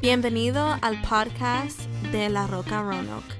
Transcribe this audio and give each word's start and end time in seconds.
Bienvenido 0.00 0.78
al 0.80 1.02
podcast 1.02 1.78
de 2.10 2.30
La 2.30 2.46
Roca 2.46 2.80
Roanoke. 2.80 3.34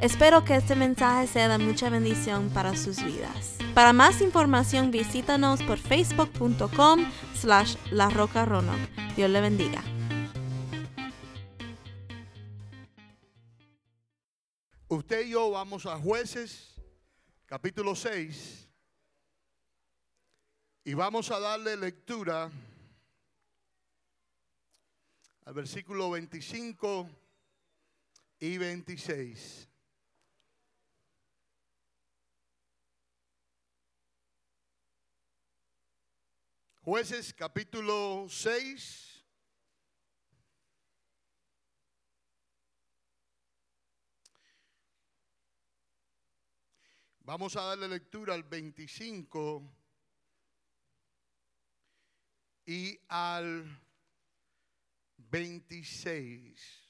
Espero 0.00 0.44
que 0.44 0.54
este 0.54 0.76
mensaje 0.76 1.26
sea 1.26 1.48
de 1.48 1.58
mucha 1.58 1.90
bendición 1.90 2.48
para 2.50 2.76
sus 2.76 3.02
vidas. 3.02 3.58
Para 3.74 3.92
más 3.92 4.20
información 4.20 4.92
visítanos 4.92 5.64
por 5.64 5.78
facebook.com 5.78 7.10
slash 7.34 7.74
La 7.90 8.08
Roca 8.08 8.44
Roanoke. 8.44 8.88
Dios 9.16 9.28
le 9.28 9.40
bendiga. 9.40 9.82
Usted 14.86 15.26
y 15.26 15.30
yo 15.30 15.50
vamos 15.50 15.86
a 15.86 15.98
jueces 15.98 16.72
capítulo 17.46 17.96
6 17.96 18.68
y 20.84 20.94
vamos 20.94 21.32
a 21.32 21.40
darle 21.40 21.76
lectura 21.76 22.48
al 25.46 25.54
versículo 25.54 26.10
25 26.10 27.08
y 28.40 28.58
26. 28.58 29.68
Jueces 36.82 37.32
capítulo 37.32 38.26
6. 38.28 39.24
Vamos 47.20 47.54
a 47.56 47.62
darle 47.62 47.86
lectura 47.86 48.34
al 48.34 48.42
25 48.42 49.62
y 52.66 52.98
al 53.06 53.85
26. 55.30 56.86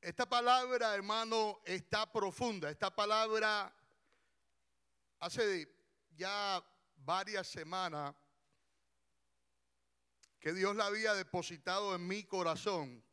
Esta 0.00 0.28
palabra, 0.28 0.94
hermano, 0.94 1.60
está 1.64 2.10
profunda. 2.10 2.70
Esta 2.70 2.94
palabra 2.94 3.72
hace 5.20 5.68
ya 6.16 6.62
varias 6.96 7.46
semanas 7.46 8.14
que 10.40 10.52
Dios 10.52 10.74
la 10.74 10.86
había 10.86 11.14
depositado 11.14 11.94
en 11.94 12.06
mi 12.06 12.24
corazón. 12.24 13.04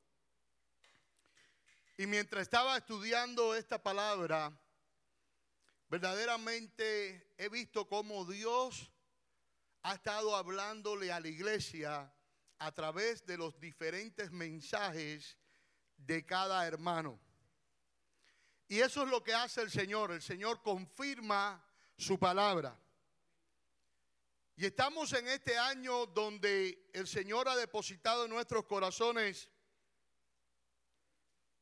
Y 1.97 2.07
mientras 2.07 2.41
estaba 2.41 2.77
estudiando 2.77 3.53
esta 3.53 3.83
palabra, 3.83 4.51
verdaderamente 5.89 7.35
he 7.37 7.49
visto 7.49 7.87
cómo 7.87 8.25
Dios 8.25 8.91
ha 9.83 9.95
estado 9.95 10.35
hablándole 10.35 11.11
a 11.11 11.19
la 11.19 11.27
iglesia 11.27 12.13
a 12.57 12.71
través 12.73 13.25
de 13.25 13.37
los 13.37 13.59
diferentes 13.59 14.31
mensajes 14.31 15.37
de 15.95 16.25
cada 16.25 16.65
hermano. 16.67 17.19
Y 18.67 18.79
eso 18.81 19.03
es 19.03 19.09
lo 19.09 19.23
que 19.23 19.33
hace 19.33 19.61
el 19.61 19.71
Señor. 19.71 20.11
El 20.11 20.21
Señor 20.21 20.61
confirma 20.61 21.65
su 21.97 22.19
palabra. 22.19 22.79
Y 24.55 24.65
estamos 24.65 25.13
en 25.13 25.27
este 25.27 25.57
año 25.57 26.05
donde 26.05 26.89
el 26.93 27.07
Señor 27.07 27.47
ha 27.47 27.55
depositado 27.55 28.25
en 28.25 28.31
nuestros 28.31 28.65
corazones 28.65 29.49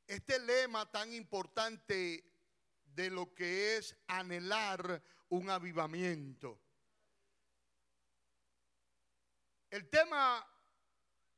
este 0.07 0.39
lema 0.39 0.89
tan 0.89 1.13
importante 1.13 2.23
de 2.83 3.09
lo 3.11 3.33
que 3.35 3.77
es 3.77 3.95
anhelar 4.07 5.03
un 5.29 5.49
avivamiento. 5.49 6.59
El 9.69 9.89
tema 9.89 10.45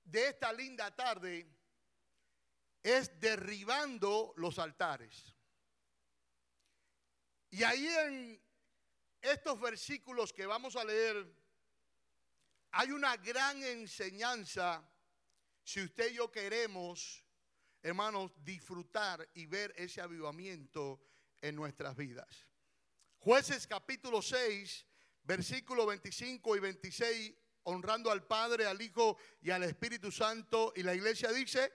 de 0.03 0.29
esta 0.29 0.53
linda 0.53 0.95
tarde 0.95 1.47
es 2.83 3.19
derribando 3.19 4.33
los 4.37 4.59
altares. 4.59 5.33
Y 7.51 7.63
ahí 7.63 7.87
en 7.87 8.41
estos 9.21 9.59
versículos 9.59 10.31
que 10.31 10.45
vamos 10.45 10.75
a 10.75 10.83
leer 10.83 11.35
hay 12.71 12.91
una 12.91 13.17
gran 13.17 13.61
enseñanza 13.63 14.87
si 15.63 15.81
usted 15.81 16.11
y 16.11 16.15
yo 16.15 16.31
queremos 16.31 17.23
hermanos, 17.81 18.31
disfrutar 18.43 19.27
y 19.33 19.45
ver 19.45 19.73
ese 19.77 20.01
avivamiento 20.01 21.01
en 21.41 21.55
nuestras 21.55 21.95
vidas. 21.95 22.47
Jueces 23.19 23.67
capítulo 23.67 24.21
6, 24.21 24.85
versículo 25.23 25.85
25 25.85 26.55
y 26.55 26.59
26, 26.59 27.33
honrando 27.63 28.11
al 28.11 28.25
Padre, 28.25 28.65
al 28.65 28.81
Hijo 28.81 29.17
y 29.41 29.51
al 29.51 29.63
Espíritu 29.63 30.11
Santo. 30.11 30.73
Y 30.75 30.83
la 30.83 30.93
iglesia 30.93 31.31
dice, 31.31 31.71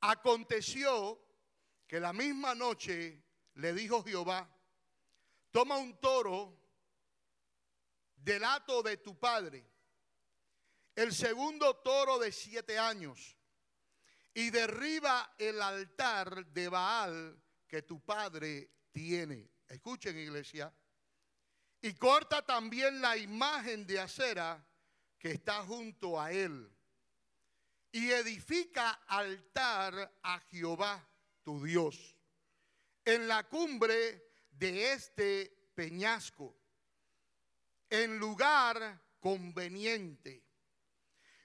aconteció 0.00 1.20
que 1.86 2.00
la 2.00 2.12
misma 2.12 2.54
noche 2.54 3.22
le 3.54 3.72
dijo 3.72 4.02
Jehová, 4.02 4.48
toma 5.50 5.76
un 5.76 6.00
toro 6.00 6.58
del 8.16 8.44
hato 8.44 8.82
de 8.82 8.96
tu 8.98 9.18
padre, 9.18 9.66
el 10.94 11.12
segundo 11.12 11.76
toro 11.76 12.18
de 12.18 12.30
siete 12.32 12.78
años 12.78 13.36
y 14.34 14.50
derriba 14.50 15.34
el 15.38 15.60
altar 15.60 16.46
de 16.46 16.68
Baal 16.68 17.42
que 17.66 17.82
tu 17.82 18.00
padre 18.00 18.70
tiene. 18.92 19.50
Escuchen 19.68 20.18
iglesia. 20.18 20.72
Y 21.82 21.94
corta 21.94 22.42
también 22.42 23.00
la 23.00 23.16
imagen 23.16 23.84
de 23.84 23.98
acera 23.98 24.64
que 25.18 25.32
está 25.32 25.64
junto 25.64 26.20
a 26.20 26.30
él. 26.30 26.72
Y 27.90 28.12
edifica 28.12 28.92
altar 29.08 30.14
a 30.22 30.38
Jehová, 30.48 31.04
tu 31.42 31.64
Dios, 31.64 32.16
en 33.04 33.26
la 33.26 33.48
cumbre 33.48 34.30
de 34.52 34.92
este 34.92 35.70
peñasco, 35.74 36.56
en 37.90 38.16
lugar 38.16 39.02
conveniente. 39.18 40.44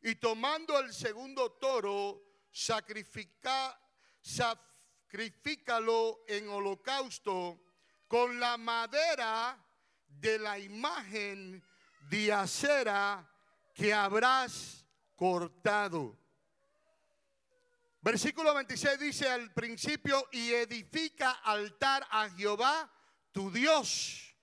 Y 0.03 0.15
tomando 0.15 0.79
el 0.79 0.93
segundo 0.93 1.53
toro, 1.53 2.43
sacrifica, 2.51 3.77
sacrifícalo 4.21 6.25
en 6.27 6.47
holocausto 6.47 7.59
con 8.07 8.39
la 8.39 8.55
madera 8.57 9.66
de 10.07 10.39
la 10.39 10.59
imagen 10.59 11.63
de 12.09 12.33
acera 12.33 13.29
que 13.73 13.93
habrás 13.93 14.85
cortado. 15.15 16.17
Versículo 18.01 18.53
26 18.53 18.99
dice 18.99 19.29
al 19.29 19.51
principio, 19.51 20.27
y 20.31 20.51
edifica 20.53 21.31
altar 21.31 22.07
a 22.09 22.29
Jehová, 22.29 22.89
tu 23.31 23.51
Dios, 23.51 24.33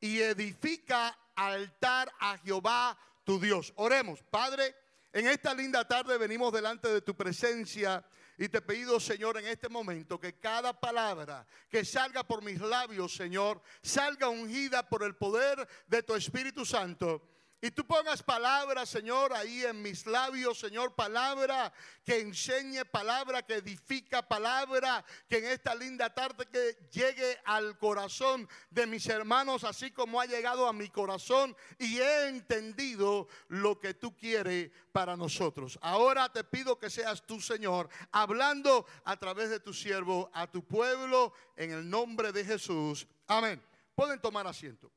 y 0.00 0.20
edifica 0.20 1.16
altar 1.36 2.12
a 2.18 2.38
Jehová, 2.38 2.98
tu 3.24 3.38
Dios. 3.38 3.72
Oremos, 3.76 4.22
Padre. 4.24 4.74
En 5.12 5.26
esta 5.26 5.54
linda 5.54 5.86
tarde 5.86 6.18
venimos 6.18 6.52
delante 6.52 6.88
de 6.88 7.00
tu 7.00 7.16
presencia 7.16 8.04
y 8.38 8.48
te 8.48 8.60
pido, 8.60 9.00
Señor, 9.00 9.38
en 9.38 9.46
este 9.46 9.68
momento 9.68 10.20
que 10.20 10.38
cada 10.38 10.78
palabra 10.78 11.46
que 11.70 11.84
salga 11.84 12.22
por 12.24 12.42
mis 12.42 12.60
labios, 12.60 13.14
Señor, 13.14 13.62
salga 13.82 14.28
ungida 14.28 14.88
por 14.88 15.02
el 15.02 15.16
poder 15.16 15.66
de 15.86 16.02
tu 16.02 16.14
Espíritu 16.14 16.64
Santo 16.64 17.35
y 17.66 17.72
tú 17.72 17.84
pongas 17.84 18.22
palabra, 18.22 18.86
Señor, 18.86 19.32
ahí 19.32 19.64
en 19.64 19.82
mis 19.82 20.06
labios, 20.06 20.60
Señor, 20.60 20.94
palabra 20.94 21.72
que 22.04 22.20
enseñe, 22.20 22.84
palabra 22.84 23.42
que 23.42 23.54
edifica, 23.54 24.22
palabra 24.22 25.04
que 25.28 25.38
en 25.38 25.46
esta 25.46 25.74
linda 25.74 26.14
tarde 26.14 26.46
que 26.46 26.78
llegue 26.92 27.40
al 27.44 27.76
corazón 27.76 28.48
de 28.70 28.86
mis 28.86 29.08
hermanos, 29.08 29.64
así 29.64 29.90
como 29.90 30.20
ha 30.20 30.26
llegado 30.26 30.68
a 30.68 30.72
mi 30.72 30.88
corazón 30.90 31.56
y 31.76 31.98
he 31.98 32.28
entendido 32.28 33.26
lo 33.48 33.80
que 33.80 33.94
tú 33.94 34.14
quieres 34.14 34.70
para 34.92 35.16
nosotros. 35.16 35.76
Ahora 35.82 36.32
te 36.32 36.44
pido 36.44 36.78
que 36.78 36.88
seas 36.88 37.26
tú, 37.26 37.40
Señor, 37.40 37.88
hablando 38.12 38.86
a 39.02 39.16
través 39.16 39.50
de 39.50 39.58
tu 39.58 39.74
siervo 39.74 40.30
a 40.32 40.48
tu 40.48 40.64
pueblo 40.64 41.32
en 41.56 41.72
el 41.72 41.90
nombre 41.90 42.30
de 42.30 42.44
Jesús. 42.44 43.08
Amén. 43.26 43.60
Pueden 43.96 44.20
tomar 44.20 44.46
asiento. 44.46 44.88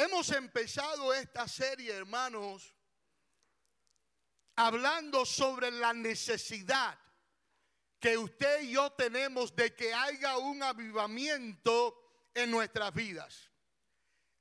Hemos 0.00 0.30
empezado 0.30 1.12
esta 1.12 1.46
serie, 1.46 1.92
hermanos, 1.92 2.74
hablando 4.56 5.26
sobre 5.26 5.70
la 5.70 5.92
necesidad 5.92 6.98
que 7.98 8.16
usted 8.16 8.62
y 8.62 8.70
yo 8.70 8.90
tenemos 8.92 9.54
de 9.54 9.74
que 9.74 9.92
haya 9.92 10.38
un 10.38 10.62
avivamiento 10.62 12.30
en 12.32 12.50
nuestras 12.50 12.94
vidas. 12.94 13.50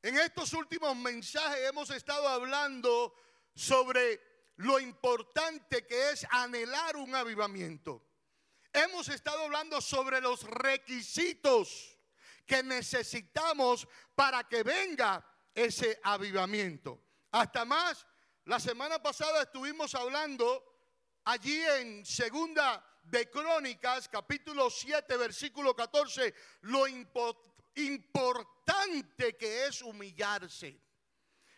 En 0.01 0.17
estos 0.17 0.53
últimos 0.53 0.95
mensajes 0.95 1.67
hemos 1.67 1.89
estado 1.89 2.25
hablando 2.29 3.13
sobre 3.53 4.53
lo 4.55 4.79
importante 4.79 5.85
que 5.85 6.11
es 6.11 6.25
anhelar 6.29 6.95
un 6.95 7.13
avivamiento. 7.13 8.01
Hemos 8.71 9.09
estado 9.09 9.41
hablando 9.41 9.81
sobre 9.81 10.21
los 10.21 10.43
requisitos 10.43 11.97
que 12.45 12.63
necesitamos 12.63 13.85
para 14.15 14.47
que 14.47 14.63
venga 14.63 15.25
ese 15.65 15.99
avivamiento. 16.03 17.03
Hasta 17.31 17.65
más, 17.65 18.05
la 18.45 18.59
semana 18.59 19.01
pasada 19.01 19.43
estuvimos 19.43 19.93
hablando 19.95 20.63
allí 21.25 21.61
en 21.79 22.05
segunda 22.05 22.85
de 23.03 23.29
Crónicas, 23.29 24.07
capítulo 24.07 24.69
7, 24.69 25.17
versículo 25.17 25.75
14, 25.75 26.33
lo 26.61 26.87
importante 26.87 29.35
que 29.37 29.65
es 29.65 29.81
humillarse. 29.81 30.79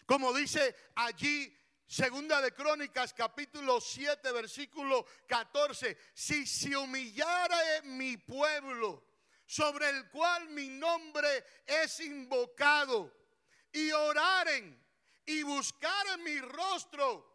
Como 0.06 0.34
dice 0.34 0.76
allí 0.96 1.54
Segunda 1.92 2.40
de 2.40 2.54
Crónicas, 2.54 3.14
capítulo 3.14 3.82
7, 3.82 4.32
versículo 4.32 5.06
14. 5.28 5.98
Si 6.14 6.46
se 6.46 6.78
humillara 6.78 7.82
mi 7.84 8.16
pueblo, 8.16 9.04
sobre 9.46 9.90
el 9.90 10.10
cual 10.10 10.48
mi 10.52 10.70
nombre 10.70 11.44
es 11.66 12.00
invocado, 12.00 13.12
y 13.72 13.92
oraren 13.92 14.82
y 15.26 15.44
buscaren 15.44 16.24
mi 16.24 16.40
rostro, 16.40 17.32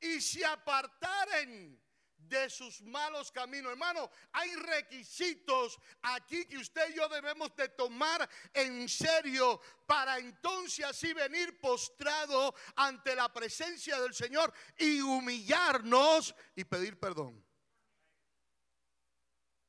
y 0.00 0.20
se 0.20 0.44
apartaren 0.44 1.80
de 2.28 2.50
sus 2.50 2.82
malos 2.82 3.30
caminos. 3.30 3.72
Hermano, 3.72 4.10
hay 4.32 4.54
requisitos 4.56 5.78
aquí 6.02 6.44
que 6.46 6.58
usted 6.58 6.90
y 6.90 6.96
yo 6.96 7.08
debemos 7.08 7.54
de 7.54 7.68
tomar 7.68 8.28
en 8.52 8.88
serio 8.88 9.60
para 9.86 10.18
entonces 10.18 10.84
así 10.84 11.12
venir 11.12 11.60
postrado 11.60 12.54
ante 12.74 13.14
la 13.14 13.32
presencia 13.32 14.00
del 14.00 14.14
Señor 14.14 14.52
y 14.78 15.00
humillarnos 15.00 16.34
y 16.54 16.64
pedir 16.64 16.98
perdón. 16.98 17.44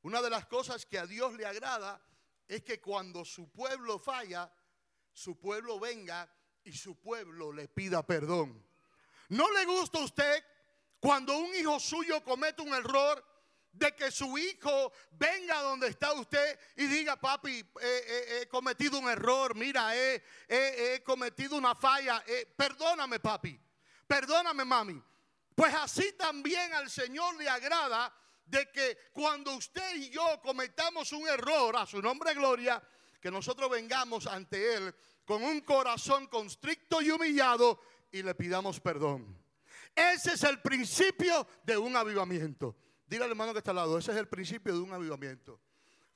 Una 0.01 0.21
de 0.21 0.29
las 0.29 0.45
cosas 0.45 0.85
que 0.85 0.97
a 0.97 1.05
Dios 1.05 1.33
le 1.33 1.45
agrada 1.45 2.01
es 2.47 2.63
que 2.63 2.79
cuando 2.79 3.25
su 3.25 3.51
pueblo 3.51 3.99
falla, 3.99 4.51
su 5.17 5.39
pueblo 5.39 5.79
venga 5.79 6.29
y 6.63 6.73
su 6.73 6.95
pueblo 6.99 7.51
le 7.51 7.67
pida 7.67 8.05
perdón. 8.05 8.63
¿No 9.29 9.49
le 9.51 9.65
gusta 9.65 9.97
a 9.97 10.03
usted 10.03 10.43
cuando 10.99 11.35
un 11.35 11.55
hijo 11.55 11.79
suyo 11.79 12.23
comete 12.23 12.61
un 12.61 12.71
error, 12.73 13.25
de 13.71 13.95
que 13.95 14.11
su 14.11 14.37
hijo 14.37 14.91
venga 15.11 15.61
donde 15.61 15.87
está 15.87 16.13
usted 16.13 16.59
y 16.75 16.85
diga, 16.85 17.15
papi, 17.15 17.63
he 17.81 18.47
cometido 18.47 18.99
un 18.99 19.09
error, 19.09 19.55
mira, 19.55 19.95
he, 19.95 21.01
cometido 21.03 21.55
una 21.55 21.75
falla, 21.75 22.23
eh, 22.25 22.51
perdóname, 22.55 23.19
papi, 23.19 23.59
perdóname, 24.07 24.65
mami. 24.65 25.03
Pues 25.55 25.73
así 25.73 26.13
también 26.13 26.73
al 26.73 26.89
Señor 26.89 27.35
le 27.37 27.49
agrada 27.49 28.15
de 28.45 28.71
que 28.71 28.97
cuando 29.13 29.53
usted 29.55 29.95
y 29.95 30.09
yo 30.09 30.41
cometamos 30.41 31.11
un 31.11 31.27
error, 31.27 31.75
a 31.75 31.85
su 31.85 32.01
nombre 32.01 32.33
gloria, 32.33 32.81
que 33.27 33.31
nosotros 33.31 33.69
vengamos 33.69 34.25
ante 34.25 34.75
Él 34.75 34.95
con 35.25 35.43
un 35.43 35.59
corazón 35.59 36.27
constricto 36.27 37.01
y 37.01 37.11
humillado 37.11 37.81
y 38.09 38.23
le 38.23 38.33
pidamos 38.33 38.79
perdón. 38.79 39.37
Ese 39.93 40.35
es 40.35 40.43
el 40.43 40.61
principio 40.61 41.45
de 41.61 41.77
un 41.77 41.97
avivamiento. 41.97 42.77
Dile 43.05 43.25
al 43.25 43.31
hermano 43.31 43.51
que 43.51 43.57
está 43.57 43.71
al 43.71 43.75
lado, 43.75 43.97
ese 43.97 44.13
es 44.13 44.17
el 44.17 44.29
principio 44.29 44.73
de 44.73 44.79
un 44.79 44.93
avivamiento. 44.93 45.59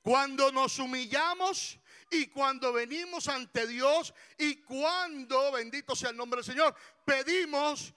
Cuando 0.00 0.50
nos 0.52 0.78
humillamos 0.78 1.78
y 2.10 2.28
cuando 2.28 2.72
venimos 2.72 3.28
ante 3.28 3.66
Dios 3.66 4.14
y 4.38 4.62
cuando, 4.62 5.52
bendito 5.52 5.94
sea 5.94 6.08
el 6.08 6.16
nombre 6.16 6.38
del 6.38 6.46
Señor, 6.46 6.74
pedimos 7.04 7.92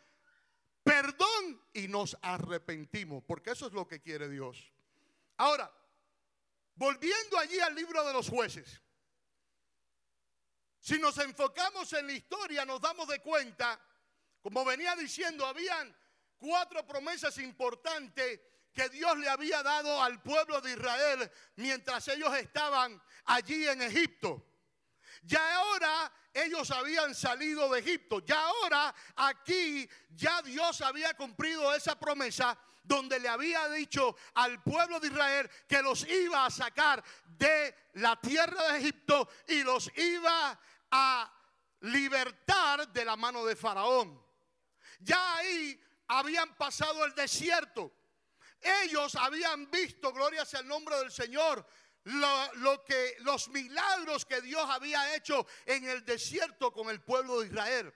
perdón 0.84 1.62
y 1.72 1.88
nos 1.88 2.18
arrepentimos, 2.22 3.24
porque 3.24 3.52
eso 3.52 3.68
es 3.68 3.72
lo 3.72 3.88
que 3.88 4.02
quiere 4.02 4.28
Dios. 4.28 4.74
Ahora, 5.38 5.72
volviendo 6.76 7.40
allí 7.40 7.60
al 7.60 7.74
libro 7.74 8.06
de 8.06 8.12
los 8.12 8.28
jueces, 8.28 8.82
si 10.86 11.00
nos 11.00 11.18
enfocamos 11.18 11.92
en 11.94 12.06
la 12.06 12.14
historia 12.14 12.64
nos 12.64 12.80
damos 12.80 13.08
de 13.08 13.20
cuenta 13.20 13.80
como 14.46 14.64
venía 14.64 14.96
diciendo, 14.96 15.44
habían 15.44 15.92
cuatro 16.38 16.86
promesas 16.86 17.40
importantes 17.40 18.40
que 18.72 18.88
Dios 18.90 19.18
le 19.18 19.28
había 19.28 19.64
dado 19.64 20.00
al 20.04 20.22
pueblo 20.22 20.62
de 20.62 20.74
Israel 20.74 21.32
mientras 21.56 22.08
ellos 22.10 22.32
estaban 22.36 23.02
allí 23.26 23.68
en 23.68 23.82
Egipto. 23.82 24.46
Ya 25.24 25.56
ahora 25.56 26.12
ellos 26.32 26.70
habían 26.70 27.16
salido 27.16 27.72
de 27.72 27.80
Egipto. 27.80 28.20
Ya 28.20 28.40
ahora 28.40 28.94
aquí 29.16 29.90
ya 30.12 30.44
Dios 30.44 30.80
había 30.82 31.16
cumplido 31.16 31.74
esa 31.74 32.00
promesa 32.00 32.56
donde 32.84 33.20
le 33.20 33.28
había 33.28 33.68
dicho 33.70 34.16
al 34.36 34.62
pueblo 34.62 35.00
de 35.00 35.08
Israel 35.08 35.50
que 35.68 35.82
los 35.82 36.08
iba 36.08 36.46
a 36.46 36.52
sacar 36.52 37.04
de 37.26 37.76
la 37.94 38.16
tierra 38.22 38.74
de 38.74 38.80
Egipto 38.80 39.28
y 39.48 39.64
los 39.64 39.90
iba 39.98 40.60
a 40.92 41.32
libertar 41.82 42.88
de 42.92 43.06
la 43.06 43.16
mano 43.16 43.46
de 43.46 43.56
Faraón. 43.56 44.22
Ya 45.00 45.38
ahí 45.38 45.80
habían 46.08 46.56
pasado 46.56 47.06
el 47.06 47.14
desierto. 47.14 47.92
Ellos 48.62 49.16
habían 49.16 49.70
visto, 49.70 50.12
gloria 50.12 50.46
sea 50.46 50.62
el 50.62 50.68
nombre 50.68 50.98
del 50.98 51.12
Señor, 51.12 51.66
lo, 52.06 52.84
que 52.84 53.16
los 53.20 53.50
milagros 53.50 54.26
que 54.26 54.42
Dios 54.42 54.64
había 54.70 55.16
hecho 55.16 55.46
en 55.66 55.88
el 55.88 56.06
desierto 56.06 56.72
con 56.72 56.90
el 56.90 57.02
pueblo 57.02 57.42
de 57.42 57.48
Israel. 57.48 57.94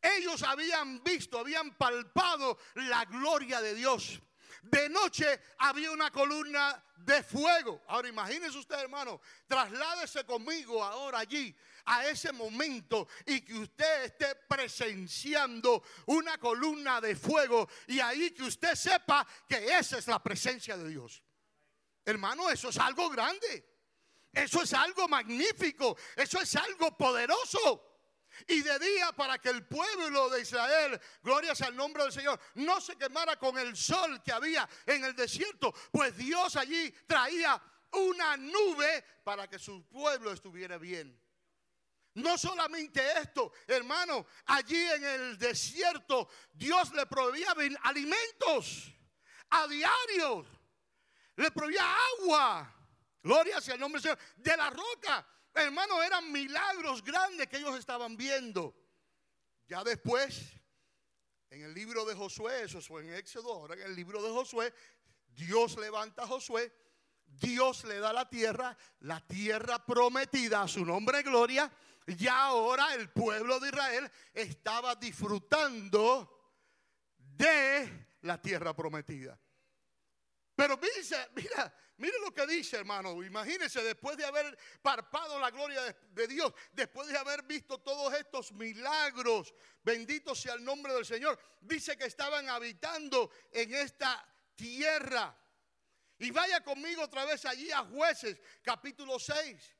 Ellos 0.00 0.42
habían 0.42 1.02
visto, 1.04 1.38
habían 1.38 1.76
palpado 1.76 2.58
la 2.74 3.04
gloria 3.04 3.60
de 3.60 3.74
Dios. 3.74 4.20
De 4.62 4.88
noche 4.88 5.40
había 5.58 5.90
una 5.90 6.10
columna 6.10 6.82
de 6.96 7.22
fuego. 7.22 7.82
Ahora 7.88 8.08
imagínese 8.08 8.58
usted, 8.58 8.78
hermano, 8.78 9.20
trasládese 9.46 10.24
conmigo 10.24 10.82
ahora 10.82 11.20
allí 11.20 11.54
a 11.86 12.06
ese 12.06 12.32
momento 12.32 13.08
y 13.26 13.40
que 13.40 13.54
usted 13.54 14.04
esté 14.04 14.34
presenciando 14.48 15.82
una 16.06 16.38
columna 16.38 17.00
de 17.00 17.16
fuego 17.16 17.68
y 17.86 18.00
ahí 18.00 18.30
que 18.30 18.44
usted 18.44 18.74
sepa 18.74 19.26
que 19.48 19.76
esa 19.76 19.98
es 19.98 20.06
la 20.06 20.22
presencia 20.22 20.76
de 20.76 20.88
Dios. 20.88 21.22
Hermano, 22.04 22.50
eso 22.50 22.68
es 22.68 22.78
algo 22.78 23.08
grande. 23.10 23.68
Eso 24.32 24.62
es 24.62 24.72
algo 24.72 25.08
magnífico. 25.08 25.96
Eso 26.16 26.40
es 26.40 26.56
algo 26.56 26.96
poderoso. 26.96 27.92
Y 28.48 28.62
de 28.62 28.78
día 28.78 29.12
para 29.12 29.38
que 29.38 29.50
el 29.50 29.66
pueblo 29.66 30.30
de 30.30 30.40
Israel, 30.40 31.00
gloria 31.22 31.54
sea 31.54 31.68
el 31.68 31.76
nombre 31.76 32.02
del 32.02 32.12
Señor, 32.12 32.40
no 32.54 32.80
se 32.80 32.96
quemara 32.96 33.36
con 33.36 33.58
el 33.58 33.76
sol 33.76 34.22
que 34.22 34.32
había 34.32 34.68
en 34.86 35.04
el 35.04 35.14
desierto, 35.14 35.72
pues 35.90 36.16
Dios 36.16 36.56
allí 36.56 36.90
traía 37.06 37.60
una 37.92 38.36
nube 38.38 39.04
para 39.22 39.48
que 39.48 39.58
su 39.58 39.86
pueblo 39.86 40.32
estuviera 40.32 40.78
bien. 40.78 41.18
No 42.14 42.36
solamente 42.36 43.00
esto, 43.20 43.52
hermano, 43.66 44.26
allí 44.46 44.76
en 44.76 45.04
el 45.04 45.38
desierto 45.38 46.28
Dios 46.52 46.92
le 46.92 47.06
proveía 47.06 47.54
alimentos 47.82 48.92
a 49.48 49.66
diario, 49.66 50.44
le 51.36 51.50
proveía 51.50 51.84
agua, 52.20 52.74
gloria 53.22 53.62
sea 53.62 53.74
el 53.74 53.80
nombre 53.80 54.00
del 54.00 54.10
Señor, 54.10 54.36
de 54.36 54.56
la 54.56 54.68
roca. 54.68 55.26
Hermano, 55.54 56.02
eran 56.02 56.30
milagros 56.30 57.02
grandes 57.02 57.46
que 57.48 57.58
ellos 57.58 57.78
estaban 57.78 58.16
viendo. 58.16 58.74
Ya 59.66 59.82
después, 59.82 60.52
en 61.48 61.62
el 61.62 61.72
libro 61.72 62.04
de 62.04 62.14
Josué, 62.14 62.64
eso 62.64 62.80
fue 62.82 63.02
en 63.02 63.14
Éxodo, 63.14 63.54
ahora 63.54 63.74
en 63.74 63.82
el 63.82 63.96
libro 63.96 64.22
de 64.22 64.30
Josué, 64.30 64.74
Dios 65.28 65.78
levanta 65.78 66.24
a 66.24 66.26
Josué, 66.26 66.74
Dios 67.24 67.84
le 67.84 67.98
da 67.98 68.12
la 68.12 68.28
tierra, 68.28 68.76
la 69.00 69.26
tierra 69.26 69.84
prometida 69.84 70.62
a 70.62 70.68
su 70.68 70.84
nombre 70.84 71.22
gloria 71.22 71.72
ya 72.06 72.46
ahora 72.46 72.94
el 72.94 73.10
pueblo 73.10 73.60
de 73.60 73.68
Israel 73.68 74.10
estaba 74.34 74.94
disfrutando 74.94 76.54
de 77.18 78.06
la 78.22 78.40
tierra 78.40 78.74
prometida. 78.74 79.38
Pero 80.54 80.76
dice, 80.76 81.16
mira, 81.34 81.74
mire 81.96 82.14
lo 82.24 82.32
que 82.32 82.46
dice, 82.46 82.76
hermano. 82.76 83.22
Imagínense, 83.22 83.82
después 83.82 84.16
de 84.16 84.24
haber 84.24 84.58
parpado 84.82 85.38
la 85.38 85.50
gloria 85.50 85.80
de, 86.10 86.26
Dios, 86.28 86.52
después 86.72 87.08
de 87.08 87.16
haber 87.16 87.42
visto 87.44 87.78
todos 87.78 88.12
estos 88.14 88.52
milagros, 88.52 89.54
bendito 89.82 90.34
sea 90.34 90.54
el 90.54 90.64
nombre 90.64 90.92
del 90.92 91.06
Señor, 91.06 91.38
dice 91.60 91.96
que 91.96 92.04
estaban 92.04 92.48
habitando 92.48 93.30
en 93.50 93.74
esta 93.74 94.24
tierra. 94.54 95.36
Y 96.18 96.30
vaya 96.30 96.62
conmigo 96.62 97.02
otra 97.02 97.24
vez 97.24 97.44
allí 97.46 97.72
a 97.72 97.84
jueces, 97.84 98.40
capítulo 98.62 99.18
6. 99.18 99.76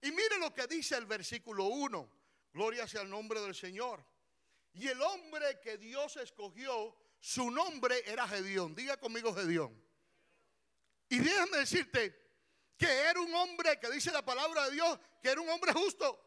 Y 0.00 0.10
mire 0.12 0.38
lo 0.38 0.52
que 0.52 0.66
dice 0.66 0.96
el 0.96 1.06
versículo 1.06 1.64
1. 1.64 2.10
Gloria 2.52 2.86
sea 2.86 3.02
el 3.02 3.10
nombre 3.10 3.40
del 3.40 3.54
Señor. 3.54 4.04
Y 4.74 4.88
el 4.88 5.00
hombre 5.02 5.58
que 5.60 5.76
Dios 5.76 6.16
escogió, 6.16 6.96
su 7.20 7.50
nombre 7.50 8.02
era 8.06 8.28
Gedeón. 8.28 8.74
Diga 8.74 8.96
conmigo 8.96 9.34
Gedeón. 9.34 9.88
Y 11.08 11.18
déjame 11.18 11.58
decirte 11.58 12.28
que 12.76 12.86
era 12.86 13.20
un 13.20 13.34
hombre 13.34 13.78
que 13.80 13.90
dice 13.90 14.12
la 14.12 14.24
palabra 14.24 14.66
de 14.66 14.72
Dios, 14.72 14.98
que 15.20 15.30
era 15.30 15.40
un 15.40 15.48
hombre 15.48 15.72
justo, 15.72 16.24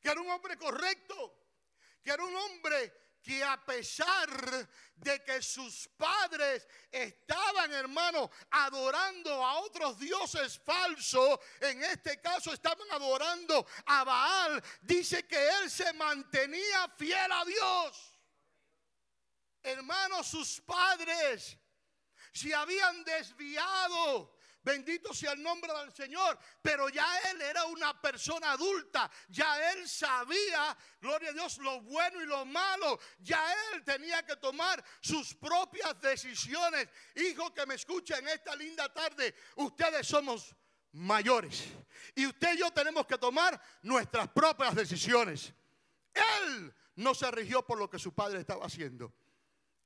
que 0.00 0.10
era 0.10 0.20
un 0.20 0.28
hombre 0.28 0.56
correcto, 0.56 1.38
que 2.02 2.10
era 2.10 2.24
un 2.24 2.36
hombre 2.36 2.92
que 3.22 3.42
a 3.42 3.56
pesar 3.64 4.28
de 4.94 5.22
que 5.24 5.42
sus 5.42 5.88
padres 5.96 6.66
estaban, 6.90 7.72
hermano, 7.72 8.30
adorando 8.50 9.44
a 9.44 9.60
otros 9.60 9.98
dioses 9.98 10.58
falsos, 10.64 11.38
en 11.60 11.82
este 11.84 12.20
caso 12.20 12.52
estaban 12.52 12.90
adorando 12.92 13.66
a 13.86 14.04
Baal, 14.04 14.62
dice 14.82 15.26
que 15.26 15.48
él 15.48 15.70
se 15.70 15.92
mantenía 15.94 16.88
fiel 16.96 17.32
a 17.32 17.44
Dios. 17.44 18.18
Hermanos, 19.62 20.26
sus 20.26 20.60
padres 20.60 21.58
se 22.32 22.54
habían 22.54 23.04
desviado. 23.04 24.38
Bendito 24.62 25.14
sea 25.14 25.32
el 25.32 25.42
nombre 25.42 25.72
del 25.72 25.92
Señor. 25.92 26.38
Pero 26.60 26.88
ya 26.88 27.06
él 27.30 27.40
era 27.42 27.64
una 27.64 28.00
persona 28.00 28.52
adulta. 28.52 29.10
Ya 29.28 29.72
él 29.72 29.88
sabía, 29.88 30.76
gloria 31.00 31.30
a 31.30 31.32
Dios, 31.32 31.58
lo 31.58 31.80
bueno 31.82 32.22
y 32.22 32.26
lo 32.26 32.44
malo. 32.44 32.98
Ya 33.18 33.42
él 33.72 33.84
tenía 33.84 34.24
que 34.24 34.36
tomar 34.36 34.82
sus 35.00 35.34
propias 35.34 36.00
decisiones. 36.00 36.88
Hijo 37.16 37.52
que 37.54 37.66
me 37.66 37.74
escucha 37.74 38.18
en 38.18 38.28
esta 38.28 38.54
linda 38.56 38.92
tarde, 38.92 39.34
ustedes 39.56 40.06
somos 40.06 40.54
mayores. 40.92 41.64
Y 42.14 42.26
usted 42.26 42.54
y 42.54 42.58
yo 42.58 42.70
tenemos 42.70 43.06
que 43.06 43.18
tomar 43.18 43.60
nuestras 43.82 44.28
propias 44.28 44.74
decisiones. 44.74 45.52
Él 46.14 46.74
no 46.96 47.14
se 47.14 47.30
rigió 47.30 47.64
por 47.66 47.78
lo 47.78 47.88
que 47.88 47.98
su 47.98 48.12
padre 48.12 48.40
estaba 48.40 48.66
haciendo. 48.66 49.12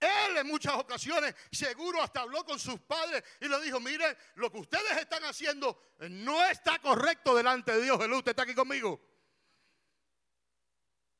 Él 0.00 0.36
en 0.36 0.46
muchas 0.46 0.74
ocasiones 0.74 1.34
seguro 1.50 2.02
hasta 2.02 2.20
habló 2.20 2.44
con 2.44 2.58
sus 2.58 2.80
padres 2.80 3.22
y 3.40 3.48
le 3.48 3.60
dijo, 3.62 3.80
mire, 3.80 4.16
lo 4.34 4.50
que 4.50 4.58
ustedes 4.58 4.98
están 4.98 5.24
haciendo 5.24 5.94
no 6.10 6.44
está 6.44 6.78
correcto 6.80 7.34
delante 7.34 7.72
de 7.72 7.82
Dios. 7.82 7.98
Jesús, 7.98 8.18
usted 8.18 8.30
está 8.30 8.42
aquí 8.42 8.54
conmigo. 8.54 9.00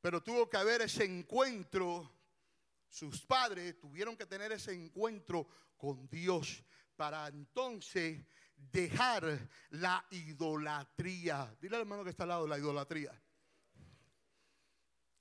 Pero 0.01 0.21
tuvo 0.21 0.49
que 0.49 0.57
haber 0.57 0.81
ese 0.81 1.03
encuentro. 1.03 2.11
Sus 2.87 3.25
padres 3.25 3.79
tuvieron 3.79 4.15
que 4.15 4.25
tener 4.25 4.51
ese 4.51 4.73
encuentro 4.73 5.47
con 5.77 6.07
Dios 6.07 6.63
para 6.95 7.27
entonces 7.27 8.23
dejar 8.55 9.49
la 9.71 10.05
idolatría. 10.11 11.55
Dile 11.59 11.75
al 11.75 11.81
hermano 11.81 12.03
que 12.03 12.11
está 12.11 12.23
al 12.23 12.29
lado, 12.29 12.47
la 12.47 12.57
idolatría. 12.57 13.19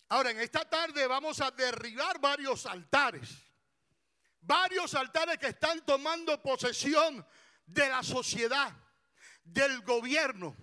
Ahora, 0.08 0.30
en 0.30 0.40
esta 0.40 0.68
tarde 0.68 1.06
vamos 1.06 1.40
a 1.40 1.50
derribar 1.50 2.20
varios 2.20 2.66
altares. 2.66 3.30
Varios 4.40 4.94
altares 4.94 5.38
que 5.38 5.48
están 5.48 5.84
tomando 5.86 6.42
posesión 6.42 7.26
de 7.66 7.88
la 7.88 8.02
sociedad, 8.02 8.72
del 9.42 9.80
gobierno, 9.82 10.54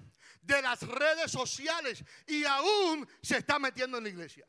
de 0.42 0.62
las 0.62 0.82
redes 0.82 1.32
sociales 1.32 2.04
y 2.28 2.44
aún 2.46 3.08
se 3.22 3.38
está 3.38 3.60
metiendo 3.60 3.98
en 3.98 4.04
la 4.04 4.10
iglesia. 4.10 4.48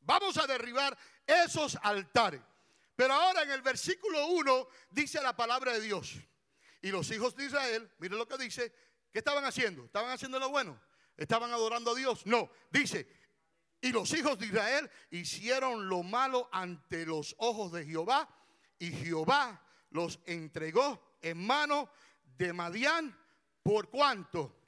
Vamos 0.00 0.36
a 0.38 0.46
derribar 0.46 0.96
esos 1.26 1.78
altares. 1.82 2.40
Pero 2.96 3.14
ahora 3.14 3.42
en 3.42 3.50
el 3.50 3.62
versículo 3.62 4.26
1 4.28 4.68
dice 4.90 5.20
la 5.20 5.34
palabra 5.34 5.72
de 5.72 5.80
Dios. 5.80 6.14
Y 6.82 6.90
los 6.90 7.10
hijos 7.10 7.34
de 7.34 7.46
Israel, 7.46 7.90
miren 7.98 8.18
lo 8.18 8.28
que 8.28 8.36
dice, 8.38 8.72
¿qué 9.10 9.18
estaban 9.18 9.44
haciendo? 9.44 9.84
¿Estaban 9.86 10.10
haciendo 10.10 10.38
lo 10.38 10.50
bueno? 10.50 10.80
¿Estaban 11.16 11.50
adorando 11.52 11.92
a 11.92 11.94
Dios? 11.94 12.26
No, 12.26 12.50
dice, 12.70 13.08
y 13.84 13.92
los 13.92 14.14
hijos 14.14 14.38
de 14.38 14.46
Israel 14.46 14.90
hicieron 15.10 15.90
lo 15.90 16.02
malo 16.02 16.48
ante 16.50 17.04
los 17.04 17.34
ojos 17.36 17.70
de 17.70 17.84
Jehová 17.84 18.26
y 18.78 18.90
Jehová 18.90 19.62
los 19.90 20.20
entregó 20.24 21.18
en 21.20 21.46
mano 21.46 21.90
de 22.38 22.54
Madián 22.54 23.14
por 23.62 23.90
cuánto? 23.90 24.58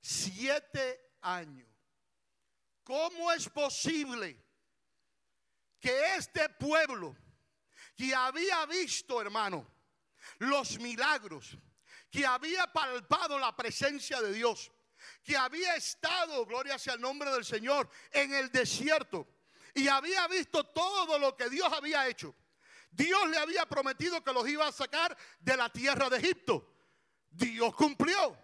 Siete 0.00 1.16
años. 1.20 1.68
¿Cómo 2.82 3.30
es 3.30 3.46
posible 3.50 4.42
que 5.78 6.14
este 6.16 6.48
pueblo 6.48 7.14
que 7.94 8.14
había 8.14 8.64
visto, 8.64 9.20
hermano, 9.20 9.70
los 10.38 10.80
milagros, 10.80 11.58
que 12.10 12.24
había 12.24 12.66
palpado 12.72 13.38
la 13.38 13.54
presencia 13.54 14.22
de 14.22 14.32
Dios, 14.32 14.72
que 15.22 15.36
había 15.36 15.76
estado, 15.76 16.44
gloria 16.46 16.78
sea 16.78 16.94
el 16.94 17.00
nombre 17.00 17.30
del 17.30 17.44
Señor, 17.44 17.88
en 18.12 18.32
el 18.34 18.50
desierto 18.50 19.26
y 19.74 19.88
había 19.88 20.26
visto 20.28 20.64
todo 20.64 21.18
lo 21.18 21.36
que 21.36 21.48
Dios 21.48 21.70
había 21.72 22.08
hecho. 22.08 22.34
Dios 22.90 23.28
le 23.28 23.38
había 23.38 23.66
prometido 23.66 24.22
que 24.22 24.32
los 24.32 24.48
iba 24.48 24.66
a 24.66 24.72
sacar 24.72 25.16
de 25.38 25.56
la 25.56 25.70
tierra 25.70 26.10
de 26.10 26.18
Egipto. 26.18 26.74
Dios 27.30 27.74
cumplió. 27.74 28.36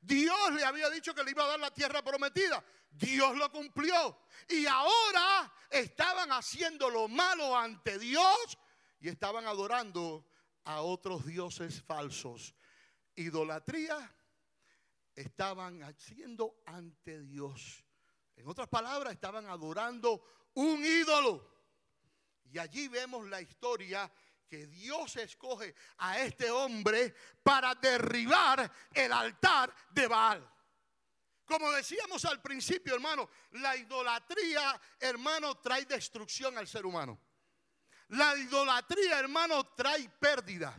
Dios 0.00 0.52
le 0.52 0.64
había 0.64 0.90
dicho 0.90 1.14
que 1.14 1.24
le 1.24 1.30
iba 1.30 1.44
a 1.44 1.48
dar 1.48 1.60
la 1.60 1.72
tierra 1.72 2.02
prometida. 2.02 2.62
Dios 2.90 3.34
lo 3.36 3.50
cumplió. 3.50 4.18
Y 4.48 4.66
ahora 4.66 5.52
estaban 5.70 6.30
haciendo 6.32 6.90
lo 6.90 7.08
malo 7.08 7.56
ante 7.56 7.98
Dios 7.98 8.58
y 9.00 9.08
estaban 9.08 9.46
adorando 9.46 10.28
a 10.64 10.82
otros 10.82 11.24
dioses 11.24 11.82
falsos. 11.82 12.54
Idolatría 13.16 14.14
estaban 15.14 15.82
haciendo 15.82 16.62
ante 16.66 17.20
Dios. 17.22 17.84
En 18.36 18.48
otras 18.48 18.68
palabras, 18.68 19.12
estaban 19.14 19.46
adorando 19.46 20.50
un 20.54 20.84
ídolo. 20.84 21.52
Y 22.50 22.58
allí 22.58 22.88
vemos 22.88 23.26
la 23.28 23.40
historia 23.40 24.10
que 24.48 24.66
Dios 24.66 25.16
escoge 25.16 25.74
a 25.98 26.20
este 26.20 26.50
hombre 26.50 27.14
para 27.42 27.74
derribar 27.74 28.70
el 28.92 29.12
altar 29.12 29.74
de 29.90 30.06
Baal. 30.06 30.50
Como 31.44 31.70
decíamos 31.72 32.24
al 32.24 32.40
principio, 32.40 32.94
hermano, 32.94 33.28
la 33.52 33.76
idolatría, 33.76 34.80
hermano, 34.98 35.56
trae 35.58 35.84
destrucción 35.84 36.56
al 36.56 36.66
ser 36.66 36.86
humano. 36.86 37.20
La 38.08 38.36
idolatría, 38.36 39.18
hermano, 39.18 39.64
trae 39.74 40.08
pérdida. 40.08 40.76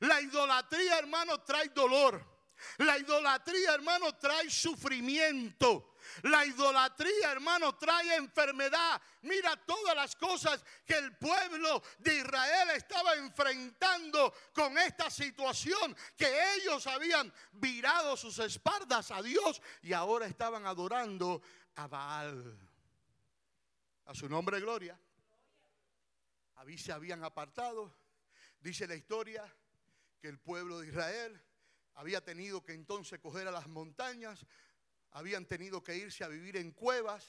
La 0.00 0.20
idolatría, 0.20 0.98
hermano, 0.98 1.42
trae 1.42 1.68
dolor. 1.68 2.29
La 2.78 2.98
idolatría, 2.98 3.74
hermano, 3.74 4.16
trae 4.16 4.48
sufrimiento. 4.50 5.94
La 6.22 6.44
idolatría, 6.44 7.32
hermano, 7.32 7.76
trae 7.76 8.16
enfermedad. 8.16 9.00
Mira 9.22 9.56
todas 9.56 9.94
las 9.94 10.16
cosas 10.16 10.64
que 10.84 10.94
el 10.94 11.16
pueblo 11.16 11.82
de 11.98 12.16
Israel 12.16 12.70
estaba 12.70 13.14
enfrentando 13.14 14.32
con 14.52 14.76
esta 14.78 15.10
situación, 15.10 15.96
que 16.16 16.54
ellos 16.56 16.86
habían 16.86 17.32
virado 17.52 18.16
sus 18.16 18.38
espaldas 18.38 19.10
a 19.10 19.22
Dios 19.22 19.60
y 19.82 19.92
ahora 19.92 20.26
estaban 20.26 20.66
adorando 20.66 21.42
a 21.76 21.86
Baal. 21.86 22.58
A 24.06 24.14
su 24.14 24.28
nombre, 24.28 24.60
gloria. 24.60 24.98
Ahí 26.56 26.76
se 26.76 26.92
habían 26.92 27.24
apartado. 27.24 27.94
Dice 28.60 28.86
la 28.86 28.94
historia 28.94 29.44
que 30.20 30.28
el 30.28 30.38
pueblo 30.38 30.80
de 30.80 30.88
Israel 30.88 31.42
había 32.00 32.24
tenido 32.24 32.64
que 32.64 32.72
entonces 32.72 33.18
coger 33.18 33.46
a 33.46 33.50
las 33.50 33.68
montañas, 33.68 34.46
habían 35.10 35.44
tenido 35.44 35.84
que 35.84 35.98
irse 35.98 36.24
a 36.24 36.28
vivir 36.28 36.56
en 36.56 36.72
cuevas, 36.72 37.26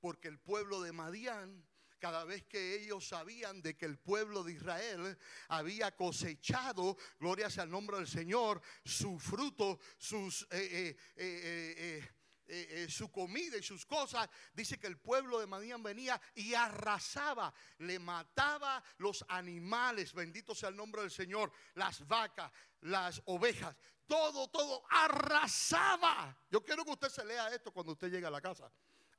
porque 0.00 0.28
el 0.28 0.38
pueblo 0.38 0.82
de 0.82 0.92
Madián, 0.92 1.66
cada 1.98 2.24
vez 2.24 2.44
que 2.44 2.74
ellos 2.74 3.08
sabían 3.08 3.62
de 3.62 3.74
que 3.74 3.86
el 3.86 3.98
pueblo 3.98 4.44
de 4.44 4.52
Israel 4.52 5.16
había 5.48 5.96
cosechado, 5.96 6.98
gloria 7.18 7.48
sea 7.48 7.64
el 7.64 7.70
nombre 7.70 7.96
del 7.96 8.06
Señor, 8.06 8.60
su 8.84 9.18
fruto, 9.18 9.78
sus... 9.96 10.46
Eh, 10.50 10.94
eh, 11.16 12.06
eh, 12.54 12.86
su 12.90 13.10
comida 13.10 13.56
y 13.56 13.62
sus 13.62 13.86
cosas, 13.86 14.28
dice 14.52 14.78
que 14.78 14.86
el 14.86 14.98
pueblo 14.98 15.40
de 15.40 15.46
Madián 15.46 15.82
venía 15.82 16.20
y 16.34 16.52
arrasaba, 16.52 17.54
le 17.78 17.98
mataba 17.98 18.84
los 18.98 19.24
animales, 19.28 20.12
bendito 20.12 20.54
sea 20.54 20.68
el 20.68 20.76
nombre 20.76 21.00
del 21.00 21.10
Señor, 21.10 21.50
las 21.76 22.06
vacas, 22.06 22.52
las 22.82 23.22
ovejas, 23.24 23.74
todo, 24.12 24.46
todo, 24.48 24.84
arrasaba. 24.90 26.36
Yo 26.50 26.62
quiero 26.62 26.84
que 26.84 26.90
usted 26.90 27.08
se 27.08 27.24
lea 27.24 27.48
esto 27.48 27.72
cuando 27.72 27.92
usted 27.92 28.10
llegue 28.10 28.26
a 28.26 28.30
la 28.30 28.42
casa. 28.42 28.70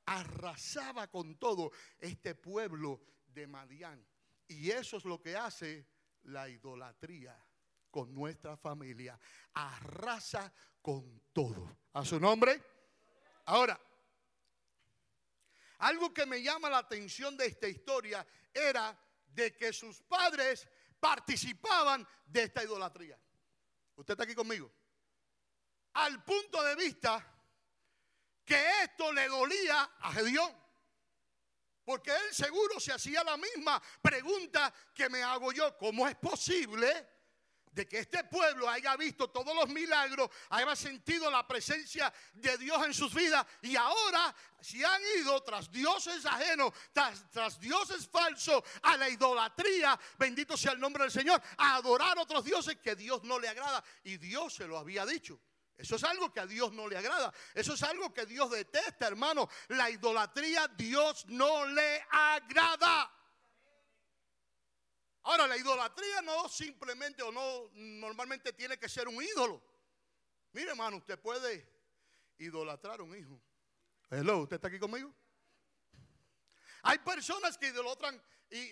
Arrasaba 0.06 1.08
con 1.08 1.36
todo 1.36 1.72
este 1.98 2.36
pueblo 2.36 3.00
de 3.26 3.48
Madián. 3.48 4.06
Y 4.46 4.70
eso 4.70 4.98
es 4.98 5.04
lo 5.04 5.20
que 5.20 5.36
hace 5.36 5.88
la 6.22 6.48
idolatría 6.48 7.36
con 7.90 8.14
nuestra 8.14 8.56
familia. 8.56 9.18
Arrasa 9.54 10.54
con 10.80 11.22
todo. 11.32 11.76
A 11.94 12.04
su 12.04 12.20
nombre. 12.20 12.62
Ahora, 13.46 13.80
algo 15.78 16.14
que 16.14 16.24
me 16.24 16.40
llama 16.40 16.70
la 16.70 16.78
atención 16.78 17.36
de 17.36 17.46
esta 17.46 17.66
historia 17.66 18.24
era 18.52 18.96
de 19.26 19.56
que 19.56 19.72
sus 19.72 20.02
padres 20.02 20.68
participaban 21.00 22.06
de 22.26 22.44
esta 22.44 22.62
idolatría. 22.62 23.18
¿Usted 23.96 24.14
está 24.14 24.22
aquí 24.22 24.36
conmigo? 24.36 24.70
Al 25.94 26.22
punto 26.24 26.62
de 26.62 26.76
vista 26.76 27.24
que 28.44 28.82
esto 28.82 29.12
le 29.12 29.28
dolía 29.28 29.90
a 30.00 30.12
Gedeón. 30.12 30.64
Porque 31.84 32.10
él 32.10 32.34
seguro 32.34 32.80
se 32.80 32.92
hacía 32.92 33.22
la 33.24 33.36
misma 33.36 33.82
pregunta 34.00 34.72
que 34.94 35.08
me 35.08 35.22
hago 35.22 35.52
yo. 35.52 35.76
¿Cómo 35.76 36.08
es 36.08 36.14
posible 36.16 37.14
de 37.74 37.88
que 37.88 37.98
este 37.98 38.22
pueblo 38.24 38.68
haya 38.68 38.96
visto 38.96 39.28
todos 39.28 39.54
los 39.54 39.68
milagros, 39.68 40.30
haya 40.50 40.76
sentido 40.76 41.30
la 41.30 41.46
presencia 41.46 42.12
de 42.32 42.56
Dios 42.56 42.84
en 42.86 42.94
sus 42.94 43.12
vidas 43.12 43.44
y 43.62 43.74
ahora 43.74 44.34
si 44.60 44.84
han 44.84 45.02
ido 45.18 45.42
tras 45.42 45.70
dioses 45.70 46.24
ajenos, 46.24 46.72
tras, 46.92 47.28
tras 47.30 47.58
dioses 47.58 48.08
falsos, 48.08 48.62
a 48.82 48.96
la 48.96 49.08
idolatría, 49.08 49.98
bendito 50.16 50.56
sea 50.56 50.72
el 50.72 50.80
nombre 50.80 51.02
del 51.02 51.12
Señor, 51.12 51.42
a 51.58 51.74
adorar 51.74 52.16
a 52.16 52.22
otros 52.22 52.44
dioses 52.44 52.76
que 52.76 52.94
Dios 52.94 53.24
no 53.24 53.40
le 53.40 53.48
agrada 53.48 53.82
y 54.04 54.18
Dios 54.18 54.54
se 54.54 54.68
lo 54.68 54.78
había 54.78 55.04
dicho? 55.04 55.40
Eso 55.76 55.96
es 55.96 56.04
algo 56.04 56.32
que 56.32 56.40
a 56.40 56.46
Dios 56.46 56.72
no 56.72 56.88
le 56.88 56.96
agrada. 56.96 57.32
Eso 57.52 57.74
es 57.74 57.82
algo 57.82 58.12
que 58.14 58.26
Dios 58.26 58.50
detesta, 58.50 59.06
hermano. 59.06 59.48
La 59.68 59.90
idolatría 59.90 60.68
Dios 60.68 61.26
no 61.28 61.66
le 61.66 62.06
agrada. 62.10 63.10
Ahora, 65.22 65.46
la 65.46 65.56
idolatría 65.56 66.22
no 66.22 66.48
simplemente 66.48 67.22
o 67.22 67.32
no 67.32 67.70
normalmente 67.72 68.52
tiene 68.52 68.78
que 68.78 68.88
ser 68.88 69.08
un 69.08 69.22
ídolo. 69.22 69.62
Mire, 70.52 70.70
hermano, 70.70 70.98
usted 70.98 71.18
puede 71.18 71.66
idolatrar 72.38 73.00
un 73.00 73.16
hijo. 73.16 73.40
Hello, 74.10 74.38
¿usted 74.40 74.56
está 74.56 74.68
aquí 74.68 74.78
conmigo? 74.78 75.12
Hay 76.82 76.98
personas 76.98 77.56
que 77.56 77.68
idolatran, 77.68 78.22
y, 78.50 78.70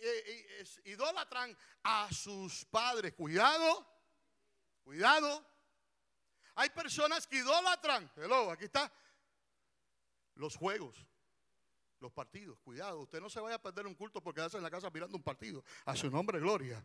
idolatran 0.85 1.57
a 1.83 2.13
sus 2.13 2.65
padres. 2.67 3.15
Cuidado, 3.15 3.87
cuidado. 4.85 5.52
Hay 6.55 6.71
personas 6.71 7.27
que 7.27 7.37
idolatran. 7.39 8.11
Hello, 8.17 8.51
aquí 8.51 8.65
está. 8.65 8.93
Los 10.35 10.57
juegos, 10.57 10.97
los 12.01 12.13
partidos. 12.13 12.59
Cuidado, 12.61 13.01
usted 13.01 13.21
no 13.21 13.31
se 13.31 13.41
vaya 13.41 13.57
a 13.57 13.63
perder 13.63 13.87
un 13.87 13.95
culto 13.95 14.23
porque 14.23 14.39
quedarse 14.39 14.57
en 14.57 14.63
la 14.63 14.71
casa 14.71 14.91
mirando 14.91 15.17
un 15.17 15.23
partido. 15.23 15.65
A 15.85 15.97
su 15.97 16.11
nombre, 16.11 16.39
gloria. 16.41 16.85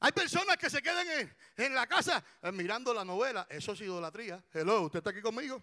Hay 0.00 0.12
personas 0.12 0.56
que 0.56 0.70
se 0.70 0.80
quedan 0.82 1.06
en, 1.56 1.74
la 1.74 1.86
casa 1.86 2.24
eh, 2.42 2.50
mirando 2.52 2.94
la 2.94 3.04
novela. 3.04 3.46
Eso 3.50 3.72
es 3.72 3.80
idolatría. 3.82 4.42
Hello, 4.52 4.82
¿usted 4.82 4.98
está 4.98 5.10
aquí 5.10 5.20
conmigo? 5.20 5.62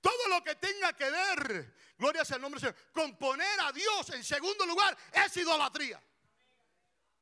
Todo 0.00 0.28
lo 0.28 0.44
que 0.44 0.54
tenga 0.56 0.92
que 0.92 1.10
ver, 1.10 1.74
gloria 1.96 2.26
sea 2.26 2.36
el 2.36 2.42
nombre 2.42 2.60
del 2.60 2.74
Señor, 2.74 2.92
con 2.92 3.16
poner 3.16 3.58
a 3.60 3.72
Dios 3.72 4.10
en 4.10 4.22
segundo 4.22 4.66
lugar 4.66 4.94
es 5.12 5.34
idolatría. 5.38 5.98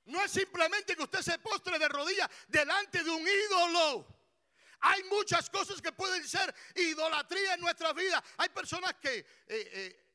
No 0.07 0.23
es 0.23 0.31
simplemente 0.31 0.97
que 0.97 1.03
usted 1.03 1.21
se 1.21 1.39
postre 1.39 1.79
de 1.79 1.89
rodillas 1.89 2.29
delante 2.49 3.03
de 3.05 3.11
un 3.11 3.27
ídolo. 3.27 4.07
Hay 4.81 5.05
muchas 5.05 5.49
cosas 5.49 5.81
que 5.81 5.93
pueden 5.93 6.27
ser 6.27 6.53
idolatría 6.75 7.55
en 7.55 7.61
nuestra 7.61 7.93
vida. 7.93 8.23
Hay 8.39 8.49
personas 8.49 8.95
que 8.95 9.19
eh, 9.19 9.27
eh, 9.47 10.11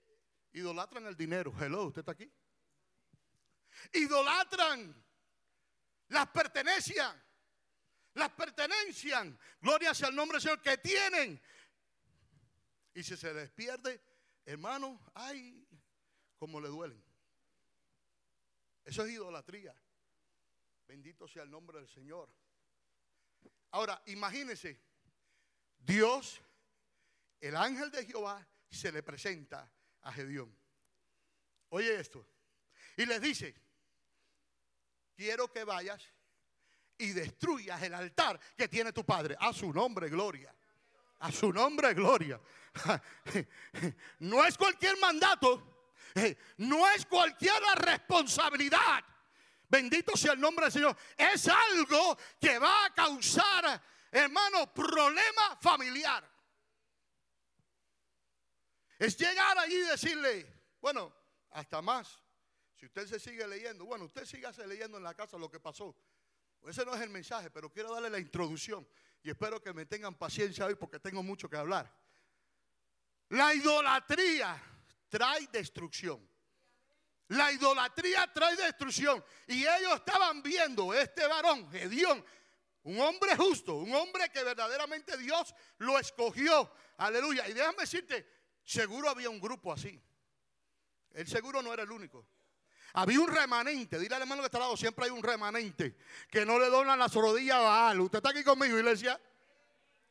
idolatran 0.54 1.06
el 1.06 1.16
dinero. 1.16 1.54
Hello, 1.58 1.86
¿usted 1.86 2.02
está 2.02 2.12
aquí? 2.12 2.30
Idolatran 3.94 5.06
las 6.10 6.28
pertenencias. 6.28 7.16
Las 8.14 8.30
pertenencias. 8.32 9.26
Gloria 9.62 9.94
sea 9.94 10.10
el 10.10 10.16
nombre 10.16 10.36
del 10.36 10.42
Señor 10.42 10.62
que 10.62 10.78
tienen. 10.80 11.42
Y 12.94 13.04
si 13.04 13.16
se 13.16 13.34
les 13.34 13.50
pierde, 13.52 14.02
hermano, 14.44 15.00
ay, 15.14 15.66
como 16.38 16.60
le 16.60 16.68
duelen. 16.68 17.07
Eso 18.88 19.04
es 19.04 19.12
idolatría. 19.12 19.76
Bendito 20.88 21.28
sea 21.28 21.44
el 21.44 21.52
nombre 21.52 21.78
del 21.78 21.90
Señor. 21.90 22.30
Ahora, 23.72 24.02
imagínense, 24.06 24.80
Dios, 25.78 26.42
el 27.42 27.58
ángel 27.58 27.92
de 27.92 28.06
Jehová, 28.06 28.48
se 28.70 28.90
le 28.94 29.04
presenta 29.04 29.70
a 30.04 30.14
Gedeón. 30.14 30.58
Oye 31.68 32.00
esto. 32.00 32.26
Y 32.96 33.06
les 33.06 33.20
dice, 33.22 33.54
quiero 35.18 35.52
que 35.52 35.66
vayas 35.66 36.02
y 36.98 37.12
destruyas 37.12 37.82
el 37.84 37.94
altar 37.94 38.40
que 38.56 38.70
tiene 38.70 38.94
tu 38.94 39.06
padre. 39.06 39.36
A 39.38 39.52
su 39.52 39.74
nombre, 39.74 40.08
gloria. 40.08 40.56
A 41.20 41.30
su 41.30 41.52
nombre, 41.52 41.94
gloria. 41.94 42.40
No 44.20 44.46
es 44.46 44.58
cualquier 44.58 44.98
mandato. 44.98 45.77
No 46.58 46.88
es 46.90 47.06
cualquier 47.06 47.62
responsabilidad. 47.76 49.04
Bendito 49.70 50.16
sea 50.16 50.34
el 50.34 50.40
nombre 50.40 50.66
del 50.66 50.72
Señor. 50.72 50.98
Es 51.18 51.48
algo 51.48 52.18
que 52.40 52.58
va 52.58 52.86
a 52.86 52.94
causar, 52.94 53.82
hermano, 54.12 54.74
problema 54.74 55.58
familiar. 55.62 56.28
Es 58.98 59.18
llegar 59.18 59.58
allí 59.58 59.76
y 59.76 59.80
decirle, 59.82 60.64
bueno, 60.80 61.14
hasta 61.52 61.82
más. 61.82 62.24
Si 62.76 62.86
usted 62.86 63.08
se 63.08 63.20
sigue 63.20 63.48
leyendo, 63.48 63.86
bueno, 63.86 64.06
usted 64.06 64.26
sígase 64.26 64.66
leyendo 64.66 64.98
en 64.98 65.04
la 65.04 65.14
casa 65.14 65.38
lo 65.38 65.50
que 65.50 65.60
pasó. 65.60 65.96
Ese 66.66 66.86
no 66.86 66.96
es 66.96 67.02
el 67.02 67.10
mensaje, 67.10 67.50
pero 67.50 67.72
quiero 67.72 67.94
darle 67.94 68.10
la 68.10 68.20
introducción. 68.20 68.88
Y 69.24 69.30
espero 69.30 69.62
que 69.62 69.74
me 69.74 69.86
tengan 69.86 70.16
paciencia 70.16 70.66
hoy 70.66 70.76
porque 70.76 71.00
tengo 71.00 71.24
mucho 71.24 71.50
que 71.50 71.58
hablar. 71.58 71.92
La 73.30 73.54
idolatría 73.54 74.62
trae 75.10 75.48
destrucción. 75.52 76.28
La 77.30 77.52
idolatría 77.52 78.32
trae 78.34 78.56
destrucción. 78.56 79.24
Y 79.48 79.66
ellos 79.66 79.96
estaban 79.96 80.42
viendo 80.42 80.94
este 80.94 81.28
varón, 81.28 81.70
Gedeón, 81.72 82.24
un 82.84 83.00
hombre 83.02 83.36
justo, 83.36 83.76
un 83.76 83.94
hombre 83.94 84.30
que 84.30 84.44
verdaderamente 84.44 85.18
Dios 85.18 85.54
lo 85.80 86.00
escogió. 86.00 86.72
Aleluya. 86.98 87.48
Y 87.50 87.54
déjame 87.54 87.80
decirte, 87.80 88.26
seguro 88.64 89.10
había 89.10 89.30
un 89.30 89.42
grupo 89.42 89.74
así. 89.74 90.02
El 91.12 91.28
seguro 91.28 91.62
no 91.62 91.74
era 91.74 91.84
el 91.84 91.92
único. 91.92 92.28
Había 92.94 93.20
un 93.20 93.28
remanente, 93.28 94.00
dile 94.00 94.16
al 94.16 94.22
hermano 94.22 94.42
que 94.42 94.48
está 94.48 94.60
lado, 94.60 94.78
siempre 94.78 95.06
hay 95.06 95.12
un 95.12 95.22
remanente 95.22 95.98
que 96.30 96.46
no 96.46 96.58
le 96.58 96.68
donan 96.68 96.98
las 96.98 97.14
rodillas 97.14 97.58
a 97.58 97.62
Baal. 97.62 98.00
Usted 98.00 98.20
está 98.20 98.30
aquí 98.30 98.44
conmigo, 98.44 98.78
iglesia. 98.78 99.20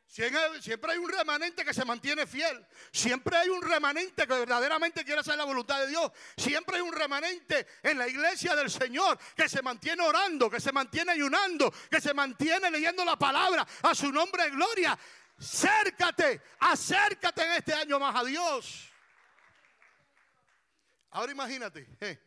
Siempre 0.07 0.91
hay 0.91 0.97
un 0.97 1.09
remanente 1.09 1.65
que 1.65 1.73
se 1.73 1.83
mantiene 1.83 2.25
fiel. 2.25 2.65
Siempre 2.91 3.37
hay 3.37 3.49
un 3.49 3.61
remanente 3.61 4.25
que 4.25 4.33
verdaderamente 4.33 5.03
quiere 5.03 5.19
hacer 5.19 5.37
la 5.37 5.43
voluntad 5.43 5.79
de 5.81 5.87
Dios. 5.87 6.11
Siempre 6.37 6.77
hay 6.77 6.81
un 6.81 6.93
remanente 6.93 7.67
en 7.83 7.97
la 7.97 8.07
iglesia 8.07 8.55
del 8.55 8.71
Señor 8.71 9.19
que 9.35 9.49
se 9.49 9.61
mantiene 9.61 10.01
orando, 10.03 10.49
que 10.49 10.61
se 10.61 10.71
mantiene 10.71 11.11
ayunando, 11.11 11.71
que 11.91 12.01
se 12.01 12.13
mantiene 12.13 12.71
leyendo 12.71 13.03
la 13.03 13.17
palabra 13.17 13.67
a 13.83 13.93
su 13.93 14.11
nombre 14.11 14.45
de 14.45 14.49
gloria. 14.51 14.97
Acércate, 15.37 16.41
acércate 16.59 17.45
en 17.45 17.51
este 17.51 17.73
año 17.73 17.99
más 17.99 18.15
a 18.15 18.23
Dios. 18.23 18.89
Ahora 21.11 21.31
imagínate. 21.31 21.87
Eh, 21.99 22.26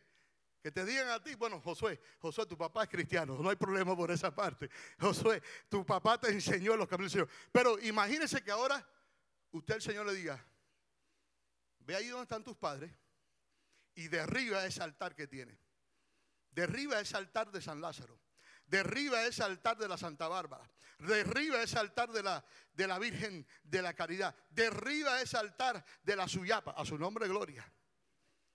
que 0.61 0.71
te 0.71 0.85
digan 0.85 1.09
a 1.09 1.21
ti, 1.21 1.33
bueno, 1.35 1.59
Josué, 1.59 1.99
Josué, 2.19 2.45
tu 2.45 2.57
papá 2.57 2.83
es 2.83 2.89
cristiano, 2.89 3.37
no 3.39 3.49
hay 3.49 3.55
problema 3.55 3.95
por 3.95 4.11
esa 4.11 4.33
parte. 4.33 4.69
Josué, 4.99 5.41
tu 5.67 5.83
papá 5.85 6.19
te 6.19 6.29
enseñó 6.29 6.75
los 6.77 6.87
caminos 6.87 7.11
del 7.11 7.25
Señor. 7.25 7.49
Pero 7.51 7.79
imagínese 7.79 8.43
que 8.43 8.51
ahora 8.51 8.87
usted 9.51 9.75
el 9.75 9.81
Señor 9.81 10.05
le 10.05 10.13
diga, 10.13 10.43
ve 11.79 11.95
ahí 11.95 12.07
donde 12.07 12.23
están 12.23 12.43
tus 12.43 12.55
padres 12.55 12.91
y 13.95 14.07
derriba 14.07 14.63
ese 14.65 14.83
altar 14.83 15.15
que 15.15 15.27
tiene. 15.27 15.57
Derriba 16.51 16.99
ese 16.99 17.17
altar 17.17 17.51
de 17.51 17.61
San 17.61 17.81
Lázaro. 17.81 18.19
Derriba 18.67 19.23
ese 19.23 19.43
altar 19.43 19.77
de 19.77 19.87
la 19.87 19.97
Santa 19.97 20.27
Bárbara. 20.27 20.69
Derriba 20.99 21.61
ese 21.61 21.79
altar 21.79 22.11
de 22.11 22.21
la, 22.21 22.45
de 22.73 22.87
la 22.87 22.99
Virgen 22.99 23.47
de 23.63 23.81
la 23.81 23.93
Caridad. 23.93 24.35
Derriba 24.49 25.21
ese 25.21 25.37
altar 25.37 25.83
de 26.03 26.15
la 26.15 26.27
Suyapa. 26.27 26.71
A 26.71 26.85
su 26.85 26.97
nombre, 26.97 27.27
gloria. 27.27 27.69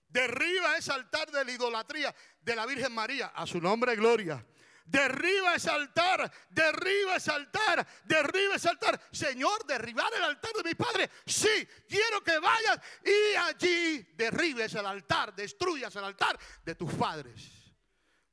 Derriba 0.07 0.77
ese 0.77 0.91
altar 0.93 1.29
de 1.31 1.43
la 1.43 1.51
idolatría 1.51 2.15
de 2.41 2.55
la 2.55 2.65
Virgen 2.65 2.93
María. 2.93 3.27
A 3.27 3.45
su 3.45 3.59
nombre, 3.59 3.95
gloria. 3.95 4.45
Derriba 4.85 5.55
ese 5.55 5.69
altar, 5.69 6.31
derriba 6.49 7.17
ese 7.17 7.29
altar, 7.29 7.85
derriba 8.05 8.55
ese 8.55 8.69
altar. 8.69 8.99
Señor, 9.11 9.65
derribar 9.65 10.13
el 10.13 10.23
altar 10.23 10.53
de 10.53 10.63
mi 10.63 10.75
padre. 10.75 11.09
Sí, 11.25 11.67
quiero 11.89 12.23
que 12.23 12.39
vayas 12.39 12.79
y 13.03 13.35
allí 13.35 14.01
derribes 14.15 14.73
el 14.75 14.85
altar, 14.85 15.35
destruyas 15.35 15.93
el 15.97 16.05
altar 16.05 16.39
de 16.63 16.75
tus 16.75 16.93
padres. 16.93 17.51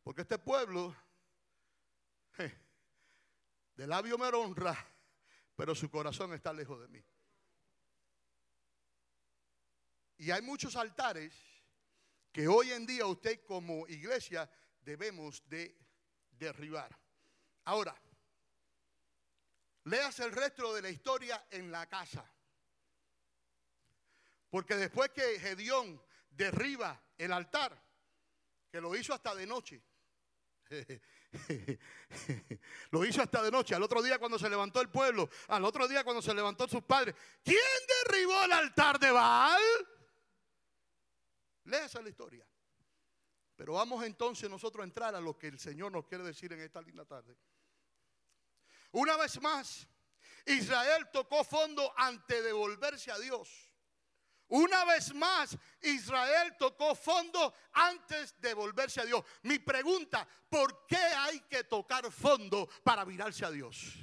Porque 0.05 0.23
este 0.23 0.39
pueblo 0.39 0.95
de 3.75 3.87
labio 3.89 4.17
me 4.17 4.27
honra, 4.29 4.77
pero 5.57 5.75
su 5.75 5.91
corazón 5.91 6.35
está 6.35 6.53
lejos 6.53 6.81
de 6.81 6.89
mí. 6.89 7.05
Y 10.19 10.31
hay 10.31 10.43
muchos 10.43 10.77
altares 10.77 11.35
que 12.35 12.49
hoy 12.49 12.73
en 12.73 12.85
día 12.85 13.07
usted 13.07 13.45
como 13.45 13.87
iglesia 13.87 14.51
debemos 14.81 15.49
de 15.49 15.79
derribar. 16.33 16.91
Ahora, 17.67 17.95
leas 19.85 20.19
el 20.19 20.33
resto 20.33 20.75
de 20.75 20.83
la 20.83 20.91
historia 20.91 21.47
en 21.49 21.71
la 21.71 21.87
casa. 21.87 22.29
Porque 24.51 24.75
después 24.75 25.11
que 25.11 25.39
Gedeón 25.39 26.03
derriba 26.29 27.01
el 27.17 27.33
altar, 27.33 27.81
que 28.69 28.81
lo 28.81 28.97
hizo 28.97 29.15
hasta 29.15 29.33
de 29.37 29.47
noche, 29.47 29.81
lo 32.91 33.05
hizo 33.05 33.23
hasta 33.23 33.43
de 33.45 33.53
noche, 33.53 33.77
al 33.77 33.83
otro 33.85 34.03
día 34.03 34.19
cuando 34.19 34.41
se 34.41 34.51
levantó 34.51 34.81
el 34.81 34.91
pueblo, 34.91 35.31
al 35.47 35.65
otro 35.65 35.87
día 35.87 36.03
cuando 36.03 36.21
se 36.21 36.35
levantó 36.35 36.67
sus 36.67 36.83
padres, 36.83 37.15
¿quién 37.45 37.59
derribó 38.03 38.43
el 38.43 38.53
altar 38.53 38.99
de 38.99 39.13
Baal? 39.13 39.63
Léase 41.65 42.03
la 42.03 42.09
historia. 42.09 42.47
Pero 43.57 43.75
vamos 43.75 44.05
entonces 44.05 44.51
nosotros 44.51 44.83
a 44.83 44.85
entrar 44.85 45.15
a 45.15 45.21
lo 45.21 45.39
que 45.39 45.49
el 45.49 45.59
Señor 45.59 45.93
nos 45.93 46.07
quiere 46.07 46.25
decir 46.25 46.53
en 46.53 46.61
esta 46.61 46.83
linda 46.83 47.05
tarde. 47.05 47.37
Una 48.93 49.17
vez 49.17 49.41
más, 49.41 49.87
Israel 50.47 51.09
tocó 51.13 51.45
fondo 51.45 51.93
ante 51.97 52.43
devolverse 52.43 53.11
a 53.11 53.19
Dios. 53.19 53.71
Una 54.49 54.85
vez 54.85 55.15
más, 55.15 55.57
Israel 55.81 56.55
tocó 56.59 56.95
fondo 56.95 57.55
antes 57.73 58.39
de 58.41 58.55
volverse 58.55 59.01
a 59.01 59.05
Dios. 59.05 59.25
Mi 59.43 59.59
pregunta, 59.59 60.29
¿por 60.49 60.87
qué 60.87 60.97
hay 60.97 61.41
que 61.41 61.65
tocar 61.65 62.11
fondo 62.13 62.69
para 62.83 63.05
virarse 63.05 63.45
a 63.45 63.51
Dios? 63.51 63.95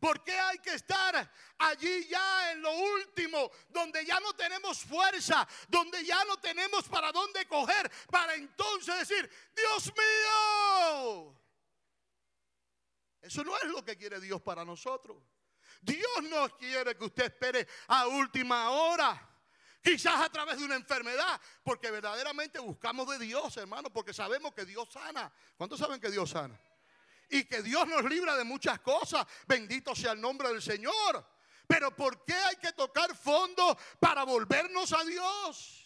¿Por 0.00 0.22
qué 0.22 0.38
hay 0.38 0.58
que 0.58 0.74
estar 0.74 1.30
allí 1.58 2.06
ya 2.08 2.52
en 2.52 2.62
lo 2.62 2.72
último, 2.72 3.50
donde 3.68 4.04
ya 4.04 4.20
no 4.20 4.32
tenemos 4.34 4.78
fuerza, 4.80 5.46
donde 5.68 6.04
ya 6.04 6.24
no 6.24 6.36
tenemos 6.38 6.88
para 6.88 7.12
dónde 7.12 7.46
coger, 7.46 7.90
para 8.10 8.34
entonces 8.34 9.08
decir, 9.08 9.30
Dios 9.54 9.92
mío? 9.94 11.40
Eso 13.22 13.42
no 13.42 13.56
es 13.56 13.64
lo 13.64 13.84
que 13.84 13.96
quiere 13.96 14.20
Dios 14.20 14.42
para 14.42 14.64
nosotros. 14.64 15.16
Dios 15.80 16.22
no 16.22 16.48
quiere 16.56 16.96
que 16.96 17.04
usted 17.04 17.24
espere 17.24 17.66
a 17.88 18.06
última 18.06 18.70
hora. 18.70 19.30
Quizás 19.82 20.18
a 20.20 20.30
través 20.30 20.58
de 20.58 20.64
una 20.64 20.76
enfermedad, 20.76 21.38
porque 21.62 21.90
verdaderamente 21.90 22.58
buscamos 22.58 23.06
de 23.08 23.18
Dios, 23.18 23.54
hermano, 23.58 23.90
porque 23.90 24.14
sabemos 24.14 24.54
que 24.54 24.64
Dios 24.64 24.90
sana. 24.90 25.30
¿Cuántos 25.56 25.78
saben 25.78 26.00
que 26.00 26.10
Dios 26.10 26.30
sana? 26.30 26.58
Y 27.30 27.44
que 27.44 27.62
Dios 27.62 27.86
nos 27.86 28.04
libra 28.04 28.36
de 28.36 28.44
muchas 28.44 28.80
cosas. 28.80 29.26
Bendito 29.46 29.94
sea 29.94 30.12
el 30.12 30.20
nombre 30.20 30.48
del 30.48 30.62
Señor. 30.62 31.26
Pero 31.66 31.94
¿por 31.94 32.24
qué 32.24 32.34
hay 32.34 32.56
que 32.56 32.72
tocar 32.72 33.16
fondo 33.16 33.78
para 33.98 34.24
volvernos 34.24 34.92
a 34.92 35.02
Dios? 35.04 35.80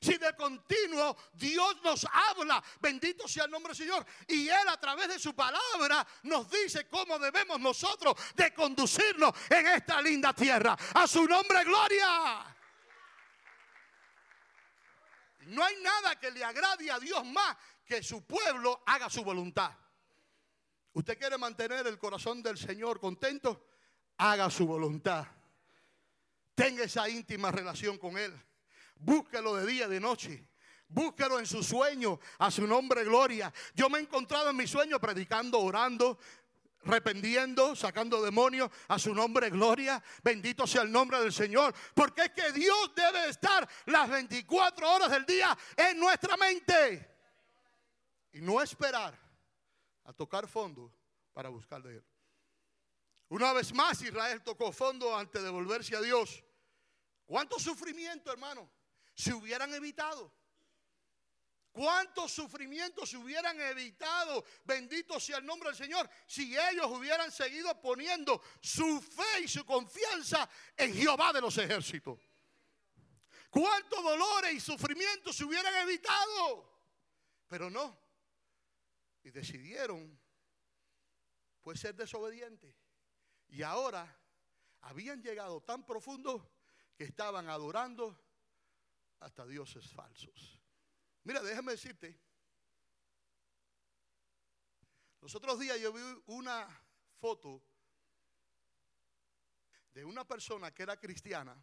Si 0.00 0.18
de 0.18 0.34
continuo 0.34 1.16
Dios 1.32 1.78
nos 1.82 2.06
habla, 2.12 2.62
bendito 2.80 3.26
sea 3.26 3.44
el 3.44 3.50
nombre 3.50 3.70
del 3.70 3.78
Señor, 3.78 4.06
y 4.28 4.48
Él 4.48 4.68
a 4.68 4.78
través 4.78 5.08
de 5.08 5.18
su 5.18 5.34
palabra 5.34 6.06
nos 6.24 6.50
dice 6.50 6.86
cómo 6.86 7.18
debemos 7.18 7.58
nosotros 7.58 8.14
de 8.34 8.52
conducirnos 8.52 9.32
en 9.48 9.66
esta 9.68 10.02
linda 10.02 10.34
tierra. 10.34 10.76
A 10.94 11.06
su 11.06 11.26
nombre, 11.26 11.64
gloria. 11.64 12.54
No 15.46 15.64
hay 15.64 15.76
nada 15.80 16.18
que 16.18 16.30
le 16.30 16.44
agrade 16.44 16.90
a 16.90 16.98
Dios 16.98 17.24
más 17.24 17.56
que 17.86 18.02
su 18.02 18.24
pueblo 18.26 18.82
haga 18.84 19.08
su 19.08 19.22
voluntad. 19.22 19.70
¿Usted 20.96 21.18
quiere 21.18 21.36
mantener 21.36 21.86
el 21.86 21.98
corazón 21.98 22.42
del 22.42 22.56
Señor 22.56 22.98
contento? 22.98 23.66
Haga 24.16 24.48
su 24.48 24.66
voluntad. 24.66 25.26
Tenga 26.54 26.84
esa 26.84 27.06
íntima 27.06 27.52
relación 27.52 27.98
con 27.98 28.16
Él. 28.16 28.32
Búsquelo 28.94 29.56
de 29.56 29.66
día 29.66 29.86
y 29.88 29.90
de 29.90 30.00
noche. 30.00 30.48
Búsquelo 30.88 31.38
en 31.38 31.44
su 31.44 31.62
sueño, 31.62 32.18
a 32.38 32.50
su 32.50 32.66
nombre 32.66 33.04
gloria. 33.04 33.52
Yo 33.74 33.90
me 33.90 33.98
he 33.98 34.00
encontrado 34.00 34.48
en 34.48 34.56
mi 34.56 34.66
sueño 34.66 34.98
predicando, 34.98 35.60
orando, 35.60 36.18
rependiendo, 36.84 37.76
sacando 37.76 38.22
demonios 38.22 38.70
a 38.88 38.98
su 38.98 39.14
nombre 39.14 39.50
gloria. 39.50 40.02
Bendito 40.22 40.66
sea 40.66 40.80
el 40.80 40.90
nombre 40.90 41.20
del 41.20 41.34
Señor. 41.34 41.74
Porque 41.92 42.22
es 42.22 42.30
que 42.30 42.52
Dios 42.52 42.92
debe 42.96 43.28
estar 43.28 43.68
las 43.84 44.08
24 44.08 44.90
horas 44.90 45.10
del 45.10 45.26
día 45.26 45.58
en 45.76 46.00
nuestra 46.00 46.38
mente. 46.38 47.16
Y 48.32 48.40
no 48.40 48.62
esperar 48.62 49.25
a 50.06 50.12
tocar 50.12 50.48
fondo 50.48 50.92
para 51.32 51.48
buscar 51.48 51.82
de 51.82 51.96
Él. 51.96 52.04
Una 53.28 53.52
vez 53.52 53.72
más 53.74 54.00
Israel 54.02 54.42
tocó 54.42 54.72
fondo 54.72 55.14
antes 55.16 55.42
de 55.42 55.50
volverse 55.50 55.96
a 55.96 56.00
Dios. 56.00 56.42
¿Cuánto 57.24 57.58
sufrimiento, 57.58 58.32
hermano, 58.32 58.70
se 59.14 59.34
hubieran 59.34 59.74
evitado? 59.74 60.32
¿Cuántos 61.72 62.32
sufrimientos 62.32 63.10
se 63.10 63.16
hubieran 63.16 63.60
evitado? 63.60 64.44
Bendito 64.64 65.18
sea 65.18 65.38
el 65.38 65.44
nombre 65.44 65.70
del 65.70 65.76
Señor. 65.76 66.08
Si 66.26 66.56
ellos 66.56 66.86
hubieran 66.86 67.30
seguido 67.30 67.78
poniendo 67.80 68.40
su 68.60 69.00
fe 69.00 69.40
y 69.42 69.48
su 69.48 69.66
confianza 69.66 70.48
en 70.76 70.94
Jehová 70.94 71.32
de 71.32 71.40
los 71.40 71.58
ejércitos. 71.58 72.20
¿Cuántos 73.50 74.02
dolores 74.02 74.54
y 74.54 74.60
sufrimientos 74.60 75.36
se 75.36 75.44
hubieran 75.44 75.74
evitado? 75.74 76.72
Pero 77.48 77.68
no 77.68 78.05
y 79.26 79.30
decidieron 79.32 80.16
pues 81.60 81.80
ser 81.80 81.96
desobedientes. 81.96 82.76
Y 83.48 83.62
ahora 83.62 84.06
habían 84.82 85.20
llegado 85.20 85.60
tan 85.60 85.84
profundo 85.84 86.48
que 86.94 87.02
estaban 87.02 87.48
adorando 87.48 88.16
hasta 89.18 89.44
dioses 89.44 89.90
falsos. 89.90 90.62
Mira, 91.24 91.42
déjame 91.42 91.72
decirte, 91.72 92.16
los 95.20 95.34
otros 95.34 95.58
días 95.58 95.80
yo 95.80 95.92
vi 95.92 96.02
una 96.26 96.68
foto 97.18 97.60
de 99.92 100.04
una 100.04 100.24
persona 100.24 100.72
que 100.72 100.84
era 100.84 101.00
cristiana 101.00 101.60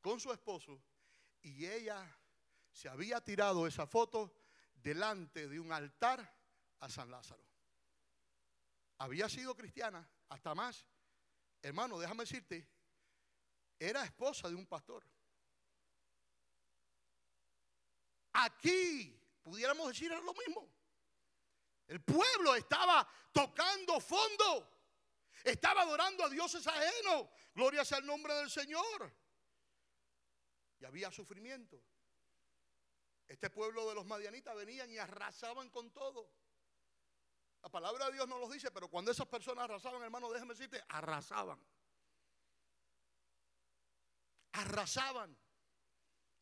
con 0.00 0.20
su 0.20 0.30
esposo 0.30 0.80
y 1.42 1.66
ella 1.66 2.16
se 2.70 2.88
había 2.88 3.20
tirado 3.20 3.66
esa 3.66 3.88
foto 3.88 4.43
delante 4.84 5.48
de 5.48 5.58
un 5.58 5.72
altar 5.72 6.30
a 6.80 6.88
San 6.90 7.10
Lázaro. 7.10 7.42
Había 8.98 9.28
sido 9.30 9.56
cristiana, 9.56 10.06
hasta 10.28 10.54
más. 10.54 10.86
Hermano, 11.62 11.98
déjame 11.98 12.24
decirte, 12.24 12.68
era 13.78 14.04
esposa 14.04 14.48
de 14.48 14.54
un 14.54 14.66
pastor. 14.66 15.02
Aquí, 18.34 19.18
pudiéramos 19.42 19.88
decir, 19.88 20.10
lo 20.10 20.34
mismo. 20.34 20.70
El 21.86 22.02
pueblo 22.02 22.54
estaba 22.54 23.08
tocando 23.32 23.98
fondo. 24.00 24.70
Estaba 25.42 25.82
adorando 25.82 26.24
a 26.24 26.28
dioses 26.28 26.66
ajenos. 26.66 27.28
Gloria 27.54 27.84
sea 27.84 27.98
el 27.98 28.06
nombre 28.06 28.34
del 28.34 28.50
Señor. 28.50 29.12
Y 30.78 30.84
había 30.84 31.10
sufrimiento. 31.10 31.82
Este 33.26 33.50
pueblo 33.50 33.88
de 33.88 33.94
los 33.94 34.06
madianitas 34.06 34.54
venían 34.54 34.90
y 34.90 34.98
arrasaban 34.98 35.70
con 35.70 35.90
todo. 35.90 36.30
La 37.62 37.70
palabra 37.70 38.06
de 38.06 38.12
Dios 38.12 38.28
no 38.28 38.38
los 38.38 38.50
dice, 38.50 38.70
pero 38.70 38.88
cuando 38.88 39.10
esas 39.10 39.26
personas 39.26 39.64
arrasaban, 39.64 40.02
hermano, 40.02 40.30
déjeme 40.30 40.52
decirte, 40.52 40.84
arrasaban. 40.88 41.58
Arrasaban. 44.52 45.36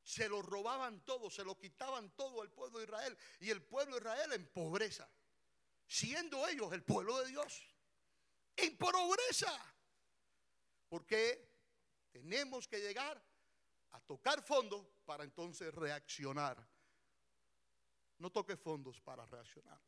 Se 0.03 0.29
lo 0.29 0.43
robaban 0.43 1.05
todo, 1.05 1.31
se 1.31 1.45
lo 1.45 1.57
quitaban 1.57 2.11
todo 2.17 2.43
al 2.43 2.51
pueblo 2.51 2.81
de 2.81 2.87
Israel. 2.87 3.17
Y 3.39 3.51
el 3.51 3.63
pueblo 3.63 3.95
de 3.95 4.01
Israel 4.01 4.33
en 4.33 4.49
pobreza. 4.49 5.09
Siendo 5.87 6.49
ellos 6.49 6.73
el 6.73 6.83
pueblo 6.83 7.17
de 7.21 7.29
Dios. 7.29 7.69
En 8.57 8.77
pobreza. 8.77 9.57
Porque 10.89 11.53
tenemos 12.11 12.67
que 12.67 12.81
llegar 12.81 13.23
a 13.93 14.01
tocar 14.01 14.43
fondo 14.43 15.03
para 15.05 15.23
entonces 15.23 15.73
reaccionar. 15.73 16.72
No 18.23 18.31
toques 18.31 18.57
fondos 18.57 19.01
para 19.01 19.27
reaccionar. 19.27 19.81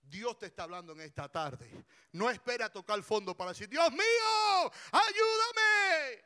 Dios 0.00 0.38
te 0.38 0.46
está 0.46 0.62
hablando 0.62 0.92
en 0.92 1.00
esta 1.00 1.28
tarde. 1.28 1.84
No 2.12 2.30
espere 2.30 2.62
a 2.62 2.72
tocar 2.72 3.02
fondo 3.02 3.36
para 3.36 3.50
decir, 3.50 3.68
Dios 3.68 3.90
mío, 3.90 4.72
ayúdame. 4.92 6.24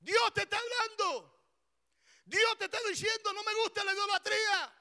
Dios 0.00 0.32
te 0.32 0.44
está 0.44 0.56
hablando. 0.56 1.44
Dios 2.24 2.56
te 2.58 2.64
está 2.64 2.78
diciendo, 2.88 3.34
no 3.34 3.44
me 3.44 3.52
gusta 3.62 3.84
la 3.84 3.92
idolatría. 3.92 4.78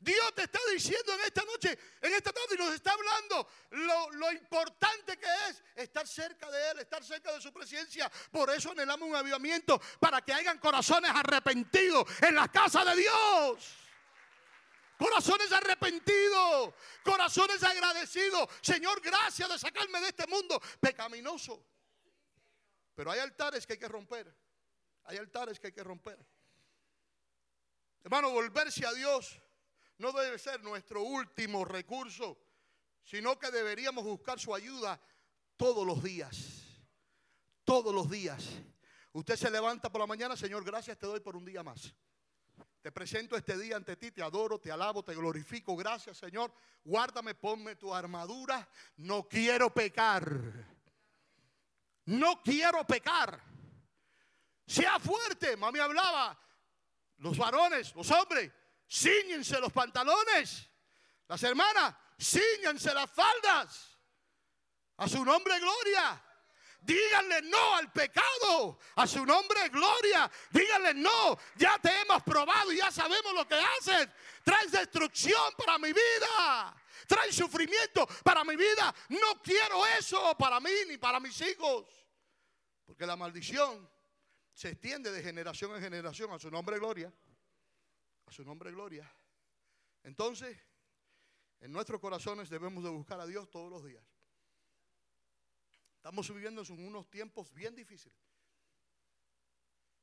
Dios 0.00 0.34
te 0.34 0.42
está 0.42 0.58
diciendo 0.72 1.14
en 1.14 1.20
esta 1.20 1.44
noche, 1.44 1.78
en 2.00 2.12
esta 2.12 2.32
tarde, 2.32 2.56
y 2.56 2.58
nos 2.58 2.74
está 2.74 2.94
hablando 2.94 3.48
lo, 3.70 4.32
importante 4.32 5.16
que 5.18 5.28
es 5.48 5.62
estar 5.76 6.04
cerca 6.04 6.50
de 6.50 6.70
Él, 6.72 6.80
estar 6.80 7.04
cerca 7.04 7.32
de 7.32 7.40
su 7.40 7.52
presencia. 7.52 8.10
Por 8.32 8.50
eso 8.50 8.72
anhelamos 8.72 9.08
un 9.08 9.14
avivamiento, 9.14 9.80
para 10.00 10.20
que 10.20 10.32
hayan 10.32 10.58
corazones 10.58 11.12
arrepentidos 11.12 12.08
en 12.22 12.34
la 12.34 12.48
casa 12.48 12.84
de 12.84 12.96
Dios. 12.96 13.85
Corazones 14.98 15.52
arrepentidos, 15.52 16.74
corazones 17.04 17.62
agradecidos. 17.62 18.48
Señor, 18.62 19.00
gracias 19.02 19.48
de 19.48 19.58
sacarme 19.58 20.00
de 20.00 20.08
este 20.08 20.26
mundo 20.26 20.60
pecaminoso. 20.80 21.64
Pero 22.94 23.10
hay 23.10 23.20
altares 23.20 23.66
que 23.66 23.74
hay 23.74 23.78
que 23.78 23.88
romper. 23.88 24.34
Hay 25.04 25.18
altares 25.18 25.60
que 25.60 25.68
hay 25.68 25.72
que 25.72 25.84
romper. 25.84 26.18
Hermano, 28.02 28.30
volverse 28.30 28.86
a 28.86 28.92
Dios 28.92 29.40
no 29.98 30.12
debe 30.12 30.38
ser 30.38 30.62
nuestro 30.62 31.02
último 31.02 31.64
recurso, 31.64 32.38
sino 33.02 33.38
que 33.38 33.50
deberíamos 33.50 34.04
buscar 34.04 34.38
su 34.38 34.54
ayuda 34.54 35.00
todos 35.56 35.86
los 35.86 36.02
días. 36.02 36.62
Todos 37.64 37.94
los 37.94 38.08
días. 38.10 38.44
Usted 39.12 39.36
se 39.36 39.50
levanta 39.50 39.90
por 39.90 40.00
la 40.00 40.06
mañana, 40.06 40.36
Señor, 40.36 40.64
gracias 40.64 40.98
te 40.98 41.06
doy 41.06 41.20
por 41.20 41.36
un 41.36 41.44
día 41.44 41.62
más. 41.62 41.94
Te 42.86 42.92
presento 42.92 43.36
este 43.36 43.58
día 43.58 43.74
ante 43.74 43.96
ti, 43.96 44.12
te 44.12 44.22
adoro, 44.22 44.60
te 44.60 44.70
alabo, 44.70 45.02
te 45.02 45.12
glorifico. 45.12 45.74
Gracias, 45.74 46.18
Señor. 46.18 46.54
Guárdame, 46.84 47.34
ponme 47.34 47.74
tu 47.74 47.92
armadura. 47.92 48.68
No 48.98 49.26
quiero 49.28 49.74
pecar. 49.74 50.24
No 52.04 52.40
quiero 52.44 52.86
pecar. 52.86 53.42
Sea 54.64 55.00
fuerte. 55.00 55.56
Mami 55.56 55.80
hablaba. 55.80 56.38
Los 57.16 57.36
varones, 57.36 57.92
los 57.96 58.08
hombres, 58.12 58.52
ciñense 58.88 59.58
los 59.58 59.72
pantalones. 59.72 60.70
Las 61.26 61.42
hermanas, 61.42 61.92
ciñense 62.16 62.94
las 62.94 63.10
faldas. 63.10 63.98
A 64.98 65.08
su 65.08 65.24
nombre, 65.24 65.58
gloria. 65.58 66.22
Díganle 66.86 67.42
no 67.42 67.74
al 67.74 67.90
pecado. 67.92 68.78
A 68.94 69.06
su 69.06 69.26
nombre, 69.26 69.68
gloria. 69.70 70.30
Díganle 70.50 70.94
no. 70.94 71.36
Ya 71.56 71.78
te 71.80 71.90
hemos 72.00 72.22
probado 72.22 72.72
y 72.72 72.76
ya 72.76 72.92
sabemos 72.92 73.34
lo 73.34 73.46
que 73.46 73.56
haces. 73.56 74.08
Traes 74.44 74.70
destrucción 74.70 75.52
para 75.56 75.78
mi 75.78 75.92
vida. 75.92 76.76
traen 77.08 77.32
sufrimiento 77.32 78.06
para 78.22 78.44
mi 78.44 78.54
vida. 78.54 78.94
No 79.08 79.42
quiero 79.42 79.84
eso 79.98 80.36
para 80.38 80.60
mí 80.60 80.70
ni 80.88 80.96
para 80.96 81.18
mis 81.18 81.40
hijos. 81.40 81.86
Porque 82.84 83.04
la 83.04 83.16
maldición 83.16 83.90
se 84.52 84.70
extiende 84.70 85.10
de 85.10 85.22
generación 85.22 85.74
en 85.74 85.82
generación 85.82 86.32
a 86.32 86.38
su 86.38 86.50
nombre 86.50 86.78
gloria. 86.78 87.12
A 88.26 88.32
su 88.32 88.44
nombre 88.44 88.70
gloria. 88.70 89.12
Entonces, 90.04 90.56
en 91.58 91.72
nuestros 91.72 92.00
corazones 92.00 92.48
debemos 92.48 92.84
de 92.84 92.90
buscar 92.90 93.20
a 93.20 93.26
Dios 93.26 93.50
todos 93.50 93.70
los 93.70 93.84
días. 93.84 94.04
Estamos 96.06 96.32
viviendo 96.32 96.62
en 96.62 96.86
unos 96.86 97.10
tiempos 97.10 97.52
bien 97.52 97.74
difíciles. 97.74 98.16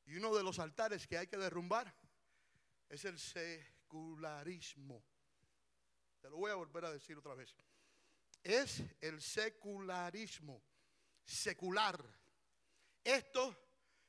Y 0.03 0.17
uno 0.17 0.35
de 0.35 0.43
los 0.43 0.59
altares 0.59 1.07
que 1.07 1.17
hay 1.17 1.27
que 1.27 1.37
derrumbar 1.37 1.95
es 2.89 3.05
el 3.05 3.17
secularismo. 3.17 5.01
Te 6.19 6.29
lo 6.29 6.35
voy 6.35 6.51
a 6.51 6.55
volver 6.55 6.83
a 6.83 6.91
decir 6.91 7.17
otra 7.17 7.35
vez. 7.35 7.55
Es 8.43 8.83
el 8.99 9.21
secularismo, 9.21 10.61
secular. 11.23 12.03
Esto 13.01 13.57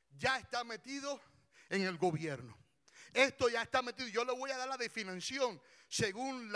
ya 0.09 0.37
está 0.37 0.65
metido 0.65 1.21
en 1.69 1.83
el 1.83 1.97
gobierno. 1.97 2.57
Esto 3.13 3.47
ya 3.47 3.61
está 3.61 3.81
metido. 3.81 4.09
Yo 4.09 4.25
le 4.25 4.33
voy 4.33 4.51
a 4.51 4.57
dar 4.57 4.67
la 4.67 4.75
definición 4.75 5.61
según 5.87 6.51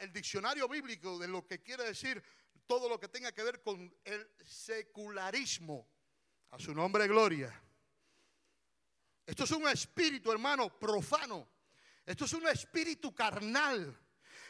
el 0.00 0.12
diccionario 0.12 0.68
bíblico 0.68 1.20
de 1.20 1.28
lo 1.28 1.46
que 1.46 1.62
quiere 1.62 1.84
decir 1.84 2.20
todo 2.66 2.88
lo 2.88 2.98
que 2.98 3.08
tenga 3.08 3.32
que 3.32 3.42
ver 3.42 3.62
con 3.62 3.92
el 4.04 4.30
secularismo. 4.44 5.88
A 6.50 6.58
su 6.58 6.74
nombre, 6.74 7.06
gloria. 7.08 7.52
Esto 9.26 9.44
es 9.44 9.50
un 9.50 9.68
espíritu, 9.68 10.30
hermano, 10.30 10.78
profano. 10.78 11.48
Esto 12.04 12.26
es 12.26 12.32
un 12.34 12.46
espíritu 12.46 13.14
carnal. 13.14 13.98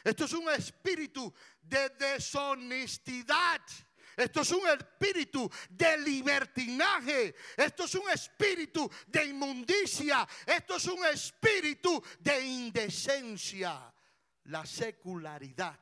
Esto 0.03 0.25
es 0.25 0.33
un 0.33 0.49
espíritu 0.49 1.33
de 1.61 1.89
deshonestidad. 1.89 3.61
Esto 4.15 4.41
es 4.41 4.51
un 4.51 4.67
espíritu 4.67 5.49
de 5.69 5.97
libertinaje. 5.97 7.35
Esto 7.57 7.85
es 7.85 7.95
un 7.95 8.09
espíritu 8.09 8.89
de 9.07 9.25
inmundicia. 9.25 10.27
Esto 10.45 10.75
es 10.75 10.85
un 10.85 11.05
espíritu 11.05 12.03
de 12.19 12.45
indecencia. 12.45 13.93
La 14.43 14.65
secularidad 14.65 15.79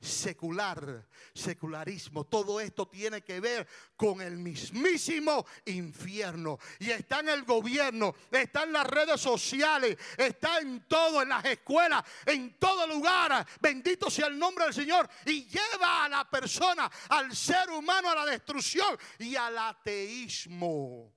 secular, 0.00 1.06
secularismo. 1.34 2.24
Todo 2.24 2.60
esto 2.60 2.86
tiene 2.88 3.22
que 3.22 3.40
ver 3.40 3.66
con 3.96 4.20
el 4.20 4.36
mismísimo 4.36 5.46
infierno. 5.64 6.58
Y 6.78 6.90
está 6.90 7.20
en 7.20 7.30
el 7.30 7.44
gobierno, 7.44 8.14
está 8.30 8.64
en 8.64 8.72
las 8.72 8.86
redes 8.86 9.20
sociales, 9.20 9.96
está 10.16 10.58
en 10.58 10.86
todo, 10.86 11.22
en 11.22 11.30
las 11.30 11.44
escuelas, 11.44 12.04
en 12.24 12.58
todo 12.58 12.86
lugar. 12.86 13.46
Bendito 13.60 14.10
sea 14.10 14.26
el 14.26 14.38
nombre 14.38 14.64
del 14.66 14.74
Señor. 14.74 15.08
Y 15.24 15.46
lleva 15.46 16.04
a 16.04 16.08
la 16.08 16.30
persona, 16.30 16.90
al 17.08 17.34
ser 17.34 17.70
humano, 17.70 18.10
a 18.10 18.14
la 18.14 18.26
destrucción 18.26 18.96
y 19.18 19.36
al 19.36 19.56
ateísmo. 19.58 21.12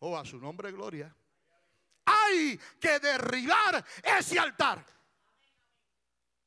Oh, 0.00 0.16
a 0.16 0.24
su 0.24 0.38
nombre, 0.38 0.70
gloria. 0.70 1.14
Hay 2.06 2.60
que 2.78 2.98
derribar 3.00 3.84
ese 4.02 4.38
altar. 4.38 4.84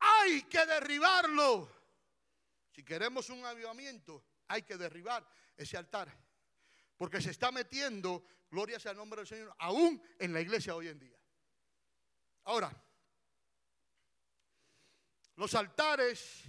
Hay 0.09 0.43
que 0.43 0.65
derribarlo. 0.65 1.71
Si 2.71 2.83
queremos 2.83 3.29
un 3.29 3.43
avivamiento, 3.45 4.23
hay 4.47 4.61
que 4.63 4.77
derribar 4.77 5.27
ese 5.55 5.77
altar. 5.77 6.15
Porque 6.95 7.21
se 7.21 7.31
está 7.31 7.51
metiendo, 7.51 8.25
gloria 8.49 8.79
sea 8.79 8.91
el 8.91 8.97
nombre 8.97 9.21
del 9.21 9.27
Señor, 9.27 9.55
aún 9.59 10.01
en 10.19 10.33
la 10.33 10.41
iglesia 10.41 10.75
hoy 10.75 10.87
en 10.87 10.99
día. 10.99 11.17
Ahora, 12.43 12.71
los 15.35 15.53
altares 15.53 16.43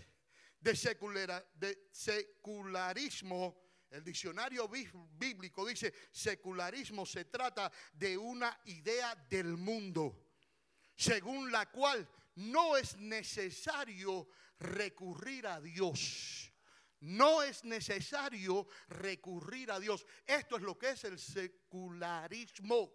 de, 0.61 0.73
de 1.55 1.89
secularismo, 1.93 3.61
el 3.91 4.05
diccionario 4.05 4.69
bíblico 4.69 5.67
dice, 5.67 5.93
secularismo 6.11 7.05
se 7.05 7.27
trata 7.27 7.71
de 7.93 8.17
una 8.17 8.61
idea 8.67 9.15
del 9.15 9.57
mundo, 9.57 10.27
según 10.95 11.51
la 11.51 11.71
cual 11.71 12.09
no 12.39 12.77
es 12.77 12.97
necesario 12.97 14.29
recurrir 14.61 15.47
a 15.47 15.61
Dios. 15.61 16.53
No 17.01 17.43
es 17.43 17.65
necesario 17.65 18.67
recurrir 18.89 19.71
a 19.71 19.81
Dios. 19.81 20.07
Esto 20.27 20.57
es 20.57 20.63
lo 20.63 20.79
que 20.79 20.91
es 20.91 21.05
el 21.05 21.19
secularismo. 21.19 22.93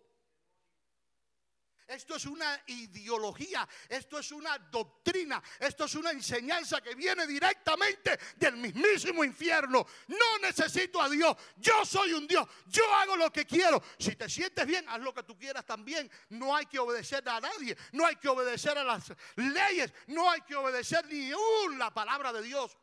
Esto 1.88 2.16
es 2.16 2.26
una 2.26 2.62
ideología, 2.68 3.68
esto 3.90 4.18
es 4.20 4.32
una 4.32 4.58
doctrina, 4.58 5.42
esto 5.60 5.86
es 5.86 5.96
una 5.96 6.12
enseñanza 6.12 6.82
que 6.82 6.96
viene 6.96 7.28
directamente 7.28 8.18
del 8.38 8.58
mismísimo 8.58 9.24
infierno. 9.24 9.86
No 10.08 10.38
necesito 10.42 11.02
a 11.02 11.10
Dios, 11.10 11.36
yo 11.58 11.86
soy 11.86 12.14
un 12.14 12.28
Dios, 12.28 12.48
yo 12.68 12.84
hago 12.96 13.16
lo 13.18 13.32
que 13.32 13.46
quiero. 13.46 13.82
Si 14.00 14.16
te 14.16 14.30
sientes 14.30 14.66
bien, 14.66 14.88
haz 14.88 15.00
lo 15.00 15.14
que 15.14 15.24
tú 15.24 15.38
quieras 15.38 15.66
también. 15.66 16.10
No 16.30 16.56
hay 16.56 16.66
que 16.66 16.80
obedecer 16.80 17.28
a 17.28 17.40
nadie, 17.40 17.78
no 17.92 18.06
hay 18.06 18.16
que 18.16 18.30
obedecer 18.30 18.78
a 18.78 18.84
las 18.84 19.12
leyes, 19.36 19.94
no 20.08 20.30
hay 20.30 20.42
que 20.42 20.56
obedecer 20.56 21.06
ni 21.08 21.32
una 21.66 21.94
palabra 21.94 22.32
de 22.32 22.42
Dios. 22.42 22.78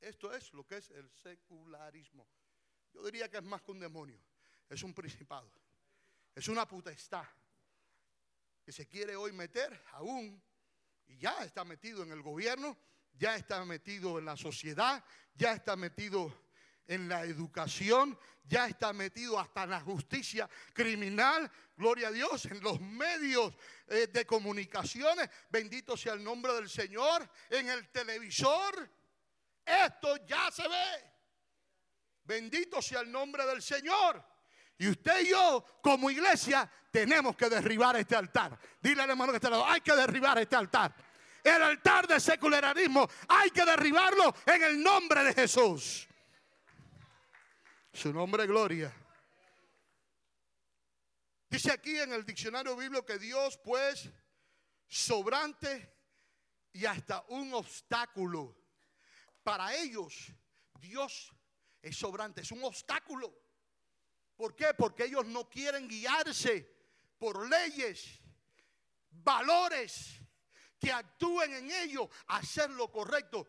Esto 0.00 0.32
es 0.32 0.52
lo 0.52 0.66
que 0.66 0.78
es 0.78 0.90
el 0.90 1.10
secularismo. 1.10 2.26
Yo 2.92 3.02
diría 3.04 3.28
que 3.28 3.36
es 3.36 3.42
más 3.42 3.62
que 3.62 3.70
un 3.70 3.80
demonio, 3.80 4.20
es 4.68 4.82
un 4.82 4.94
principado. 4.94 5.50
Es 6.34 6.48
una 6.48 6.66
potestad 6.66 7.24
que 8.62 8.72
se 8.72 8.86
quiere 8.86 9.16
hoy 9.16 9.32
meter 9.32 9.84
aún 9.92 10.42
y 11.06 11.18
ya 11.18 11.44
está 11.44 11.64
metido 11.64 12.02
en 12.02 12.12
el 12.12 12.22
gobierno, 12.22 12.78
ya 13.12 13.36
está 13.36 13.64
metido 13.64 14.18
en 14.18 14.24
la 14.24 14.36
sociedad, 14.36 15.04
ya 15.34 15.52
está 15.52 15.76
metido 15.76 16.32
en 16.86 17.08
la 17.08 17.24
educación, 17.24 18.18
ya 18.44 18.66
está 18.66 18.92
metido 18.92 19.38
hasta 19.38 19.64
en 19.64 19.70
la 19.70 19.80
justicia 19.80 20.48
criminal, 20.72 21.50
gloria 21.76 22.08
a 22.08 22.12
Dios, 22.12 22.46
en 22.46 22.60
los 22.60 22.80
medios 22.80 23.54
eh, 23.86 24.08
de 24.08 24.26
comunicaciones, 24.26 25.28
bendito 25.48 25.96
sea 25.96 26.14
el 26.14 26.24
nombre 26.24 26.52
del 26.54 26.68
Señor, 26.68 27.28
en 27.48 27.68
el 27.68 27.90
televisor, 27.90 28.90
esto 29.64 30.16
ya 30.26 30.50
se 30.50 30.66
ve. 30.66 31.10
Bendito 32.24 32.80
sea 32.82 33.00
el 33.00 33.10
nombre 33.10 33.44
del 33.46 33.62
Señor. 33.62 34.24
Y 34.80 34.88
usted 34.88 35.20
y 35.20 35.28
yo, 35.28 35.62
como 35.82 36.10
iglesia, 36.10 36.68
tenemos 36.90 37.36
que 37.36 37.50
derribar 37.50 37.96
este 37.96 38.16
altar. 38.16 38.58
Dile 38.80 39.02
al 39.02 39.10
hermano 39.10 39.30
que 39.30 39.36
está 39.36 39.50
lado, 39.50 39.66
hay 39.66 39.82
que 39.82 39.94
derribar 39.94 40.38
este 40.38 40.56
altar. 40.56 40.94
El 41.44 41.62
altar 41.62 42.08
de 42.08 42.18
secularismo, 42.18 43.06
hay 43.28 43.50
que 43.50 43.62
derribarlo 43.62 44.34
en 44.46 44.62
el 44.62 44.82
nombre 44.82 45.22
de 45.22 45.34
Jesús. 45.34 46.08
Su 47.92 48.10
nombre, 48.10 48.46
gloria. 48.46 48.90
Dice 51.50 51.72
aquí 51.72 51.98
en 51.98 52.14
el 52.14 52.24
diccionario 52.24 52.74
bíblico 52.74 53.04
que 53.04 53.18
Dios, 53.18 53.60
pues, 53.62 54.08
sobrante 54.88 55.94
y 56.72 56.86
hasta 56.86 57.22
un 57.28 57.52
obstáculo. 57.52 58.56
Para 59.42 59.74
ellos, 59.74 60.32
Dios 60.78 61.34
es 61.82 61.98
sobrante, 61.98 62.40
es 62.40 62.50
un 62.50 62.64
obstáculo. 62.64 63.49
¿Por 64.40 64.56
qué? 64.56 64.72
Porque 64.72 65.04
ellos 65.04 65.26
no 65.26 65.50
quieren 65.50 65.86
guiarse 65.86 66.66
por 67.18 67.46
leyes, 67.46 68.22
valores 69.10 70.18
que 70.78 70.90
actúen 70.90 71.52
en 71.52 71.70
ellos 71.70 72.08
a 72.28 72.38
hacer 72.38 72.70
lo 72.70 72.90
correcto, 72.90 73.46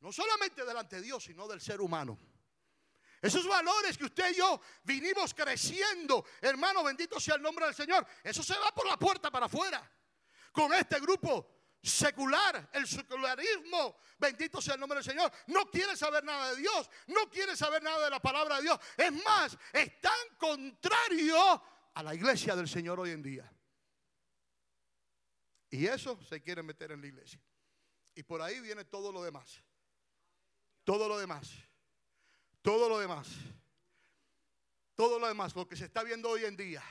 no 0.00 0.12
solamente 0.12 0.66
delante 0.66 0.96
de 0.96 1.02
Dios, 1.02 1.24
sino 1.24 1.48
del 1.48 1.62
ser 1.62 1.80
humano. 1.80 2.18
Esos 3.22 3.46
valores 3.46 3.96
que 3.96 4.04
usted 4.04 4.32
y 4.32 4.34
yo 4.34 4.60
vinimos 4.82 5.32
creciendo, 5.32 6.26
hermano, 6.42 6.84
bendito 6.84 7.18
sea 7.18 7.36
el 7.36 7.42
nombre 7.42 7.64
del 7.64 7.74
Señor, 7.74 8.06
eso 8.22 8.42
se 8.42 8.58
va 8.58 8.70
por 8.74 8.86
la 8.86 8.98
puerta 8.98 9.30
para 9.30 9.46
afuera. 9.46 9.90
Con 10.52 10.74
este 10.74 11.00
grupo 11.00 11.61
secular, 11.82 12.70
el 12.72 12.86
secularismo, 12.86 13.96
bendito 14.18 14.60
sea 14.60 14.74
el 14.74 14.80
nombre 14.80 14.98
del 14.98 15.04
Señor, 15.04 15.32
no 15.48 15.68
quiere 15.70 15.96
saber 15.96 16.22
nada 16.22 16.54
de 16.54 16.60
Dios, 16.60 16.88
no 17.08 17.28
quiere 17.28 17.56
saber 17.56 17.82
nada 17.82 18.04
de 18.04 18.10
la 18.10 18.20
palabra 18.20 18.56
de 18.56 18.62
Dios. 18.62 18.78
Es 18.96 19.12
más, 19.24 19.58
es 19.72 20.00
tan 20.00 20.36
contrario 20.38 21.62
a 21.94 22.02
la 22.02 22.14
iglesia 22.14 22.54
del 22.54 22.68
Señor 22.68 23.00
hoy 23.00 23.10
en 23.10 23.22
día. 23.22 23.52
Y 25.70 25.86
eso 25.86 26.22
se 26.24 26.40
quiere 26.42 26.62
meter 26.62 26.92
en 26.92 27.00
la 27.00 27.06
iglesia. 27.06 27.40
Y 28.14 28.22
por 28.22 28.42
ahí 28.42 28.60
viene 28.60 28.84
todo 28.84 29.10
lo 29.10 29.22
demás. 29.22 29.62
Todo 30.84 31.08
lo 31.08 31.18
demás. 31.18 31.50
Todo 32.60 32.88
lo 32.88 32.98
demás. 32.98 33.28
Todo 34.94 35.18
lo 35.18 35.26
demás, 35.26 35.56
lo 35.56 35.66
que 35.66 35.76
se 35.76 35.86
está 35.86 36.02
viendo 36.04 36.28
hoy 36.28 36.44
en 36.44 36.56
día. 36.56 36.82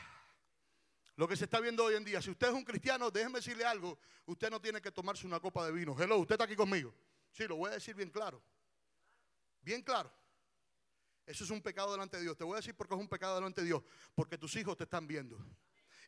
Lo 1.21 1.27
que 1.27 1.38
se 1.38 1.43
está 1.43 1.60
viendo 1.60 1.84
hoy 1.84 1.93
en 1.93 2.03
día. 2.03 2.19
Si 2.19 2.31
usted 2.31 2.47
es 2.47 2.53
un 2.55 2.63
cristiano, 2.63 3.12
déjeme 3.12 3.38
decirle 3.38 3.63
algo. 3.63 3.99
Usted 4.25 4.49
no 4.49 4.60
tiene 4.60 4.81
que 4.81 4.91
tomarse 4.91 5.27
una 5.27 5.39
copa 5.39 5.63
de 5.63 5.71
vino. 5.71 5.95
Hello, 5.95 6.17
usted 6.17 6.34
está 6.34 6.45
aquí 6.45 6.55
conmigo. 6.55 6.95
Sí, 7.31 7.47
lo 7.47 7.57
voy 7.57 7.69
a 7.69 7.73
decir 7.75 7.93
bien 7.93 8.10
claro. 8.10 8.41
Bien 9.62 9.84
claro. 9.84 10.12
Eso 11.27 11.43
es 11.43 11.51
un 11.51 11.62
pecado 11.62 11.91
delante 11.91 12.17
de 12.17 12.23
Dios. 12.23 12.36
Te 12.36 12.43
voy 12.43 12.53
a 12.53 12.55
decir 12.55 12.73
por 12.73 12.88
qué 12.88 12.95
es 12.95 12.99
un 12.99 13.07
pecado 13.07 13.36
delante 13.36 13.62
de 13.62 13.67
Dios. 13.67 13.84
Porque 14.15 14.36
tus 14.36 14.55
hijos 14.55 14.75
te 14.75 14.86
están 14.86 15.05
viendo. 15.05 15.38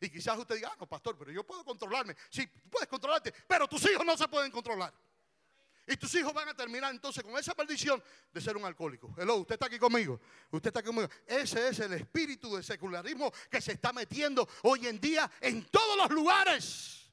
Y 0.00 0.10
quizás 0.10 0.36
usted 0.36 0.56
diga, 0.56 0.70
ah, 0.72 0.76
no, 0.80 0.88
pastor, 0.88 1.16
pero 1.16 1.30
yo 1.30 1.46
puedo 1.46 1.64
controlarme. 1.64 2.16
Sí, 2.28 2.44
puedes 2.68 2.88
controlarte, 2.88 3.32
pero 3.46 3.68
tus 3.68 3.88
hijos 3.88 4.04
no 4.04 4.16
se 4.16 4.26
pueden 4.26 4.50
controlar. 4.50 4.92
Y 5.86 5.96
tus 5.96 6.14
hijos 6.14 6.32
van 6.32 6.48
a 6.48 6.54
terminar 6.54 6.92
entonces 6.92 7.22
con 7.22 7.36
esa 7.36 7.54
maldición 7.56 8.02
de 8.32 8.40
ser 8.40 8.56
un 8.56 8.64
alcohólico. 8.64 9.14
Hello, 9.18 9.36
usted 9.36 9.54
está 9.54 9.66
aquí 9.66 9.78
conmigo. 9.78 10.18
Usted 10.50 10.68
está 10.68 10.80
aquí 10.80 10.86
conmigo. 10.86 11.08
Ese 11.26 11.68
es 11.68 11.78
el 11.80 11.92
espíritu 11.92 12.56
de 12.56 12.62
secularismo 12.62 13.30
que 13.50 13.60
se 13.60 13.72
está 13.72 13.92
metiendo 13.92 14.48
hoy 14.62 14.86
en 14.86 14.98
día 14.98 15.30
en 15.40 15.66
todos 15.66 15.96
los 15.98 16.10
lugares. 16.10 17.12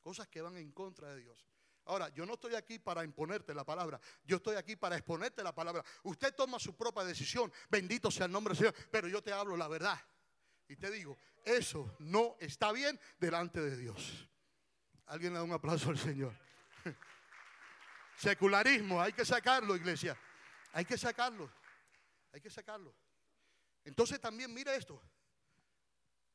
Cosas 0.00 0.28
que 0.28 0.40
van 0.40 0.56
en 0.56 0.72
contra 0.72 1.14
de 1.14 1.20
Dios. 1.20 1.46
Ahora, 1.84 2.08
yo 2.10 2.24
no 2.24 2.34
estoy 2.34 2.54
aquí 2.54 2.78
para 2.78 3.04
imponerte 3.04 3.52
la 3.52 3.64
palabra, 3.64 4.00
yo 4.24 4.36
estoy 4.36 4.54
aquí 4.56 4.76
para 4.76 4.96
exponerte 4.96 5.42
la 5.42 5.54
palabra. 5.54 5.84
Usted 6.04 6.34
toma 6.34 6.58
su 6.58 6.76
propia 6.76 7.04
decisión, 7.04 7.52
bendito 7.68 8.10
sea 8.10 8.26
el 8.26 8.32
nombre 8.32 8.54
del 8.54 8.58
Señor, 8.58 8.88
pero 8.90 9.08
yo 9.08 9.22
te 9.22 9.32
hablo 9.32 9.56
la 9.56 9.66
verdad. 9.66 9.98
Y 10.68 10.76
te 10.76 10.88
digo, 10.90 11.18
eso 11.44 11.96
no 11.98 12.36
está 12.38 12.70
bien 12.70 12.98
delante 13.18 13.60
de 13.60 13.76
Dios. 13.76 14.28
Alguien 15.06 15.32
le 15.32 15.40
da 15.40 15.44
un 15.44 15.52
aplauso 15.52 15.90
al 15.90 15.98
Señor. 15.98 16.32
Secularismo, 18.16 19.00
hay 19.00 19.12
que 19.12 19.24
sacarlo, 19.24 19.76
iglesia. 19.76 20.16
Hay 20.72 20.84
que 20.84 20.98
sacarlo. 20.98 21.50
Hay 22.32 22.40
que 22.40 22.50
sacarlo. 22.50 22.94
Entonces 23.84 24.20
también 24.20 24.52
mire 24.52 24.74
esto. 24.76 25.00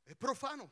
Es 0.06 0.16
profano. 0.16 0.72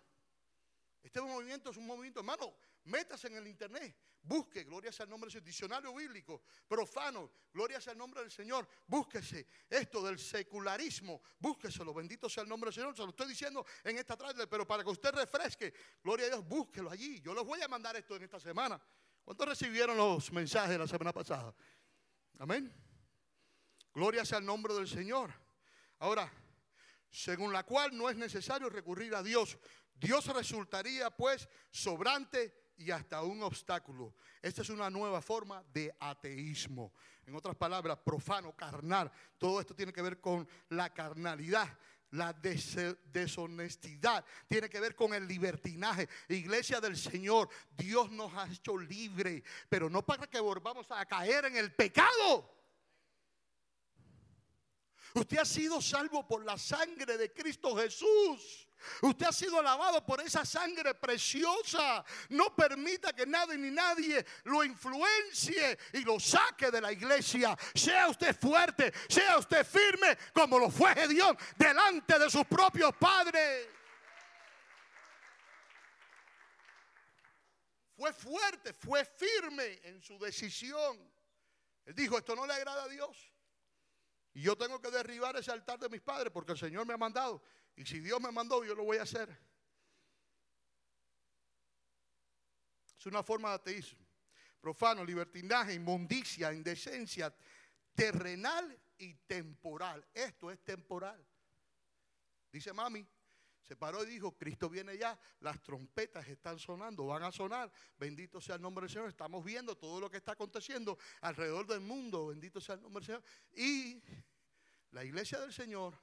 Este 1.04 1.22
movimiento 1.22 1.70
es 1.70 1.78
un 1.78 1.86
movimiento, 1.86 2.22
hermano, 2.22 2.56
métase 2.86 3.28
en 3.28 3.36
el 3.36 3.48
internet, 3.48 3.94
busque, 4.22 4.64
gloria 4.64 4.90
sea 4.90 5.04
el 5.04 5.10
nombre 5.10 5.30
del 5.30 5.44
diccionario 5.44 5.94
bíblico, 5.94 6.42
profano, 6.66 7.30
gloria 7.54 7.82
sea 7.82 7.92
el 7.92 8.00
nombre 8.00 8.22
del 8.22 8.32
Señor, 8.32 8.66
búsquese 8.88 9.46
esto 9.70 10.02
del 10.02 10.18
secularismo, 10.18 11.22
búsqueselo, 11.40 11.94
bendito 11.94 12.30
sea 12.30 12.44
el 12.44 12.50
nombre 12.50 12.70
del 12.70 12.76
Señor, 12.76 12.96
se 12.96 13.04
lo 13.04 13.10
estoy 13.10 13.28
diciendo 13.28 13.66
en 13.84 13.98
esta 13.98 14.16
tarde, 14.16 14.48
pero 14.48 14.66
para 14.66 14.82
que 14.82 14.90
usted 14.90 15.14
refresque, 15.14 15.74
gloria 16.02 16.28
a 16.28 16.30
Dios, 16.30 16.48
búsquelo 16.48 16.90
allí. 16.90 17.20
Yo 17.20 17.34
les 17.34 17.44
voy 17.44 17.62
a 17.62 17.68
mandar 17.68 17.98
esto 17.98 18.16
en 18.16 18.24
esta 18.24 18.40
semana. 18.40 18.82
¿Cuántos 19.24 19.48
recibieron 19.48 19.96
los 19.96 20.32
mensajes 20.32 20.72
de 20.72 20.78
la 20.78 20.88
semana 20.88 21.14
pasada? 21.14 21.54
Amén. 22.40 22.72
Gloria 23.94 24.26
sea 24.26 24.40
el 24.40 24.46
nombre 24.46 24.74
del 24.74 24.88
Señor. 24.88 25.34
Ahora, 26.00 26.32
según 27.10 27.54
la 27.54 27.64
cual 27.64 27.96
no 27.96 28.10
es 28.10 28.18
necesario 28.18 28.70
recurrir 28.70 29.16
a 29.16 29.24
Dios. 29.24 29.58
Dios 29.94 30.26
resultaría 30.28 31.10
pues 31.12 31.48
sobrante 31.72 32.72
y 32.76 32.92
hasta 32.92 33.22
un 33.22 33.44
obstáculo. 33.44 34.16
Esta 34.42 34.64
es 34.64 34.70
una 34.70 34.90
nueva 34.90 35.22
forma 35.22 35.64
de 35.72 35.96
ateísmo. 36.00 36.92
En 37.26 37.36
otras 37.36 37.56
palabras, 37.56 38.00
profano, 38.04 38.54
carnal. 38.56 39.12
Todo 39.38 39.62
esto 39.62 39.76
tiene 39.76 39.94
que 39.94 40.02
ver 40.02 40.20
con 40.20 40.48
la 40.70 40.94
carnalidad 40.94 41.78
la 42.14 42.34
deshonestidad, 42.34 44.24
tiene 44.48 44.70
que 44.70 44.80
ver 44.80 44.96
con 44.96 45.14
el 45.14 45.28
libertinaje. 45.28 46.08
Iglesia 46.30 46.80
del 46.80 46.96
Señor, 46.96 47.50
Dios 47.72 48.12
nos 48.12 48.34
ha 48.36 48.48
hecho 48.52 48.78
libre, 48.78 49.44
pero 49.68 49.90
no 49.90 50.06
para 50.06 50.28
que 50.28 50.40
volvamos 50.40 50.86
a 50.90 51.06
caer 51.06 51.46
en 51.46 51.58
el 51.58 51.74
pecado. 51.74 52.54
Usted 55.16 55.38
ha 55.38 55.46
sido 55.46 55.82
salvo 55.82 56.28
por 56.28 56.44
la 56.44 56.58
sangre 56.58 57.18
de 57.18 57.32
Cristo 57.32 57.76
Jesús. 57.76 58.68
Usted 59.02 59.26
ha 59.28 59.32
sido 59.32 59.62
lavado 59.62 60.06
por 60.06 60.22
esa 60.22 60.46
sangre 60.46 60.94
preciosa. 60.96 62.04
No 62.30 62.56
permita 62.56 63.14
que 63.14 63.26
nadie 63.26 63.58
ni 63.58 63.72
nadie 63.72 64.26
lo 64.44 64.64
influencie 64.64 65.78
y 65.94 66.00
lo 66.04 66.20
saque 66.20 66.72
de 66.72 66.82
la 66.82 66.92
iglesia. 66.92 67.58
Sea 67.74 68.08
usted 68.08 68.36
fuerte, 68.36 68.94
sea 69.08 69.38
usted 69.38 69.66
firme 69.66 70.18
como 70.34 70.60
lo 70.60 70.70
fue 70.70 70.94
Dios 71.08 71.36
delante 71.58 72.20
de 72.20 72.30
sus 72.30 72.46
propios 72.46 72.96
padres. 72.96 73.68
Fue 77.96 78.12
fuerte, 78.12 78.74
fue 78.74 79.06
firme 79.06 79.80
en 79.84 80.02
su 80.02 80.18
decisión. 80.20 81.14
Él 81.86 81.96
dijo, 81.96 82.18
esto 82.18 82.36
no 82.36 82.46
le 82.46 82.54
agrada 82.54 82.84
a 82.84 82.90
Dios. 82.90 83.32
Y 84.34 84.42
yo 84.42 84.58
tengo 84.58 84.82
que 84.82 84.90
derribar 84.90 85.36
ese 85.38 85.52
altar 85.52 85.80
de 85.80 85.90
mis 85.90 86.02
padres 86.02 86.32
porque 86.34 86.54
el 86.54 86.58
Señor 86.58 86.86
me 86.88 86.94
ha 86.94 86.98
mandado. 86.98 87.42
Y 87.76 87.86
si 87.86 88.00
Dios 88.00 88.22
me 88.22 88.32
mandó, 88.32 88.64
yo 88.64 88.76
lo 88.76 88.84
voy 88.84 88.98
a 88.98 89.04
hacer. 89.04 89.30
Es 92.98 93.06
una 93.06 93.24
forma 93.24 93.50
de 93.50 93.56
ateísmo. 93.56 94.06
Profano, 94.62 95.04
libertinaje, 95.04 95.74
inmundicia, 95.74 96.54
indecencia, 96.54 97.36
terrenal 97.94 98.80
y 98.98 99.14
temporal. 99.16 100.06
Esto 100.14 100.50
es 100.52 100.64
temporal. 100.64 101.26
Dice 102.52 102.72
mami, 102.72 103.06
se 103.64 103.76
paró 103.76 104.04
y 104.04 104.08
dijo, 104.08 104.38
Cristo 104.38 104.70
viene 104.70 104.98
ya, 104.98 105.18
las 105.40 105.62
trompetas 105.62 106.28
están 106.28 106.60
sonando, 106.60 107.08
van 107.08 107.24
a 107.24 107.32
sonar, 107.32 107.72
bendito 107.98 108.40
sea 108.40 108.56
el 108.56 108.62
nombre 108.62 108.84
del 108.84 108.92
Señor, 108.92 109.10
estamos 109.10 109.44
viendo 109.44 109.76
todo 109.76 110.00
lo 110.00 110.10
que 110.10 110.18
está 110.18 110.34
aconteciendo 110.34 110.98
alrededor 111.22 111.66
del 111.66 111.80
mundo, 111.80 112.28
bendito 112.28 112.62
sea 112.62 112.76
el 112.76 112.82
nombre 112.82 113.06
del 113.06 113.16
Señor. 113.16 113.24
Y 113.56 114.04
la 114.92 115.04
iglesia 115.04 115.40
del 115.40 115.52
Señor 115.52 115.98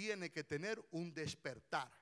tiene 0.00 0.32
que 0.32 0.44
tener 0.44 0.82
un 0.92 1.12
despertar, 1.12 1.92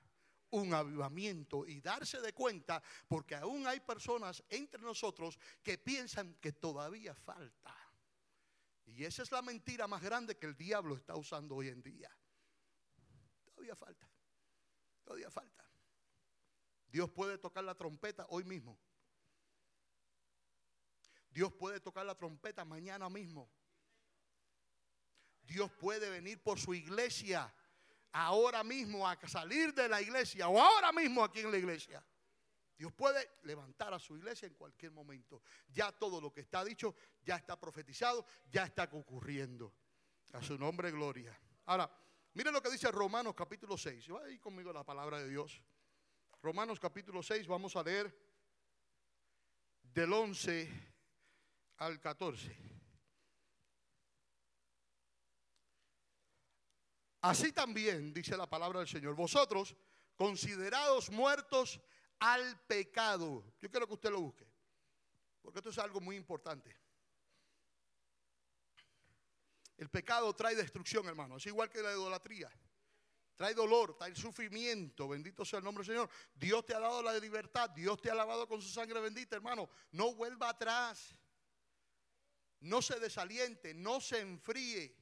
un 0.51 0.73
avivamiento 0.73 1.67
y 1.67 1.81
darse 1.81 2.21
de 2.21 2.31
cuenta, 2.31 2.81
porque 3.09 3.35
aún 3.35 3.67
hay 3.67 3.81
personas 3.81 4.41
entre 4.47 4.81
nosotros 4.81 5.37
que 5.61 5.77
piensan 5.77 6.35
que 6.35 6.53
todavía 6.53 7.13
falta. 7.13 7.75
Y 8.85 9.03
esa 9.03 9.23
es 9.23 9.33
la 9.33 9.41
mentira 9.41 9.85
más 9.85 10.01
grande 10.01 10.37
que 10.37 10.45
el 10.45 10.55
diablo 10.55 10.95
está 10.95 11.17
usando 11.17 11.55
hoy 11.55 11.67
en 11.67 11.83
día. 11.83 12.09
Todavía 13.43 13.75
falta. 13.75 14.09
Todavía 15.03 15.29
falta. 15.29 15.69
Dios 16.87 17.09
puede 17.09 17.37
tocar 17.37 17.65
la 17.65 17.75
trompeta 17.75 18.25
hoy 18.29 18.45
mismo. 18.45 18.79
Dios 21.29 21.51
puede 21.51 21.81
tocar 21.81 22.05
la 22.05 22.15
trompeta 22.15 22.63
mañana 22.63 23.09
mismo. 23.09 23.51
Dios 25.41 25.69
puede 25.73 26.09
venir 26.09 26.41
por 26.41 26.57
su 26.57 26.73
iglesia 26.73 27.53
ahora 28.11 28.63
mismo 28.63 29.07
a 29.07 29.17
salir 29.27 29.73
de 29.73 29.87
la 29.87 30.01
iglesia 30.01 30.47
o 30.47 30.59
ahora 30.59 30.91
mismo 30.91 31.23
aquí 31.23 31.41
en 31.41 31.51
la 31.51 31.57
iglesia. 31.57 32.03
Dios 32.77 32.93
puede 32.93 33.31
levantar 33.43 33.93
a 33.93 33.99
su 33.99 34.15
iglesia 34.15 34.47
en 34.47 34.53
cualquier 34.53 34.93
momento. 34.93 35.41
Ya 35.67 35.91
todo 35.91 36.21
lo 36.21 36.31
que 36.31 36.41
está 36.41 36.63
dicho, 36.63 36.95
ya 37.21 37.35
está 37.35 37.59
profetizado, 37.59 38.25
ya 38.49 38.63
está 38.63 38.85
ocurriendo. 38.93 39.73
A 40.31 40.41
su 40.41 40.57
nombre, 40.57 40.89
gloria. 40.91 41.37
Ahora, 41.65 41.91
miren 42.35 42.53
lo 42.53 42.61
que 42.61 42.69
dice 42.69 42.89
Romanos 42.89 43.33
capítulo 43.35 43.77
6. 43.77 44.13
Va 44.13 44.23
ahí 44.23 44.39
conmigo 44.39 44.71
la 44.71 44.85
palabra 44.85 45.19
de 45.19 45.27
Dios. 45.27 45.61
Romanos 46.41 46.79
capítulo 46.79 47.21
6, 47.21 47.47
vamos 47.47 47.75
a 47.75 47.83
leer 47.83 48.15
del 49.83 50.13
11 50.13 50.69
al 51.77 51.99
14. 51.99 52.68
Así 57.21 57.51
también, 57.51 58.13
dice 58.13 58.37
la 58.37 58.49
palabra 58.49 58.79
del 58.79 58.87
Señor, 58.87 59.15
vosotros 59.15 59.75
considerados 60.15 61.09
muertos 61.09 61.79
al 62.19 62.59
pecado. 62.65 63.43
Yo 63.59 63.69
quiero 63.69 63.87
que 63.87 63.93
usted 63.93 64.09
lo 64.09 64.21
busque, 64.21 64.47
porque 65.41 65.59
esto 65.59 65.69
es 65.69 65.77
algo 65.79 65.99
muy 65.99 66.15
importante. 66.15 66.75
El 69.77 69.89
pecado 69.89 70.33
trae 70.35 70.55
destrucción, 70.55 71.07
hermano. 71.07 71.37
Es 71.37 71.45
igual 71.45 71.69
que 71.69 71.81
la 71.81 71.91
idolatría. 71.91 72.51
Trae 73.37 73.53
dolor, 73.53 73.95
trae 73.97 74.13
sufrimiento. 74.13 75.07
Bendito 75.07 75.45
sea 75.45 75.59
el 75.59 75.63
nombre 75.63 75.85
del 75.85 75.95
Señor. 75.95 76.09
Dios 76.35 76.65
te 76.65 76.75
ha 76.75 76.79
dado 76.81 77.01
la 77.01 77.17
libertad. 77.17 77.69
Dios 77.69 78.01
te 78.01 78.11
ha 78.11 78.13
lavado 78.13 78.45
con 78.45 78.61
su 78.61 78.67
sangre 78.67 78.99
bendita, 78.99 79.37
hermano. 79.37 79.69
No 79.93 80.13
vuelva 80.13 80.49
atrás. 80.49 81.15
No 82.59 82.81
se 82.81 82.99
desaliente. 82.99 83.73
No 83.73 84.01
se 84.01 84.19
enfríe. 84.19 84.93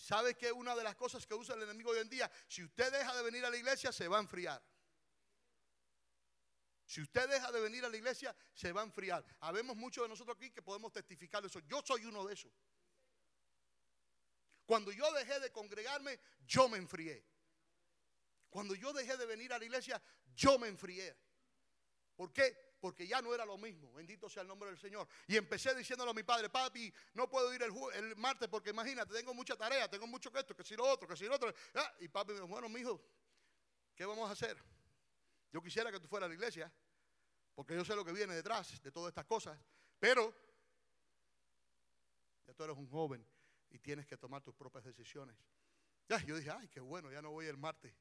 ¿Sabe 0.00 0.34
que 0.34 0.50
una 0.50 0.74
de 0.74 0.82
las 0.82 0.96
cosas 0.96 1.26
que 1.26 1.34
usa 1.34 1.54
el 1.54 1.62
enemigo 1.62 1.90
hoy 1.90 1.98
en 1.98 2.08
día? 2.08 2.30
Si 2.48 2.64
usted 2.64 2.90
deja 2.90 3.14
de 3.14 3.22
venir 3.22 3.44
a 3.44 3.50
la 3.50 3.56
iglesia, 3.56 3.92
se 3.92 4.08
va 4.08 4.16
a 4.16 4.20
enfriar. 4.20 4.62
Si 6.86 7.02
usted 7.02 7.28
deja 7.28 7.52
de 7.52 7.60
venir 7.60 7.84
a 7.84 7.88
la 7.88 7.96
iglesia, 7.96 8.34
se 8.54 8.72
va 8.72 8.80
a 8.80 8.84
enfriar. 8.84 9.24
Habemos 9.40 9.76
muchos 9.76 10.02
de 10.02 10.08
nosotros 10.08 10.36
aquí 10.36 10.50
que 10.50 10.62
podemos 10.62 10.90
testificar 10.90 11.44
eso. 11.44 11.60
Yo 11.60 11.82
soy 11.84 12.04
uno 12.06 12.26
de 12.26 12.34
esos. 12.34 12.50
Cuando 14.64 14.90
yo 14.90 15.12
dejé 15.12 15.38
de 15.38 15.52
congregarme, 15.52 16.18
yo 16.46 16.68
me 16.68 16.78
enfrié. 16.78 17.24
Cuando 18.48 18.74
yo 18.74 18.92
dejé 18.92 19.16
de 19.16 19.26
venir 19.26 19.52
a 19.52 19.58
la 19.58 19.64
iglesia, 19.64 20.02
yo 20.34 20.58
me 20.58 20.68
enfrié. 20.68 21.14
¿Por 22.16 22.32
qué? 22.32 22.69
Porque 22.80 23.06
ya 23.06 23.20
no 23.20 23.34
era 23.34 23.44
lo 23.44 23.58
mismo. 23.58 23.92
Bendito 23.92 24.28
sea 24.28 24.42
el 24.42 24.48
nombre 24.48 24.70
del 24.70 24.78
Señor. 24.78 25.06
Y 25.26 25.36
empecé 25.36 25.74
diciéndolo 25.74 26.10
a 26.10 26.14
mi 26.14 26.22
padre, 26.22 26.48
papi, 26.48 26.92
no 27.14 27.28
puedo 27.28 27.52
ir 27.54 27.62
el, 27.62 28.16
martes 28.16 28.48
porque 28.48 28.70
imagínate, 28.70 29.12
tengo 29.12 29.34
mucha 29.34 29.56
tarea, 29.56 29.88
tengo 29.88 30.06
mucho 30.06 30.32
que 30.32 30.40
esto, 30.40 30.56
que 30.56 30.64
si 30.64 30.74
lo 30.74 30.84
otro, 30.84 31.06
que 31.06 31.16
si 31.16 31.26
lo 31.26 31.34
otro. 31.34 31.52
Ah, 31.74 31.94
y 32.00 32.08
papi 32.08 32.28
me 32.28 32.34
dijo, 32.34 32.48
bueno, 32.48 32.68
mi 32.68 32.80
hijo, 32.80 33.00
¿qué 33.94 34.04
vamos 34.04 34.28
a 34.28 34.32
hacer? 34.32 34.56
Yo 35.52 35.62
quisiera 35.62 35.92
que 35.92 36.00
tú 36.00 36.08
fueras 36.08 36.26
a 36.26 36.28
la 36.28 36.34
iglesia, 36.34 36.72
porque 37.54 37.74
yo 37.74 37.84
sé 37.84 37.94
lo 37.94 38.04
que 38.04 38.12
viene 38.12 38.34
detrás 38.34 38.82
de 38.82 38.90
todas 38.90 39.10
estas 39.10 39.26
cosas, 39.26 39.58
pero 39.98 40.34
ya 42.46 42.54
tú 42.54 42.64
eres 42.64 42.76
un 42.76 42.88
joven 42.88 43.26
y 43.70 43.78
tienes 43.78 44.06
que 44.06 44.16
tomar 44.16 44.42
tus 44.42 44.54
propias 44.54 44.84
decisiones. 44.84 45.36
Ya, 46.08 46.24
yo 46.24 46.36
dije, 46.36 46.50
ay, 46.50 46.68
qué 46.68 46.80
bueno, 46.80 47.12
ya 47.12 47.20
no 47.20 47.30
voy 47.30 47.46
el 47.46 47.56
martes. 47.56 47.94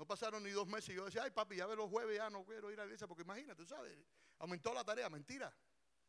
No 0.00 0.06
pasaron 0.06 0.42
ni 0.42 0.48
dos 0.48 0.66
meses 0.66 0.88
y 0.88 0.94
yo 0.94 1.04
decía, 1.04 1.24
ay 1.24 1.30
papi, 1.30 1.56
ya 1.56 1.66
ve 1.66 1.76
los 1.76 1.90
jueves, 1.90 2.16
ya 2.16 2.30
no 2.30 2.42
quiero 2.46 2.72
ir 2.72 2.80
a 2.80 2.84
la 2.84 2.86
iglesia, 2.86 3.06
porque 3.06 3.22
imagínate, 3.22 3.62
tú 3.64 3.68
sabes, 3.68 3.94
aumentó 4.38 4.72
la 4.72 4.82
tarea, 4.82 5.10
mentira. 5.10 5.54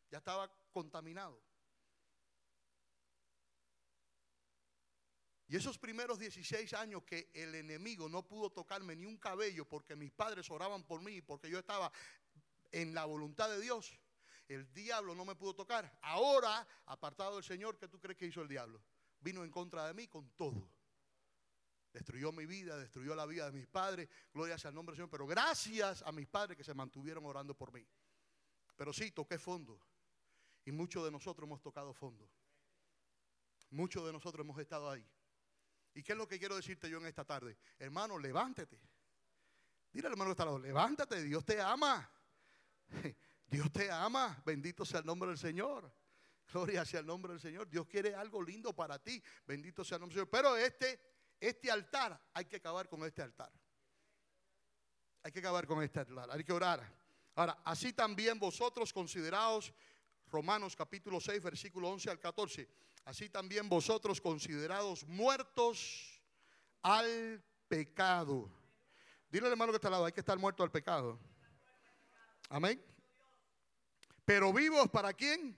Ya 0.09 0.19
estaba 0.19 0.49
contaminado. 0.71 1.43
Y 5.49 5.57
esos 5.57 5.77
primeros 5.77 6.19
16 6.19 6.71
años 6.71 7.03
que 7.03 7.31
el 7.33 7.53
enemigo 7.53 8.07
no 8.07 8.25
pudo 8.25 8.49
tocarme 8.49 8.95
ni 8.95 9.05
un 9.05 9.17
cabello 9.17 9.67
porque 9.67 9.97
mis 9.97 10.11
padres 10.13 10.49
oraban 10.49 10.85
por 10.85 11.01
mí, 11.01 11.21
porque 11.21 11.49
yo 11.49 11.59
estaba 11.59 11.91
en 12.71 12.93
la 12.93 13.03
voluntad 13.03 13.49
de 13.49 13.59
Dios, 13.59 13.99
el 14.47 14.71
diablo 14.71 15.15
no 15.15 15.25
me 15.25 15.35
pudo 15.35 15.53
tocar. 15.53 15.99
Ahora, 16.03 16.65
apartado 16.85 17.35
del 17.35 17.43
Señor, 17.43 17.77
¿qué 17.77 17.89
tú 17.89 17.99
crees 17.99 18.17
que 18.17 18.27
hizo 18.27 18.41
el 18.41 18.47
diablo? 18.47 18.81
Vino 19.19 19.43
en 19.43 19.51
contra 19.51 19.85
de 19.85 19.93
mí 19.93 20.07
con 20.07 20.29
todo. 20.37 20.80
Destruyó 21.93 22.31
mi 22.31 22.45
vida, 22.45 22.77
destruyó 22.77 23.15
la 23.15 23.25
vida 23.25 23.45
de 23.45 23.51
mis 23.51 23.67
padres. 23.67 24.07
Gloria 24.33 24.57
sea 24.57 24.69
al 24.69 24.75
nombre 24.75 24.93
del 24.93 24.97
Señor. 24.97 25.09
Pero 25.09 25.27
gracias 25.27 26.01
a 26.03 26.11
mis 26.11 26.27
padres 26.27 26.57
que 26.57 26.63
se 26.63 26.73
mantuvieron 26.73 27.25
orando 27.25 27.53
por 27.55 27.73
mí. 27.73 27.85
Pero 28.75 28.93
sí, 28.93 29.11
toqué 29.11 29.37
fondo. 29.37 29.79
Y 30.65 30.71
muchos 30.71 31.03
de 31.03 31.11
nosotros 31.11 31.45
hemos 31.47 31.61
tocado 31.61 31.93
fondo. 31.93 32.29
Muchos 33.71 34.05
de 34.05 34.13
nosotros 34.13 34.43
hemos 34.43 34.59
estado 34.59 34.89
ahí. 34.89 35.05
¿Y 35.93 36.03
qué 36.03 36.13
es 36.13 36.17
lo 36.17 36.27
que 36.27 36.39
quiero 36.39 36.55
decirte 36.55 36.89
yo 36.89 36.97
en 36.97 37.05
esta 37.05 37.25
tarde? 37.25 37.57
Hermano, 37.77 38.17
levántate. 38.17 38.79
Dile 39.91 40.07
al 40.07 40.13
hermano 40.13 40.29
que 40.29 40.33
está 40.33 40.45
lado, 40.45 40.59
levántate, 40.59 41.21
Dios 41.21 41.43
te 41.43 41.59
ama. 41.59 42.09
Dios 43.47 43.69
te 43.71 43.91
ama, 43.91 44.41
bendito 44.45 44.85
sea 44.85 44.99
el 44.99 45.05
nombre 45.05 45.29
del 45.29 45.37
Señor. 45.37 45.93
Gloria 46.51 46.85
sea 46.85 47.01
el 47.01 47.05
nombre 47.05 47.33
del 47.33 47.41
Señor. 47.41 47.69
Dios 47.69 47.85
quiere 47.87 48.15
algo 48.15 48.41
lindo 48.41 48.73
para 48.73 48.99
ti, 48.99 49.21
bendito 49.45 49.83
sea 49.83 49.97
el 49.97 50.01
nombre 50.01 50.15
del 50.15 50.25
Señor. 50.25 50.29
Pero 50.29 50.55
este, 50.55 50.99
este 51.41 51.71
altar, 51.71 52.21
hay 52.33 52.45
que 52.45 52.57
acabar 52.57 52.87
con 52.87 53.03
este 53.03 53.21
altar. 53.21 53.51
Hay 55.23 55.31
que 55.31 55.39
acabar 55.39 55.67
con 55.67 55.83
este 55.83 55.99
altar, 55.99 56.29
hay 56.31 56.43
que 56.43 56.53
orar. 56.53 56.87
Ahora, 57.35 57.59
así 57.65 57.93
también 57.93 58.39
vosotros 58.39 58.93
considerados, 58.93 59.73
Romanos 60.27 60.75
capítulo 60.75 61.19
6, 61.19 61.41
versículo 61.41 61.89
11 61.89 62.11
al 62.11 62.19
14, 62.19 62.69
así 63.05 63.29
también 63.29 63.67
vosotros 63.67 64.21
considerados 64.21 65.03
muertos 65.07 66.21
al 66.83 67.43
pecado. 67.67 68.49
Dile 69.29 69.47
al 69.47 69.53
hermano 69.53 69.71
que 69.71 69.77
está 69.77 69.87
al 69.87 69.93
lado, 69.93 70.05
hay 70.05 70.11
que 70.11 70.19
estar 70.19 70.37
muerto 70.37 70.61
al 70.61 70.71
pecado. 70.71 71.19
Amén. 72.49 72.83
Pero 74.25 74.53
vivos 74.53 74.89
para 74.89 75.13
quién? 75.13 75.57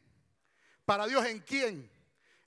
Para 0.86 1.08
Dios 1.08 1.26
en 1.26 1.40
quién? 1.40 1.92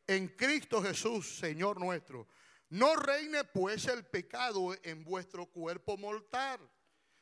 En 0.07 0.28
Cristo 0.28 0.82
Jesús, 0.82 1.37
Señor 1.39 1.78
nuestro. 1.80 2.28
No 2.69 2.97
reine 2.97 3.45
pues 3.45 3.87
el 3.87 4.05
pecado 4.07 4.75
en 4.83 5.05
vuestro 5.05 5.47
cuerpo 5.47 5.97
mortal, 5.97 6.59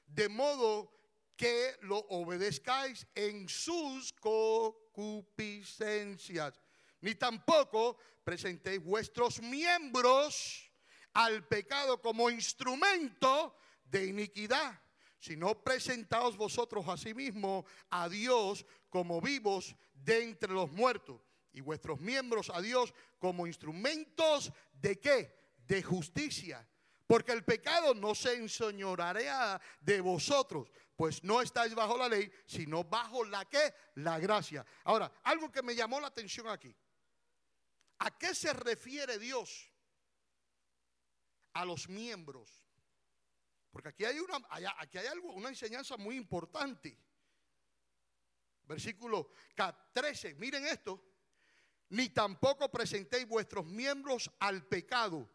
de 0.07 0.31
modo 0.31 0.91
que 1.37 1.77
lo 1.83 1.99
obedezcáis 2.09 3.07
en 3.15 3.47
sus 3.49 4.13
concupiscencias, 4.15 6.59
ni 7.01 7.15
tampoco 7.15 7.99
presentéis 8.23 8.83
vuestros 8.83 9.43
miembros 9.43 10.71
al 11.13 11.47
pecado 11.47 12.01
como 12.01 12.31
instrumento 12.31 13.55
de 13.85 14.07
iniquidad, 14.07 14.81
sino 15.19 15.63
presentaos 15.63 16.39
vosotros 16.39 16.89
a 16.89 16.97
sí 16.97 17.13
mismos 17.13 17.67
a 17.91 18.09
Dios 18.09 18.65
como 18.89 19.21
vivos 19.21 19.77
de 19.93 20.25
entre 20.25 20.55
los 20.55 20.73
muertos 20.73 21.21
y 21.55 21.61
vuestros 21.61 22.01
miembros 22.01 22.51
a 22.51 22.61
Dios 22.61 22.93
como 23.19 23.47
instrumentos 23.47 24.53
de 24.73 25.01
qué? 25.01 25.55
De 25.67 25.83
justicia. 25.83 26.69
Porque 27.07 27.33
el 27.33 27.45
pecado 27.45 27.95
no 27.95 28.15
se 28.15 28.35
enseñoreará 28.35 29.61
de 29.81 30.01
vosotros, 30.01 30.71
pues 30.97 31.23
no 31.23 31.41
estáis 31.41 31.75
bajo 31.75 31.97
la 31.97 32.09
ley, 32.09 32.31
sino 32.47 32.83
bajo 32.83 33.25
la 33.25 33.45
que? 33.45 33.73
La 33.97 34.19
gracia. 34.19 34.67
Ahora, 34.85 35.13
algo 35.23 35.51
que 35.51 35.63
me 35.63 35.75
llamó 35.75 36.01
la 36.01 36.09
atención 36.09 36.49
aquí. 36.49 36.75
¿A 37.99 38.19
qué 38.19 38.35
se 38.35 38.53
refiere 38.53 39.19
Dios? 39.19 39.71
A 41.53 41.65
los 41.65 41.89
miembros. 41.89 42.65
Porque 43.71 43.91
aquí 43.91 44.05
hay 44.05 44.19
una, 44.19 44.41
aquí 44.79 44.99
hay 44.99 45.07
algo, 45.07 45.33
una 45.33 45.51
enseñanza 45.51 45.97
muy 45.97 46.17
importante. 46.17 46.99
Versículo 48.65 49.29
13, 49.93 50.35
miren 50.35 50.67
esto. 50.67 51.14
Ni 51.91 52.09
tampoco 52.09 52.71
presentéis 52.71 53.27
vuestros 53.29 53.67
miembros 53.67 54.31
al 54.41 54.67
pecado 54.67 55.29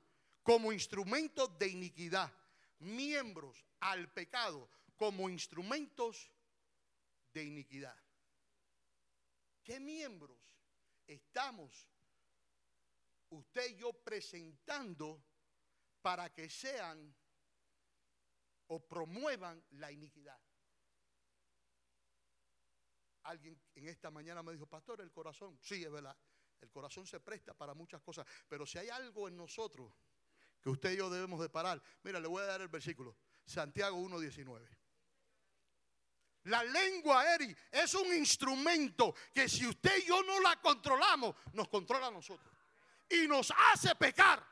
como 0.43 0.74
instrumentos 0.74 1.58
de 1.58 1.68
iniquidad. 1.68 2.34
Miembros 2.80 3.64
al 3.80 4.12
pecado 4.12 4.70
como 4.95 5.30
instrumentos 5.30 6.32
de 7.34 7.43
iniquidad. 7.43 7.95
¿Qué 9.64 9.80
miembros 9.80 10.39
estamos 11.06 11.88
usted 13.30 13.70
y 13.70 13.76
yo 13.76 13.93
presentando 13.93 15.24
para 16.02 16.34
que 16.34 16.50
sean 16.50 17.16
o 18.68 18.80
promuevan 18.80 19.64
la 19.72 19.91
iniquidad? 19.91 20.39
Alguien 23.24 23.62
en 23.76 23.88
esta 23.88 24.10
mañana 24.10 24.41
me 24.41 24.54
dijo, 24.54 24.66
pastor, 24.66 25.02
el 25.02 25.12
corazón, 25.12 25.60
sí, 25.62 25.84
es 25.84 25.91
verdad, 25.91 26.18
el 26.62 26.70
corazón 26.70 27.05
se 27.05 27.20
presta 27.20 27.53
para 27.53 27.74
muchas 27.74 28.01
cosas, 28.01 28.26
pero 28.47 28.66
si 28.66 28.78
hay 28.78 28.89
algo 28.89 29.28
en 29.28 29.38
nosotros 29.38 29.91
que 30.62 30.70
usted 30.70 30.91
y 30.91 30.97
yo 30.97 31.10
debemos 31.10 31.39
de 31.39 31.49
parar, 31.49 31.82
mira, 32.03 32.20
le 32.20 32.28
voy 32.28 32.43
a 32.43 32.47
dar 32.47 32.62
el 32.62 32.68
versículo, 32.68 33.16
Santiago 33.45 33.97
1.19. 33.97 34.68
La 36.43 36.64
lengua, 36.64 37.34
Eri, 37.34 37.55
es 37.72 37.93
un 37.95 38.14
instrumento 38.14 39.14
que 39.34 39.47
si 39.49 39.68
usted 39.68 39.99
y 39.99 40.07
yo 40.07 40.24
no 40.24 40.39
la 40.39 40.60
controlamos, 40.62 41.36
nos 41.53 41.68
controla 41.68 42.07
a 42.07 42.12
nosotros. 42.12 42.53
Y 43.10 43.28
nos 43.28 43.51
hace 43.74 43.95
pecar 43.95 44.45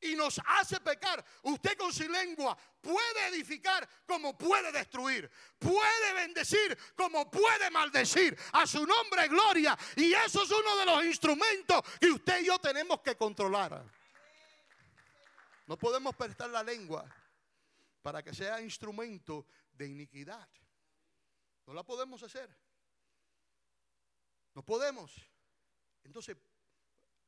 y 0.00 0.14
nos 0.14 0.40
hace 0.44 0.80
pecar. 0.80 1.24
Usted 1.42 1.76
con 1.76 1.92
su 1.92 2.08
lengua 2.08 2.56
puede 2.80 3.28
edificar 3.28 3.88
como 4.06 4.36
puede 4.36 4.70
destruir, 4.72 5.30
puede 5.58 6.12
bendecir 6.14 6.78
como 6.94 7.30
puede 7.30 7.70
maldecir. 7.70 8.38
A 8.52 8.66
su 8.66 8.86
nombre 8.86 9.28
gloria. 9.28 9.76
Y 9.96 10.12
eso 10.12 10.42
es 10.42 10.50
uno 10.50 10.76
de 10.76 10.86
los 10.86 11.04
instrumentos 11.04 11.82
que 12.00 12.10
usted 12.10 12.40
y 12.42 12.46
yo 12.46 12.58
tenemos 12.58 13.00
que 13.00 13.16
controlar. 13.16 13.84
No 15.66 15.76
podemos 15.76 16.14
prestar 16.16 16.48
la 16.50 16.62
lengua 16.62 17.04
para 18.02 18.22
que 18.22 18.34
sea 18.34 18.60
instrumento 18.60 19.46
de 19.72 19.86
iniquidad. 19.86 20.48
No 21.66 21.74
la 21.74 21.82
podemos 21.82 22.22
hacer. 22.22 22.48
No 24.54 24.64
podemos. 24.64 25.14
Entonces, 26.04 26.36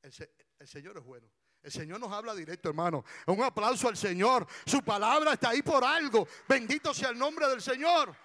el, 0.02 0.12
el 0.58 0.68
Señor 0.68 0.96
es 0.96 1.04
bueno. 1.04 1.30
El 1.62 1.70
Señor 1.70 2.00
nos 2.00 2.10
habla 2.10 2.34
directo, 2.34 2.70
hermano. 2.70 3.04
Un 3.26 3.42
aplauso 3.42 3.88
al 3.88 3.96
Señor. 3.96 4.46
Su 4.64 4.82
palabra 4.82 5.34
está 5.34 5.50
ahí 5.50 5.62
por 5.62 5.84
algo. 5.84 6.26
Bendito 6.48 6.94
sea 6.94 7.10
el 7.10 7.18
nombre 7.18 7.46
del 7.48 7.60
Señor. 7.60 8.16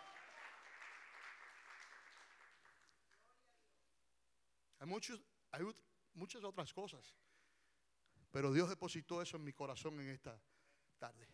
Hay, 4.79 4.87
muchos, 4.87 5.21
hay 5.51 5.65
muchas 6.13 6.43
otras 6.43 6.71
cosas. 6.71 7.13
Pero 8.31 8.53
Dios 8.53 8.69
depositó 8.69 9.21
eso 9.21 9.35
en 9.35 9.43
mi 9.43 9.51
corazón 9.51 9.99
en 9.99 10.09
esta 10.09 10.39
tarde. 10.97 11.27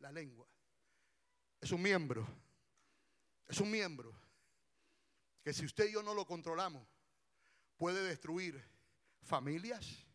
La 0.00 0.10
lengua. 0.10 0.48
Es 1.60 1.70
un 1.70 1.80
miembro. 1.80 2.26
Es 3.46 3.60
un 3.60 3.70
miembro. 3.70 4.12
Que 5.44 5.52
si 5.52 5.64
usted 5.64 5.88
y 5.88 5.92
yo 5.92 6.02
no 6.02 6.12
lo 6.12 6.26
controlamos, 6.26 6.88
puede 7.76 8.02
destruir 8.02 8.60
familias 9.22 10.05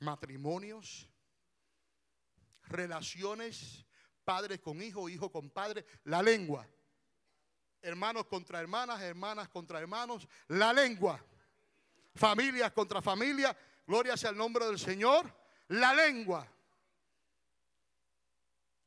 matrimonios, 0.00 1.08
relaciones, 2.68 3.84
padres 4.24 4.60
con 4.60 4.82
hijos, 4.82 5.10
hijo 5.10 5.30
con 5.30 5.50
padre, 5.50 5.84
la 6.04 6.22
lengua. 6.22 6.68
Hermanos 7.82 8.26
contra 8.26 8.60
hermanas, 8.60 9.00
hermanas 9.02 9.48
contra 9.48 9.78
hermanos, 9.78 10.26
la 10.48 10.72
lengua. 10.72 11.22
Familias 12.14 12.72
contra 12.72 13.02
familia, 13.02 13.56
gloria 13.86 14.16
sea 14.16 14.30
el 14.30 14.36
nombre 14.36 14.66
del 14.66 14.78
Señor, 14.78 15.32
la 15.68 15.94
lengua. 15.94 16.48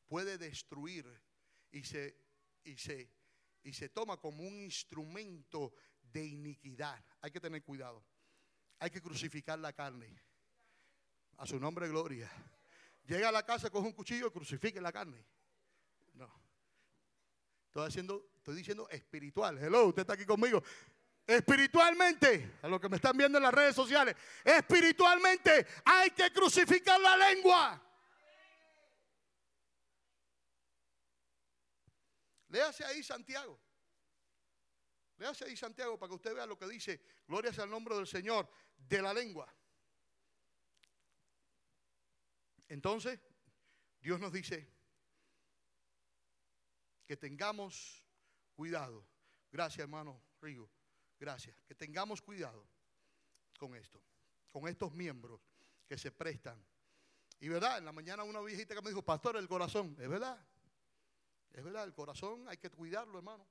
Puede 0.08 0.38
destruir 0.38 1.05
y 1.72 1.84
se, 1.84 2.18
y 2.64 2.78
se, 2.78 3.12
y 3.64 3.74
se 3.74 3.89
toma 3.89 4.18
como 4.18 4.43
un 4.43 4.62
instrumento 4.62 5.74
de 6.01 6.26
iniquidad. 6.26 7.03
Hay 7.22 7.32
que 7.32 7.41
tener 7.41 7.64
cuidado. 7.64 8.03
Hay 8.80 8.89
que 8.89 9.01
crucificar 9.01 9.60
la 9.60 9.74
carne. 9.74 10.27
A 11.38 11.46
su 11.46 11.60
nombre, 11.60 11.88
gloria. 11.88 12.30
Llega 13.06 13.30
a 13.30 13.32
la 13.32 13.46
casa, 13.46 13.70
coge 13.70 13.88
un 13.88 13.94
cuchillo 13.94 14.28
y 14.28 14.32
crucifique 14.32 14.82
la 14.82 14.92
carne. 14.92 15.24
No. 16.14 16.30
Estoy, 17.68 17.88
haciendo, 17.88 18.32
estoy 18.38 18.56
diciendo 18.56 18.90
espiritual. 18.90 19.58
Hello, 19.58 19.88
usted 19.88 20.02
está 20.02 20.14
aquí 20.14 20.26
conmigo. 20.26 20.64
Espiritualmente, 21.26 22.58
a 22.62 22.68
los 22.68 22.80
que 22.80 22.90
me 22.90 22.96
están 22.96 23.16
viendo 23.16 23.38
en 23.38 23.44
las 23.44 23.54
redes 23.54 23.76
sociales, 23.76 24.16
espiritualmente 24.44 25.68
hay 25.86 26.10
que 26.12 26.32
crucificar 26.32 27.00
la 27.00 27.18
lengua. 27.18 27.84
Léase 32.50 32.86
ahí 32.86 33.04
Santiago. 33.04 33.60
Léase 35.18 35.46
ahí 35.46 35.58
Santiago 35.58 36.00
para 36.00 36.10
que 36.10 36.16
usted 36.16 36.34
vea 36.34 36.46
lo 36.46 36.58
que 36.58 36.68
dice, 36.68 37.02
gloria 37.28 37.52
sea 37.52 37.66
el 37.66 37.70
nombre 37.70 37.96
del 37.96 38.08
Señor, 38.08 38.50
de 38.78 39.02
la 39.02 39.14
lengua. 39.14 39.54
Entonces, 42.70 43.20
Dios 43.99 44.20
nos 44.20 44.32
dice 44.32 44.68
que 47.05 47.18
tengamos 47.18 48.03
cuidado. 48.53 49.07
Gracias, 49.51 49.80
hermano 49.80 50.22
Rigo. 50.41 50.70
Gracias. 51.20 51.59
Que 51.61 51.76
tengamos 51.76 52.22
cuidado 52.22 52.68
con 53.57 53.76
esto, 53.76 54.03
con 54.51 54.68
estos 54.68 54.93
miembros 54.93 55.41
que 55.88 55.97
se 55.97 56.11
prestan. 56.11 56.63
Y 57.39 57.47
verdad, 57.47 57.78
en 57.78 57.86
la 57.86 57.91
mañana 57.91 58.24
una 58.24 58.41
viejita 58.41 58.76
que 58.76 58.82
me 58.82 58.89
dijo, 58.89 59.03
pastor, 59.03 59.38
el 59.38 59.47
corazón, 59.47 59.95
es 59.99 60.09
verdad. 60.09 60.43
Es 61.51 61.63
verdad, 61.63 61.86
el 61.86 61.93
corazón 61.93 62.47
hay 62.47 62.57
que 62.57 62.70
cuidarlo, 62.70 63.18
hermano. 63.18 63.47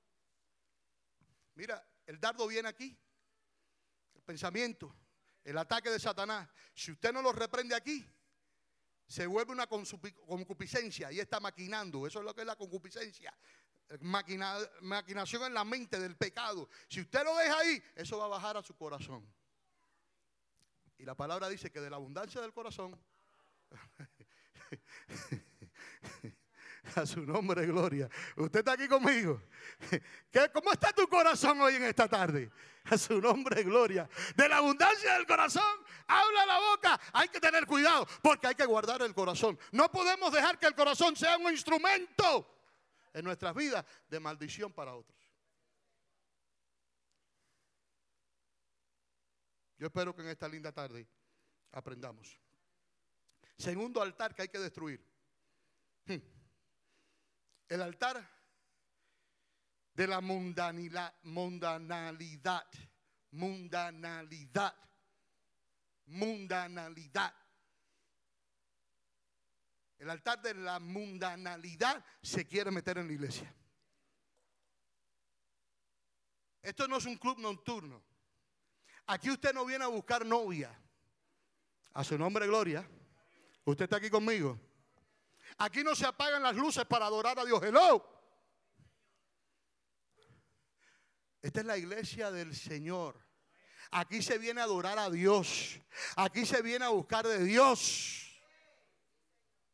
Mira, 1.55 1.85
el 2.07 2.21
dardo 2.21 2.47
viene 2.47 2.69
aquí. 2.69 2.97
El 4.15 4.23
pensamiento, 4.23 4.95
el 5.45 5.57
ataque 5.57 5.91
de 5.91 5.99
Satanás. 5.99 6.49
Si 6.75 6.93
usted 6.93 7.13
no 7.13 7.23
lo 7.23 7.33
reprende 7.33 7.75
aquí, 7.75 8.05
se 9.07 9.27
vuelve 9.27 9.53
una 9.53 9.67
concupiscencia 9.67 11.13
y 11.13 11.21
está 11.21 11.41
maquinando. 11.41 12.07
Eso 12.07 12.19
es 12.19 12.25
lo 12.25 12.35
que 12.35 12.43
es 12.43 12.47
la 12.47 12.57
concupiscencia. 12.57 13.33
maquinación 14.01 15.45
en 15.45 15.55
la 15.55 15.65
mente 15.65 15.99
del 15.99 16.17
pecado. 16.17 16.69
Si 16.89 17.01
usted 17.01 17.25
lo 17.25 17.37
deja 17.37 17.59
ahí, 17.59 17.83
eso 17.95 18.19
va 18.19 18.25
a 18.25 18.29
bajar 18.29 18.57
a 18.57 18.63
su 18.63 18.77
corazón. 18.77 19.27
Y 20.99 21.05
la 21.05 21.15
palabra 21.15 21.49
dice 21.49 21.71
que 21.71 21.81
de 21.81 21.91
la 21.91 21.97
abundancia 21.97 22.41
del 22.41 22.53
corazón, 22.53 22.99
a 26.95 27.07
su 27.07 27.21
nombre, 27.21 27.67
gloria. 27.67 28.09
Usted 28.37 28.61
está 28.61 28.73
aquí 28.73 28.89
conmigo. 28.89 29.43
¿Qué, 30.31 30.51
¿Cómo 30.53 30.73
está 30.73 30.93
tu 30.93 31.09
corazón 31.09 31.61
hoy 31.61 31.75
en 31.75 31.85
esta 31.85 32.09
tarde? 32.09 32.51
A 32.85 32.97
su 32.97 33.21
nombre, 33.21 33.63
gloria. 33.65 34.09
De 34.37 34.49
la 34.49 34.59
abundancia 34.59 35.15
del 35.15 35.27
corazón, 35.27 35.85
habla 36.07 36.47
la 36.47 36.59
boca. 36.59 37.01
Hay 37.13 37.29
que 37.29 37.41
tener 37.41 37.67
cuidado 37.67 38.07
porque 38.23 38.47
hay 38.47 38.55
que 38.55 38.65
guardar 38.65 39.03
el 39.03 39.15
corazón. 39.15 39.59
No 39.73 39.91
podemos 39.91 40.33
dejar 40.33 40.59
que 40.59 40.67
el 40.67 40.75
corazón 40.75 41.17
sea 41.17 41.37
un 41.37 41.51
instrumento 41.51 42.47
en 43.13 43.25
nuestras 43.25 43.55
vidas 43.55 43.85
de 44.09 44.21
maldición 44.21 44.73
para 44.73 44.95
otros. 44.95 45.17
Yo 49.79 49.89
espero 49.89 50.15
que 50.15 50.23
en 50.23 50.29
esta 50.29 50.49
linda 50.49 50.73
tarde 50.73 51.07
aprendamos. 51.73 52.39
Segundo 53.59 54.01
altar 54.01 54.35
que 54.35 54.43
hay 54.43 54.49
que 54.49 54.59
destruir. 54.59 55.05
Hmm. 56.07 56.36
El 57.69 57.83
altar 57.83 58.29
de 59.95 60.07
la 60.07 60.21
mundanalidad. 60.21 61.15
Mundanalidad. 61.23 62.67
Mundanalidad. 63.33 64.75
Mundanalidad. 66.07 67.35
El 69.99 70.11
altar 70.11 70.43
de 70.43 70.55
la 70.55 70.79
mundanalidad 70.79 72.05
se 72.23 72.47
quiere 72.47 72.71
meter 72.71 72.99
en 72.99 73.07
la 73.07 73.13
iglesia. 73.15 73.53
Esto 76.63 76.87
no 76.87 76.97
es 76.99 77.07
un 77.07 77.17
club 77.17 77.39
nocturno. 77.39 78.03
Aquí 79.07 79.31
usted 79.31 79.55
no 79.55 79.65
viene 79.65 79.85
a 79.85 79.89
buscar 79.89 80.27
novia. 80.27 80.77
A 81.95 82.05
su 82.05 82.19
nombre, 82.19 82.47
gloria. 82.47 82.87
Usted 83.65 83.85
está 83.85 83.97
aquí 83.97 84.11
conmigo. 84.11 84.61
Aquí 85.59 85.83
no 85.83 85.95
se 85.95 86.07
apagan 86.07 86.43
las 86.43 86.55
luces 86.55 86.85
para 86.85 87.07
adorar 87.07 87.39
a 87.39 87.45
Dios. 87.45 87.63
Hello. 87.63 88.05
Esta 91.41 91.61
es 91.61 91.67
la 91.67 91.79
iglesia 91.79 92.31
del 92.31 92.55
Señor. 92.55 93.25
Aquí 93.93 94.21
se 94.21 94.37
viene 94.37 94.61
a 94.61 94.65
adorar 94.65 94.99
a 94.99 95.09
Dios. 95.09 95.79
Aquí 96.17 96.45
se 96.45 96.61
viene 96.61 96.85
a 96.85 96.89
buscar 96.89 97.27
de 97.27 97.43
Dios. 97.45 98.43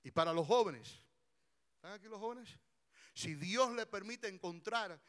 Y 0.05 0.11
para 0.11 0.33
los 0.33 0.47
jóvenes, 0.47 1.03
¿están 1.77 1.93
aquí 1.93 2.07
los 2.09 2.21
jóvenes? 2.21 2.59
Si 3.15 3.35
Dios 3.35 3.73
le 3.73 3.87
permite 3.87 4.29
encontrar 4.29 5.01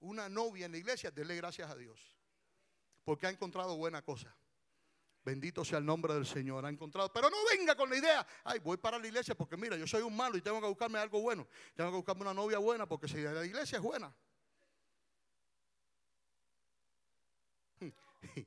una 0.00 0.28
novia 0.28 0.66
en 0.66 0.72
la 0.72 0.78
iglesia, 0.78 1.10
denle 1.10 1.36
gracias 1.36 1.70
a 1.70 1.76
Dios. 1.76 2.16
Porque 3.02 3.26
ha 3.26 3.30
encontrado 3.30 3.76
buena 3.76 4.02
cosa. 4.02 4.36
Bendito 5.22 5.64
sea 5.64 5.78
el 5.78 5.84
nombre 5.84 6.14
del 6.14 6.26
Señor. 6.26 6.64
Ha 6.64 6.70
encontrado. 6.70 7.12
Pero 7.12 7.28
no 7.28 7.36
venga 7.50 7.74
con 7.74 7.90
la 7.90 7.96
idea. 7.96 8.26
Ay, 8.44 8.58
voy 8.58 8.78
para 8.78 8.98
la 8.98 9.06
iglesia 9.06 9.34
porque 9.34 9.56
mira, 9.56 9.76
yo 9.76 9.86
soy 9.86 10.02
un 10.02 10.16
malo 10.16 10.36
y 10.36 10.40
tengo 10.40 10.60
que 10.60 10.66
buscarme 10.66 10.98
algo 10.98 11.20
bueno. 11.20 11.46
Tengo 11.74 11.90
que 11.90 11.96
buscarme 11.96 12.22
una 12.22 12.34
novia 12.34 12.58
buena 12.58 12.86
porque 12.86 13.06
si 13.08 13.18
la 13.18 13.44
iglesia 13.44 13.76
es 13.76 13.82
buena. 13.82 14.14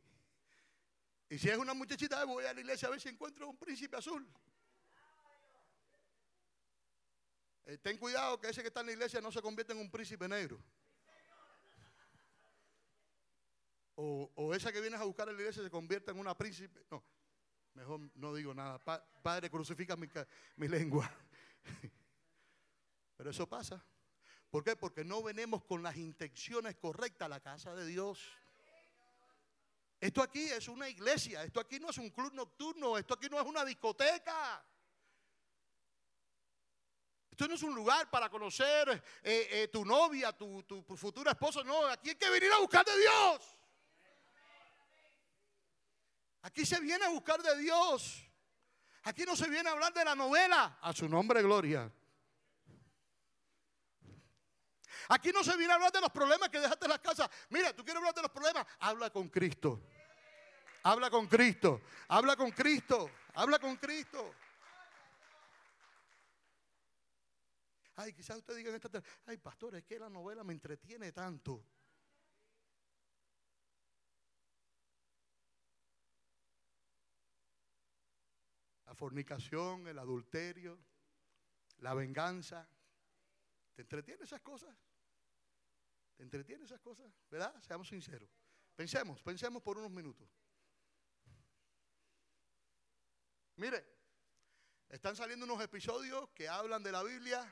Y 1.29 1.39
si 1.39 1.49
es 1.49 1.57
una 1.57 1.73
muchachita, 1.73 2.23
voy 2.25 2.45
a 2.45 2.53
la 2.53 2.59
iglesia 2.59 2.87
a 2.87 2.91
ver 2.91 3.01
si 3.01 3.09
encuentro 3.09 3.49
un 3.49 3.57
príncipe 3.57 3.97
azul. 3.97 4.31
Eh, 7.65 7.79
ten 7.79 7.97
cuidado 7.97 8.39
que 8.39 8.49
ese 8.49 8.61
que 8.61 8.67
está 8.67 8.81
en 8.81 8.85
la 8.85 8.91
iglesia 8.91 9.19
no 9.19 9.31
se 9.31 9.41
convierta 9.41 9.73
en 9.73 9.79
un 9.79 9.89
príncipe 9.89 10.27
negro. 10.27 10.63
O, 13.95 14.53
esa 14.55 14.71
que 14.71 14.81
vienes 14.81 14.99
a 14.99 15.03
buscar 15.03 15.29
en 15.29 15.35
la 15.35 15.41
iglesia 15.41 15.63
se 15.63 15.69
convierta 15.69 16.11
en 16.11 16.19
una 16.19 16.35
príncipe. 16.35 16.85
No, 16.89 17.03
mejor 17.73 17.99
no 18.15 18.33
digo 18.33 18.53
nada. 18.53 18.79
padre, 18.79 19.49
crucifica 19.49 19.95
mi, 19.95 20.07
mi 20.57 20.67
lengua. 20.67 21.09
Pero 23.17 23.29
eso 23.29 23.47
pasa. 23.47 23.83
¿Por 24.49 24.63
qué? 24.63 24.75
Porque 24.75 25.03
no 25.03 25.23
venimos 25.23 25.63
con 25.63 25.81
las 25.81 25.97
intenciones 25.97 26.75
correctas 26.75 27.25
a 27.25 27.29
la 27.29 27.39
casa 27.39 27.75
de 27.75 27.85
Dios. 27.85 28.19
Esto 29.99 30.21
aquí 30.21 30.43
es 30.43 30.67
una 30.67 30.89
iglesia, 30.89 31.43
esto 31.43 31.59
aquí 31.59 31.79
no 31.79 31.89
es 31.89 31.97
un 31.97 32.09
club 32.09 32.33
nocturno, 32.33 32.97
esto 32.97 33.13
aquí 33.13 33.29
no 33.29 33.39
es 33.39 33.45
una 33.45 33.63
discoteca. 33.63 34.63
Esto 37.31 37.47
no 37.47 37.55
es 37.55 37.63
un 37.63 37.73
lugar 37.73 38.11
para 38.11 38.29
conocer 38.29 38.89
eh, 39.23 39.47
eh, 39.49 39.67
tu 39.69 39.83
novia, 39.83 40.33
tu, 40.33 40.61
tu, 40.63 40.83
futura 40.95 41.31
esposa. 41.31 41.63
No, 41.63 41.87
aquí 41.87 42.09
hay 42.09 42.15
que 42.15 42.29
venir 42.29 42.51
a 42.51 42.59
buscar 42.59 42.85
de 42.85 42.95
Dios. 42.95 43.62
Aquí 46.43 46.65
se 46.65 46.79
viene 46.79 47.05
a 47.05 47.09
buscar 47.09 47.41
de 47.41 47.57
Dios. 47.57 48.23
Aquí 49.03 49.23
no 49.25 49.35
se 49.35 49.49
viene 49.49 49.69
a 49.69 49.73
hablar 49.73 49.93
de 49.93 50.05
la 50.05 50.15
novela. 50.15 50.77
A 50.81 50.93
su 50.93 51.07
nombre, 51.09 51.41
gloria. 51.41 51.91
Aquí 55.09 55.31
no 55.31 55.43
se 55.43 55.55
viene 55.57 55.73
a 55.73 55.75
hablar 55.75 55.91
de 55.91 56.01
los 56.01 56.09
problemas 56.09 56.49
que 56.49 56.59
dejaste 56.59 56.85
en 56.85 56.91
la 56.91 56.99
casa. 56.99 57.29
Mira, 57.49 57.73
tú 57.75 57.83
quieres 57.83 57.97
hablar 57.97 58.13
de 58.13 58.21
los 58.21 58.31
problemas. 58.31 58.65
Habla 58.79 59.09
con 59.09 59.29
Cristo. 59.29 59.81
Habla 60.83 61.09
con 61.09 61.27
Cristo. 61.27 61.81
Habla 62.09 62.35
con 62.35 62.51
Cristo. 62.51 63.09
Habla 63.35 63.59
con 63.59 63.75
Cristo. 63.77 64.35
Ay, 67.95 68.13
quizás 68.13 68.37
usted 68.37 68.55
diga 68.55 68.69
en 68.69 68.75
esta 68.75 69.03
ay, 69.27 69.37
pastor, 69.37 69.75
es 69.75 69.83
que 69.83 69.99
la 69.99 70.09
novela 70.09 70.43
me 70.43 70.53
entretiene 70.53 71.11
tanto. 71.11 71.63
La 78.93 78.97
fornicación, 78.97 79.87
el 79.87 79.97
adulterio, 79.97 80.77
la 81.79 81.95
venganza. 81.95 82.69
¿Te 83.73 83.81
entretiene 83.81 84.23
esas 84.23 84.39
cosas? 84.41 84.77
¿Te 86.15 86.21
entretiene 86.21 86.65
esas 86.65 86.79
cosas? 86.79 87.11
¿Verdad? 87.27 87.59
Seamos 87.63 87.87
sinceros. 87.87 88.29
Pensemos, 88.75 89.19
pensemos 89.23 89.63
por 89.63 89.79
unos 89.79 89.89
minutos. 89.89 90.29
Mire, 93.55 93.83
están 94.89 95.15
saliendo 95.15 95.45
unos 95.45 95.59
episodios 95.63 96.29
que 96.29 96.47
hablan 96.47 96.83
de 96.83 96.91
la 96.91 97.01
Biblia. 97.01 97.51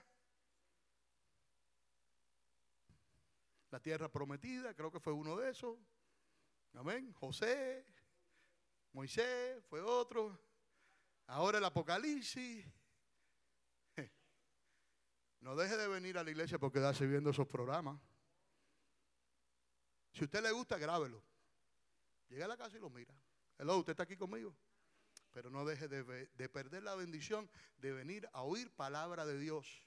La 3.72 3.80
tierra 3.80 4.12
prometida, 4.12 4.76
creo 4.76 4.92
que 4.92 5.00
fue 5.00 5.14
uno 5.14 5.38
de 5.38 5.50
esos. 5.50 5.76
Amén. 6.74 7.12
José, 7.14 7.84
Moisés, 8.92 9.66
fue 9.66 9.82
otro. 9.82 10.51
Ahora 11.32 11.60
el 11.60 11.66
Apocalipsis. 11.66 12.66
No 15.40 15.56
deje 15.56 15.76
de 15.76 15.88
venir 15.88 16.18
a 16.20 16.24
la 16.24 16.30
iglesia 16.30 16.60
por 16.60 16.72
quedarse 16.72 17.08
viendo 17.08 17.32
esos 17.32 17.48
programas. 17.48 18.00
Si 20.12 20.22
a 20.22 20.26
usted 20.26 20.44
le 20.44 20.52
gusta, 20.52 20.78
grábelo. 20.78 21.24
Llega 22.30 22.46
a 22.46 22.48
la 22.50 22.58
casa 22.58 22.78
y 22.78 22.80
lo 22.80 22.92
mira. 22.92 23.16
Hello, 23.58 23.78
usted 23.80 23.92
está 23.92 24.04
aquí 24.04 24.18
conmigo. 24.18 24.56
Pero 25.32 25.50
no 25.50 25.66
deje 25.66 25.88
de, 25.88 26.28
de, 26.28 26.50
perder 26.50 26.84
la 26.84 26.94
bendición 26.96 27.50
de 27.78 27.92
venir 27.92 28.30
a 28.34 28.44
oír 28.44 28.70
palabra 28.70 29.26
de 29.26 29.40
Dios. 29.40 29.82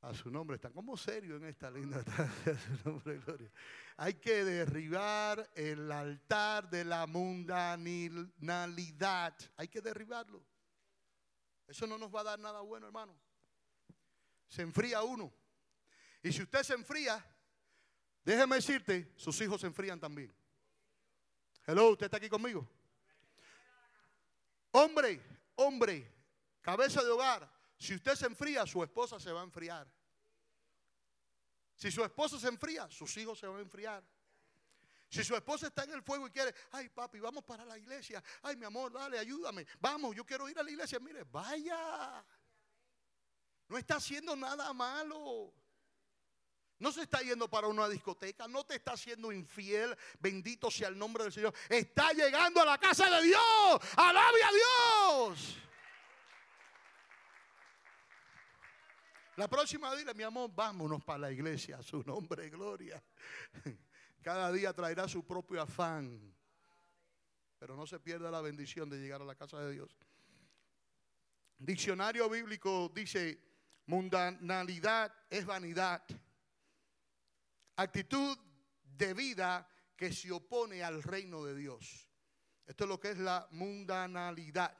A 0.00 0.14
su 0.14 0.30
nombre, 0.30 0.54
están 0.56 0.72
como 0.72 0.96
serios 0.96 1.42
en 1.42 1.48
esta 1.48 1.68
linda 1.70 2.04
tarde. 2.16 2.52
A 2.52 2.58
su 2.58 2.88
nombre, 2.88 3.18
gloria. 3.18 3.50
Hay 3.96 4.14
que 4.14 4.44
derribar 4.44 5.50
el 5.54 5.90
altar 5.90 6.70
de 6.70 6.84
la 6.84 7.04
mundanalidad. 7.06 9.34
Hay 9.56 9.66
que 9.66 9.80
derribarlo. 9.80 10.40
Eso 11.66 11.84
no 11.86 11.98
nos 11.98 12.14
va 12.14 12.20
a 12.20 12.24
dar 12.24 12.38
nada 12.38 12.60
bueno, 12.60 12.86
hermano. 12.86 13.18
Se 14.46 14.62
enfría 14.62 15.02
uno. 15.02 15.32
Y 16.22 16.30
si 16.32 16.42
usted 16.42 16.62
se 16.62 16.74
enfría, 16.74 17.24
déjeme 18.24 18.54
decirte, 18.56 19.12
sus 19.16 19.40
hijos 19.40 19.60
se 19.60 19.66
enfrían 19.66 19.98
también. 19.98 20.32
Hello, 21.66 21.90
¿usted 21.90 22.06
está 22.06 22.18
aquí 22.18 22.28
conmigo? 22.28 22.68
Hombre, 24.70 25.20
hombre, 25.56 26.08
cabeza 26.60 27.02
de 27.02 27.10
hogar, 27.10 27.50
si 27.78 27.94
usted 27.94 28.16
se 28.16 28.26
enfría, 28.26 28.66
su 28.66 28.82
esposa 28.82 29.20
se 29.20 29.32
va 29.32 29.40
a 29.40 29.44
enfriar. 29.44 29.86
Si 31.76 31.92
su 31.92 32.02
esposa 32.02 32.40
se 32.40 32.48
enfría, 32.48 32.90
sus 32.90 33.16
hijos 33.16 33.38
se 33.38 33.46
van 33.46 33.58
a 33.58 33.60
enfriar. 33.60 34.04
Si 35.08 35.24
su 35.24 35.34
esposa 35.34 35.68
está 35.68 35.84
en 35.84 35.92
el 35.92 36.02
fuego 36.02 36.26
y 36.26 36.30
quiere, 36.30 36.54
ay 36.72 36.88
papi, 36.88 37.20
vamos 37.20 37.44
para 37.44 37.64
la 37.64 37.78
iglesia. 37.78 38.22
Ay 38.42 38.56
mi 38.56 38.64
amor, 38.64 38.92
dale, 38.92 39.18
ayúdame. 39.18 39.64
Vamos, 39.80 40.14
yo 40.14 40.26
quiero 40.26 40.48
ir 40.48 40.58
a 40.58 40.62
la 40.62 40.70
iglesia. 40.70 40.98
Mire, 40.98 41.22
vaya. 41.24 42.24
No 43.68 43.78
está 43.78 43.96
haciendo 43.96 44.34
nada 44.34 44.72
malo. 44.72 45.54
No 46.80 46.92
se 46.92 47.02
está 47.02 47.20
yendo 47.20 47.48
para 47.48 47.68
una 47.68 47.88
discoteca, 47.88 48.46
no 48.46 48.64
te 48.64 48.76
está 48.76 48.92
haciendo 48.92 49.32
infiel, 49.32 49.96
bendito 50.20 50.70
sea 50.70 50.88
el 50.88 50.98
nombre 50.98 51.24
del 51.24 51.32
Señor. 51.32 51.52
Está 51.68 52.12
llegando 52.12 52.60
a 52.60 52.64
la 52.64 52.78
casa 52.78 53.10
de 53.10 53.22
Dios, 53.24 53.80
alabe 53.96 54.42
a 54.42 54.50
Dios. 54.52 55.67
La 59.38 59.46
próxima 59.46 59.94
dile, 59.94 60.14
mi 60.14 60.24
amor, 60.24 60.50
vámonos 60.52 61.04
para 61.04 61.20
la 61.20 61.30
iglesia, 61.30 61.76
a 61.78 61.82
su 61.84 62.02
nombre, 62.02 62.50
gloria. 62.50 63.00
Cada 64.20 64.50
día 64.50 64.72
traerá 64.72 65.06
su 65.06 65.24
propio 65.24 65.62
afán, 65.62 66.34
pero 67.56 67.76
no 67.76 67.86
se 67.86 68.00
pierda 68.00 68.32
la 68.32 68.40
bendición 68.40 68.90
de 68.90 68.98
llegar 68.98 69.22
a 69.22 69.24
la 69.24 69.36
casa 69.36 69.60
de 69.60 69.74
Dios. 69.74 69.96
Diccionario 71.56 72.28
bíblico 72.28 72.90
dice, 72.92 73.38
mundanalidad 73.86 75.14
es 75.30 75.46
vanidad 75.46 76.02
actitud 77.76 78.36
de 78.82 79.14
vida 79.14 79.68
que 79.96 80.12
se 80.12 80.32
opone 80.32 80.82
al 80.82 81.00
reino 81.00 81.44
de 81.44 81.54
Dios. 81.54 82.10
Esto 82.66 82.84
es 82.84 82.90
lo 82.90 82.98
que 82.98 83.12
es 83.12 83.18
la 83.18 83.46
mundanalidad. 83.52 84.76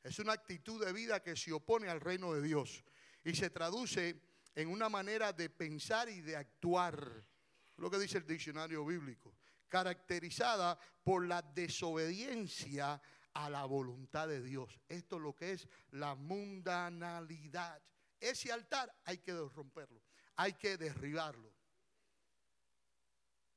Es 0.00 0.20
una 0.20 0.34
actitud 0.34 0.86
de 0.86 0.92
vida 0.92 1.24
que 1.24 1.34
se 1.34 1.52
opone 1.52 1.88
al 1.88 2.00
reino 2.00 2.32
de 2.32 2.42
Dios 2.42 2.84
y 3.26 3.34
se 3.34 3.50
traduce 3.50 4.22
en 4.54 4.68
una 4.68 4.88
manera 4.88 5.32
de 5.32 5.50
pensar 5.50 6.08
y 6.08 6.20
de 6.20 6.36
actuar, 6.36 7.24
lo 7.76 7.90
que 7.90 7.98
dice 7.98 8.18
el 8.18 8.26
diccionario 8.26 8.86
bíblico, 8.86 9.34
caracterizada 9.66 10.78
por 11.02 11.26
la 11.26 11.42
desobediencia 11.42 13.02
a 13.34 13.50
la 13.50 13.64
voluntad 13.64 14.28
de 14.28 14.40
Dios. 14.40 14.80
Esto 14.88 15.16
es 15.16 15.22
lo 15.22 15.34
que 15.34 15.52
es 15.52 15.66
la 15.90 16.14
mundanalidad. 16.14 17.82
Ese 18.20 18.52
altar 18.52 18.94
hay 19.04 19.18
que 19.18 19.32
romperlo, 19.32 20.00
hay 20.36 20.52
que 20.52 20.76
derribarlo. 20.76 21.52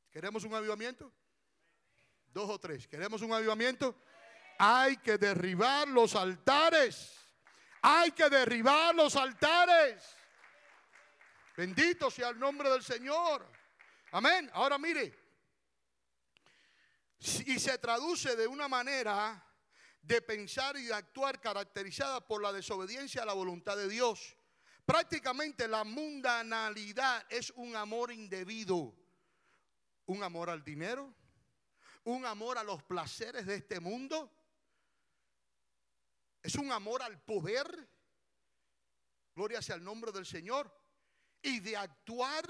¿Queremos 0.10 0.44
un 0.46 0.56
avivamiento? 0.56 1.14
Dos 2.26 2.50
o 2.50 2.60
tres. 2.60 2.88
¿Queremos 2.88 3.22
un 3.22 3.34
avivamiento? 3.34 4.02
Hay 4.58 4.98
que 4.98 5.20
derribar 5.20 5.88
los 5.88 6.16
altares. 6.16 7.19
Hay 7.82 8.12
que 8.12 8.30
derribar 8.30 8.96
los 8.96 9.16
altares. 9.16 10.04
Bendito 11.56 12.10
sea 12.10 12.30
el 12.30 12.40
nombre 12.40 12.70
del 12.70 12.84
Señor. 12.84 13.46
Amén. 14.12 14.50
Ahora 14.54 14.78
mire. 14.78 15.18
Y 17.20 17.60
se 17.60 17.78
traduce 17.78 18.36
de 18.36 18.48
una 18.48 18.68
manera 18.68 19.46
de 20.02 20.22
pensar 20.22 20.78
y 20.78 20.86
de 20.86 20.94
actuar 20.94 21.42
caracterizada 21.42 22.26
por 22.26 22.42
la 22.42 22.54
desobediencia 22.54 23.24
a 23.24 23.26
la 23.26 23.34
voluntad 23.34 23.76
de 23.76 23.90
Dios. 23.90 24.38
Prácticamente 24.86 25.68
la 25.68 25.84
mundanalidad 25.84 27.26
es 27.30 27.52
un 27.52 27.76
amor 27.76 28.12
indebido 28.12 28.96
un 30.10 30.24
amor 30.24 30.50
al 30.50 30.64
dinero, 30.64 31.14
un 32.06 32.26
amor 32.26 32.58
a 32.58 32.64
los 32.64 32.82
placeres 32.82 33.46
de 33.46 33.56
este 33.56 33.80
mundo, 33.80 34.32
es 36.42 36.56
un 36.56 36.72
amor 36.72 37.02
al 37.02 37.22
poder, 37.22 37.90
gloria 39.36 39.62
sea 39.62 39.76
el 39.76 39.84
nombre 39.84 40.12
del 40.12 40.26
Señor, 40.26 40.74
y 41.42 41.60
de 41.60 41.78
actuar, 41.78 42.46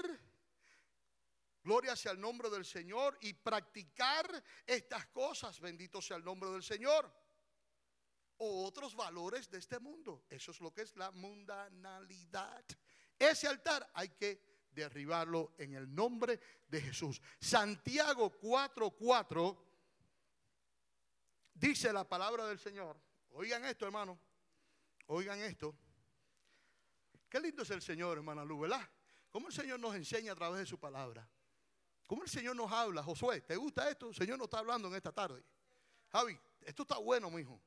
gloria 1.62 1.94
sea 1.96 2.12
el 2.12 2.20
nombre 2.20 2.50
del 2.50 2.64
Señor, 2.64 3.18
y 3.20 3.32
practicar 3.32 4.42
estas 4.66 5.06
cosas, 5.06 5.60
bendito 5.60 6.00
sea 6.00 6.16
el 6.16 6.24
nombre 6.24 6.50
del 6.50 6.62
Señor, 6.62 7.12
o 8.38 8.64
otros 8.66 8.94
valores 8.94 9.50
de 9.50 9.58
este 9.58 9.78
mundo. 9.78 10.24
Eso 10.30 10.50
es 10.50 10.60
lo 10.60 10.72
que 10.72 10.82
es 10.82 10.96
la 10.96 11.10
mundanalidad. 11.10 12.64
Ese 13.18 13.46
altar 13.46 13.90
hay 13.92 14.08
que 14.10 14.66
derribarlo 14.70 15.52
en 15.58 15.74
el 15.74 15.94
nombre 15.94 16.40
de 16.66 16.80
Jesús. 16.80 17.20
Santiago 17.38 18.30
4:4 18.40 19.58
dice 21.52 21.92
la 21.92 22.08
palabra 22.08 22.46
del 22.46 22.58
Señor. 22.58 22.98
Oigan 23.30 23.64
esto, 23.64 23.86
hermano. 23.86 24.18
Oigan 25.06 25.40
esto. 25.40 25.76
Qué 27.28 27.40
lindo 27.40 27.62
es 27.62 27.70
el 27.70 27.82
Señor, 27.82 28.18
hermana 28.18 28.44
Lu, 28.44 28.60
¿verdad? 28.60 28.88
¿Cómo 29.30 29.48
el 29.48 29.54
Señor 29.54 29.78
nos 29.78 29.94
enseña 29.94 30.32
a 30.32 30.34
través 30.34 30.60
de 30.60 30.66
su 30.66 30.78
palabra? 30.78 31.28
¿Cómo 32.06 32.24
el 32.24 32.28
Señor 32.28 32.56
nos 32.56 32.70
habla? 32.72 33.02
Josué, 33.04 33.40
¿te 33.42 33.54
gusta 33.54 33.88
esto? 33.88 34.08
El 34.08 34.14
Señor 34.16 34.36
nos 34.36 34.46
está 34.46 34.58
hablando 34.58 34.88
en 34.88 34.94
esta 34.96 35.12
tarde. 35.12 35.44
Javi, 36.08 36.36
esto 36.62 36.82
está 36.82 36.98
bueno, 36.98 37.30
mi 37.30 37.42
hijo. 37.42 37.62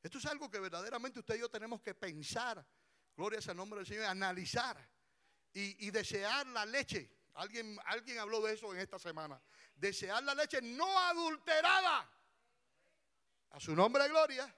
Esto 0.00 0.18
es 0.18 0.26
algo 0.26 0.48
que 0.48 0.60
verdaderamente 0.60 1.18
usted 1.18 1.34
y 1.34 1.40
yo 1.40 1.48
tenemos 1.48 1.82
que 1.82 1.94
pensar. 1.94 2.64
Gloria 3.16 3.40
sea 3.40 3.50
el 3.50 3.56
nombre 3.56 3.78
del 3.78 3.86
Señor, 3.86 4.04
analizar 4.04 4.76
y, 5.52 5.90
desear 5.90 6.46
la 6.48 6.64
leche. 6.66 7.10
Alguien, 7.34 7.76
alguien 7.86 8.18
habló 8.18 8.40
de 8.42 8.54
eso 8.54 8.72
en 8.72 8.80
esta 8.80 8.98
semana. 8.98 9.40
Desear 9.74 10.22
la 10.22 10.34
leche 10.34 10.60
no 10.62 10.98
adulterada. 10.98 12.08
A 13.50 13.60
su 13.60 13.74
nombre 13.74 14.08
gloria. 14.08 14.54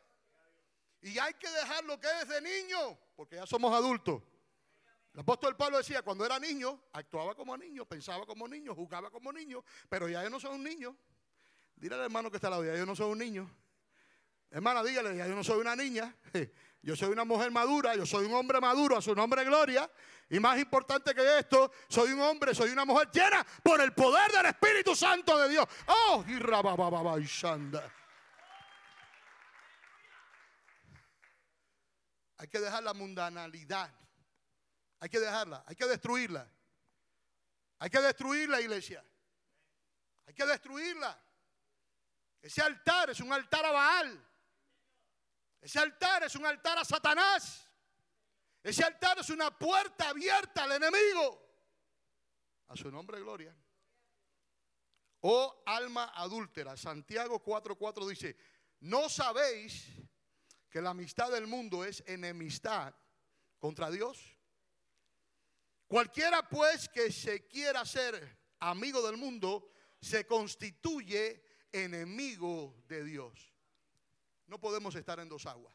Y 1.02 1.18
hay 1.18 1.34
que 1.34 1.48
dejar 1.48 1.84
lo 1.84 2.00
que 2.00 2.08
es 2.22 2.28
de 2.28 2.40
niño, 2.40 2.98
porque 3.14 3.36
ya 3.36 3.46
somos 3.46 3.72
adultos. 3.74 4.22
El 5.12 5.20
apóstol 5.20 5.56
Pablo 5.56 5.78
decía, 5.78 6.02
cuando 6.02 6.26
era 6.26 6.38
niño, 6.38 6.78
actuaba 6.92 7.34
como 7.34 7.56
niño, 7.56 7.86
pensaba 7.86 8.26
como 8.26 8.46
niño, 8.46 8.74
jugaba 8.74 9.10
como 9.10 9.32
niño, 9.32 9.64
pero 9.88 10.08
ya 10.08 10.22
yo 10.22 10.30
no 10.30 10.38
soy 10.38 10.54
un 10.54 10.62
niño. 10.62 10.96
Dile 11.74 11.94
al 11.94 12.02
hermano 12.02 12.30
que 12.30 12.36
está 12.36 12.48
al 12.48 12.52
lado, 12.52 12.64
ya 12.64 12.76
yo 12.76 12.84
no 12.84 12.94
soy 12.94 13.10
un 13.10 13.18
niño. 13.18 13.50
Hermana, 14.50 14.82
dígale, 14.82 15.16
ya 15.16 15.26
yo 15.26 15.34
no 15.34 15.42
soy 15.42 15.60
una 15.60 15.74
niña. 15.74 16.14
Yo 16.82 16.94
soy 16.94 17.08
una 17.08 17.24
mujer 17.24 17.50
madura, 17.50 17.96
yo 17.96 18.06
soy 18.06 18.26
un 18.26 18.34
hombre 18.34 18.60
maduro 18.60 18.96
a 18.96 19.02
su 19.02 19.12
nombre 19.12 19.42
gloria. 19.44 19.90
Y 20.30 20.38
más 20.38 20.56
importante 20.56 21.16
que 21.16 21.38
esto, 21.40 21.72
soy 21.88 22.12
un 22.12 22.20
hombre, 22.20 22.54
soy 22.54 22.70
una 22.70 22.84
mujer 22.84 23.10
llena 23.12 23.44
por 23.60 23.80
el 23.80 23.92
poder 23.92 24.30
del 24.30 24.46
Espíritu 24.46 24.94
Santo 24.94 25.36
de 25.36 25.48
Dios. 25.48 25.66
Oh, 25.88 26.24
y 26.28 26.38
Hay 32.38 32.48
que 32.48 32.60
dejar 32.60 32.82
la 32.82 32.94
mundanalidad. 32.94 33.92
Hay 35.00 35.08
que 35.08 35.20
dejarla, 35.20 35.64
hay 35.66 35.76
que 35.76 35.86
destruirla. 35.86 36.50
Hay 37.78 37.90
que 37.90 38.00
destruir 38.00 38.48
la 38.48 38.60
iglesia. 38.60 39.04
Hay 40.26 40.34
que 40.34 40.46
destruirla. 40.46 41.22
Ese 42.40 42.62
altar 42.62 43.10
es 43.10 43.20
un 43.20 43.32
altar 43.32 43.64
a 43.64 43.70
Baal. 43.70 44.26
Ese 45.60 45.78
altar 45.78 46.22
es 46.24 46.34
un 46.36 46.46
altar 46.46 46.78
a 46.78 46.84
Satanás. 46.84 47.66
Ese 48.62 48.84
altar 48.84 49.18
es 49.18 49.30
una 49.30 49.56
puerta 49.56 50.08
abierta 50.08 50.64
al 50.64 50.72
enemigo. 50.72 51.42
A 52.68 52.76
su 52.76 52.90
nombre, 52.90 53.20
gloria. 53.20 53.56
Oh 55.20 55.62
alma 55.66 56.12
adúltera. 56.14 56.76
Santiago 56.76 57.42
4:4 57.42 58.08
dice, 58.08 58.36
¿no 58.80 59.08
sabéis 59.08 60.05
que 60.76 60.82
la 60.82 60.90
amistad 60.90 61.32
del 61.32 61.46
mundo 61.46 61.86
es 61.86 62.04
enemistad 62.06 62.94
contra 63.58 63.90
Dios? 63.90 64.36
Cualquiera 65.86 66.46
pues 66.46 66.86
que 66.90 67.10
se 67.10 67.48
quiera 67.48 67.82
ser 67.86 68.44
amigo 68.60 69.00
del 69.00 69.16
mundo 69.16 69.70
se 70.02 70.26
constituye 70.26 71.42
enemigo 71.72 72.76
de 72.88 73.04
Dios. 73.04 73.54
No 74.48 74.60
podemos 74.60 74.94
estar 74.96 75.18
en 75.18 75.30
dos 75.30 75.46
aguas. 75.46 75.74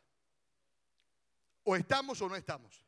O 1.64 1.76
estamos 1.76 2.22
o 2.22 2.30
no 2.30 2.36
estamos. 2.36 2.86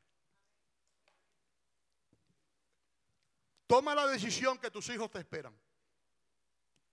Toma 3.66 3.96
la 3.96 4.06
decisión 4.06 4.60
que 4.60 4.70
tus 4.70 4.88
hijos 4.90 5.10
te 5.10 5.18
esperan. 5.18 5.60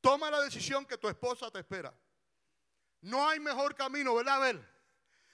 Toma 0.00 0.30
la 0.30 0.40
decisión 0.40 0.86
que 0.86 0.96
tu 0.96 1.10
esposa 1.10 1.50
te 1.50 1.58
espera. 1.58 1.94
No 3.02 3.28
hay 3.28 3.38
mejor 3.38 3.74
camino, 3.74 4.14
¿verdad? 4.14 4.36
A 4.36 4.38
ver. 4.38 4.69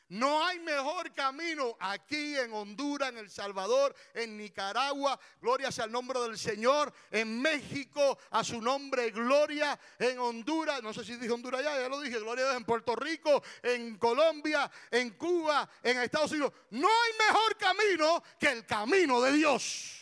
No 0.09 0.44
hay 0.44 0.61
mejor 0.61 1.12
camino 1.12 1.76
aquí 1.80 2.36
en 2.36 2.52
Honduras, 2.52 3.09
en 3.09 3.18
El 3.18 3.28
Salvador, 3.28 3.94
en 4.14 4.36
Nicaragua. 4.36 5.18
Gloria 5.40 5.72
sea 5.72 5.86
el 5.86 5.92
nombre 5.92 6.20
del 6.20 6.38
Señor. 6.38 6.92
En 7.11 7.42
México, 7.42 8.16
a 8.30 8.44
su 8.44 8.61
nombre, 8.61 9.11
gloria. 9.11 9.78
En 9.98 10.18
Honduras, 10.20 10.80
no 10.80 10.92
sé 10.94 11.04
si 11.04 11.16
dije 11.16 11.32
Honduras 11.32 11.61
ya, 11.62 11.80
ya 11.80 11.88
lo 11.88 12.00
dije. 12.00 12.20
Gloria 12.20 12.54
en 12.54 12.64
Puerto 12.64 12.94
Rico, 12.94 13.42
en 13.62 13.98
Colombia, 13.98 14.70
en 14.92 15.11
Cuba, 15.11 15.68
en 15.82 15.98
Estados 15.98 16.30
Unidos. 16.30 16.52
No 16.70 16.86
hay 16.88 17.12
mejor 17.28 17.57
camino 17.57 18.22
que 18.38 18.52
el 18.52 18.64
camino 18.64 19.20
de 19.20 19.32
Dios. 19.32 20.00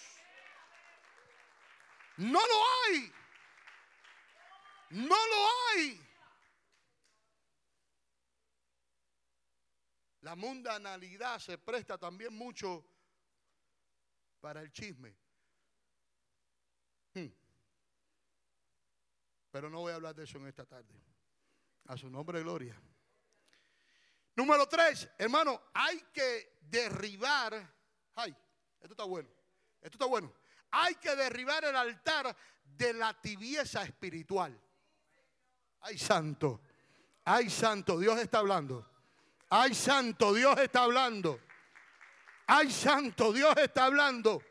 No 2.19 2.41
lo 2.41 2.63
hay. 2.85 3.13
No 4.91 5.17
lo 5.17 5.49
hay. 5.73 6.04
La 10.25 10.35
mundanalidad 10.35 11.39
se 11.39 11.59
presta 11.59 11.99
también 11.99 12.33
mucho 12.33 12.83
para 14.41 14.63
el 14.63 14.73
chisme. 14.73 15.15
Hmm. 17.13 17.27
Pero 19.51 19.69
no 19.69 19.81
voy 19.81 19.93
a 19.93 19.97
hablar 19.97 20.15
de 20.15 20.25
eso 20.25 20.39
en 20.39 20.47
esta 20.47 20.65
tarde. 20.65 20.95
A 21.89 21.99
su 21.99 22.09
nombre, 22.09 22.41
gloria. 22.43 22.75
Número 24.35 24.67
tres, 24.67 25.11
hermano, 25.19 25.61
hay 25.75 26.01
que 26.11 26.57
derribar. 26.63 27.53
Ay, 28.15 28.35
esto 28.81 28.95
está 28.95 29.05
bueno. 29.05 29.29
Esto 29.83 29.97
está 29.97 30.07
bueno. 30.07 30.33
Hay 30.71 30.95
que 30.95 31.15
derribar 31.15 31.67
el 31.67 31.77
altar 31.77 32.35
de 32.65 32.95
la 32.95 33.13
tibieza 33.21 33.83
espiritual. 33.83 34.59
Ay, 35.81 35.99
santo. 35.99 36.63
Ay, 37.27 37.51
santo. 37.51 37.99
Dios 37.99 38.19
está 38.19 38.39
hablando. 38.39 38.94
Ay, 39.51 39.75
santo. 39.75 40.35
Dios 40.35 40.59
está 40.59 40.85
hablando. 40.85 41.41
Ay, 42.47 42.71
santo. 42.71 43.33
Dios 43.33 43.55
está 43.57 43.87
hablando. 43.87 44.43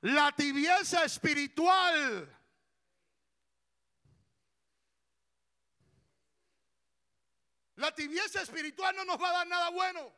La 0.00 0.32
tibieza 0.32 1.04
espiritual 1.04 2.42
La 7.82 7.92
tibieza 7.92 8.42
espiritual 8.42 8.94
no 8.94 9.04
nos 9.04 9.20
va 9.20 9.30
a 9.30 9.32
dar 9.32 9.46
nada 9.48 9.70
bueno. 9.70 10.14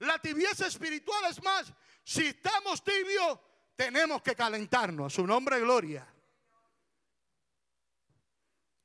La 0.00 0.18
tibieza 0.18 0.66
espiritual 0.66 1.24
es 1.30 1.40
más, 1.40 1.72
si 2.02 2.26
estamos 2.26 2.82
tibios, 2.82 3.38
tenemos 3.76 4.22
que 4.22 4.34
calentarnos. 4.34 5.12
A 5.12 5.14
su 5.14 5.24
nombre, 5.24 5.60
gloria. 5.60 6.04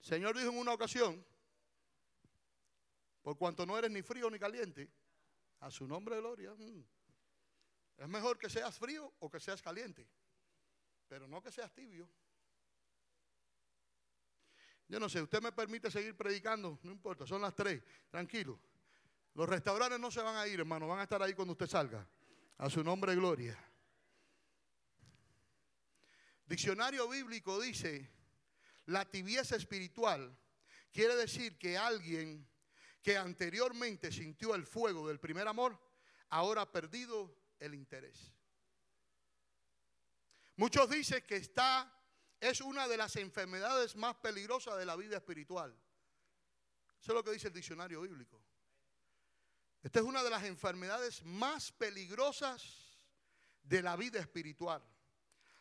El 0.01 0.05
Señor 0.05 0.37
dijo 0.37 0.49
en 0.49 0.59
una 0.59 0.73
ocasión, 0.73 1.25
por 3.25 3.39
cuanto 3.39 3.65
no 3.65 3.75
eres 3.75 3.89
ni 3.89 4.03
frío 4.03 4.29
ni 4.29 4.37
caliente, 4.37 4.87
a 5.61 5.71
su 5.71 5.87
nombre, 5.87 6.15
gloria. 6.17 6.53
Mm, 6.53 6.85
es 7.97 8.07
mejor 8.07 8.37
que 8.37 8.51
seas 8.51 8.77
frío 8.77 9.11
o 9.17 9.31
que 9.31 9.39
seas 9.39 9.63
caliente, 9.63 10.07
pero 11.07 11.27
no 11.27 11.41
que 11.41 11.51
seas 11.51 11.73
tibio. 11.73 12.07
Yo 14.87 14.99
no 14.99 15.09
sé, 15.09 15.23
usted 15.23 15.41
me 15.41 15.51
permite 15.51 15.89
seguir 15.89 16.15
predicando, 16.15 16.77
no 16.83 16.91
importa, 16.91 17.25
son 17.25 17.41
las 17.41 17.55
tres, 17.55 17.81
tranquilo. 18.11 18.59
Los 19.33 19.49
restaurantes 19.49 19.99
no 19.99 20.11
se 20.11 20.21
van 20.21 20.35
a 20.35 20.47
ir, 20.47 20.59
hermano, 20.59 20.87
van 20.87 20.99
a 20.99 21.03
estar 21.03 21.19
ahí 21.23 21.33
cuando 21.33 21.53
usted 21.53 21.65
salga. 21.65 22.07
A 22.59 22.69
su 22.69 22.83
nombre, 22.83 23.15
gloria. 23.15 23.57
Diccionario 26.45 27.09
bíblico 27.09 27.59
dice, 27.59 28.07
la 28.85 29.03
tibieza 29.03 29.55
espiritual 29.55 30.37
quiere 30.91 31.15
decir 31.15 31.57
que 31.57 31.75
alguien 31.75 32.47
que 33.05 33.15
anteriormente 33.15 34.11
sintió 34.11 34.55
el 34.55 34.65
fuego 34.65 35.07
del 35.07 35.19
primer 35.19 35.47
amor, 35.47 35.79
ahora 36.29 36.63
ha 36.63 36.71
perdido 36.71 37.37
el 37.59 37.75
interés. 37.75 38.33
Muchos 40.55 40.89
dicen 40.89 41.23
que 41.27 41.35
está 41.35 41.91
es 42.39 42.61
una 42.61 42.87
de 42.87 42.97
las 42.97 43.15
enfermedades 43.17 43.95
más 43.95 44.15
peligrosas 44.15 44.79
de 44.79 44.87
la 44.87 44.95
vida 44.95 45.17
espiritual. 45.17 45.71
Eso 46.99 47.11
es 47.11 47.13
lo 47.13 47.23
que 47.23 47.29
dice 47.29 47.49
el 47.49 47.53
diccionario 47.53 48.01
bíblico. 48.01 48.41
Esta 49.83 49.99
es 49.99 50.05
una 50.05 50.23
de 50.23 50.31
las 50.31 50.43
enfermedades 50.43 51.23
más 51.23 51.71
peligrosas 51.73 52.97
de 53.61 53.83
la 53.83 53.95
vida 53.95 54.19
espiritual. 54.19 54.83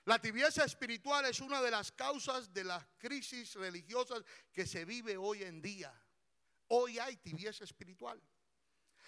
La 0.06 0.18
tibieza 0.18 0.64
espiritual 0.64 1.26
es 1.26 1.40
una 1.40 1.60
de 1.60 1.70
las 1.70 1.92
causas 1.92 2.54
de 2.54 2.64
las 2.64 2.86
crisis 2.96 3.52
religiosas 3.56 4.24
que 4.50 4.66
se 4.66 4.86
vive 4.86 5.18
hoy 5.18 5.42
en 5.42 5.60
día. 5.60 5.92
Hoy 6.68 6.98
hay 6.98 7.16
tibieza 7.16 7.64
espiritual. 7.64 8.20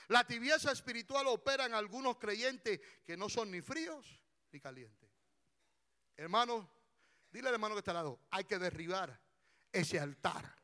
La 0.08 0.24
tibieza 0.24 0.70
espiritual 0.70 1.26
opera 1.26 1.66
en 1.66 1.74
algunos 1.74 2.16
creyentes 2.16 2.80
que 3.04 3.16
no 3.16 3.28
son 3.28 3.50
ni 3.50 3.60
fríos 3.60 4.22
ni 4.52 4.60
calientes. 4.60 5.10
Hermanos, 6.16 6.64
Dile 7.36 7.48
al 7.48 7.54
hermano 7.54 7.74
que 7.74 7.80
está 7.80 7.90
al 7.90 7.98
lado, 7.98 8.20
hay 8.30 8.44
que 8.44 8.58
derribar 8.58 9.20
ese 9.70 10.00
altar. 10.00 10.56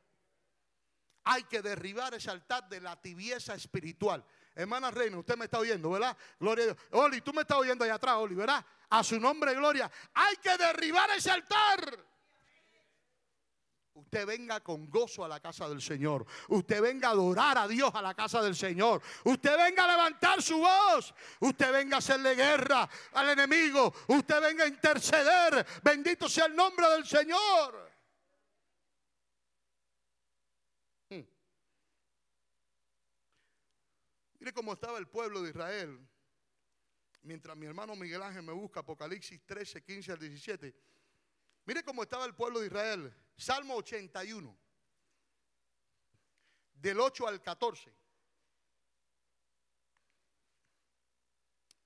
Hay 1.24 1.44
que 1.44 1.60
derribar 1.60 2.14
ese 2.14 2.30
altar 2.30 2.66
de 2.66 2.80
la 2.80 2.98
tibieza 2.98 3.54
espiritual. 3.54 4.24
Hermana 4.54 4.90
Reina, 4.90 5.18
usted 5.18 5.36
me 5.36 5.44
está 5.44 5.58
oyendo, 5.58 5.90
¿verdad? 5.90 6.16
Gloria 6.40 6.64
a 6.64 6.66
Dios. 6.68 6.78
Oli, 6.92 7.20
tú 7.20 7.34
me 7.34 7.42
estás 7.42 7.58
oyendo 7.58 7.84
allá 7.84 7.96
atrás, 7.96 8.16
Oli, 8.16 8.34
¿verdad? 8.34 8.64
A 8.88 9.04
su 9.04 9.20
nombre, 9.20 9.54
gloria. 9.54 9.90
Hay 10.14 10.36
que 10.36 10.56
derribar 10.56 11.10
ese 11.10 11.30
altar 11.30 12.06
usted 13.94 14.26
venga 14.26 14.60
con 14.60 14.88
gozo 14.88 15.24
a 15.24 15.28
la 15.28 15.40
casa 15.40 15.68
del 15.68 15.80
Señor. 15.80 16.26
Usted 16.48 16.80
venga 16.80 17.08
a 17.08 17.12
adorar 17.12 17.58
a 17.58 17.68
Dios 17.68 17.90
a 17.94 18.02
la 18.02 18.14
casa 18.14 18.42
del 18.42 18.54
Señor. 18.54 19.02
Usted 19.24 19.56
venga 19.56 19.84
a 19.84 19.88
levantar 19.88 20.42
su 20.42 20.58
voz. 20.58 21.14
Usted 21.40 21.72
venga 21.72 21.96
a 21.96 21.98
hacerle 21.98 22.34
guerra 22.34 22.88
al 23.12 23.30
enemigo. 23.30 23.92
Usted 24.08 24.40
venga 24.40 24.64
a 24.64 24.68
interceder. 24.68 25.66
Bendito 25.82 26.28
sea 26.28 26.46
el 26.46 26.56
nombre 26.56 26.88
del 26.90 27.06
Señor. 27.06 27.92
Hmm. 31.10 31.22
Mire 34.40 34.52
cómo 34.52 34.72
estaba 34.72 34.98
el 34.98 35.08
pueblo 35.08 35.42
de 35.42 35.50
Israel. 35.50 36.08
Mientras 37.22 37.56
mi 37.56 37.66
hermano 37.66 37.94
Miguel 37.94 38.22
Ángel 38.22 38.42
me 38.42 38.52
busca 38.52 38.80
Apocalipsis 38.80 39.40
13, 39.46 39.82
15 39.82 40.12
al 40.12 40.18
17. 40.18 40.91
Mire 41.64 41.82
cómo 41.82 42.02
estaba 42.02 42.24
el 42.24 42.34
pueblo 42.34 42.60
de 42.60 42.66
Israel. 42.66 43.14
Salmo 43.36 43.76
81, 43.76 44.58
del 46.74 47.00
8 47.00 47.26
al 47.26 47.42
14. 47.42 47.92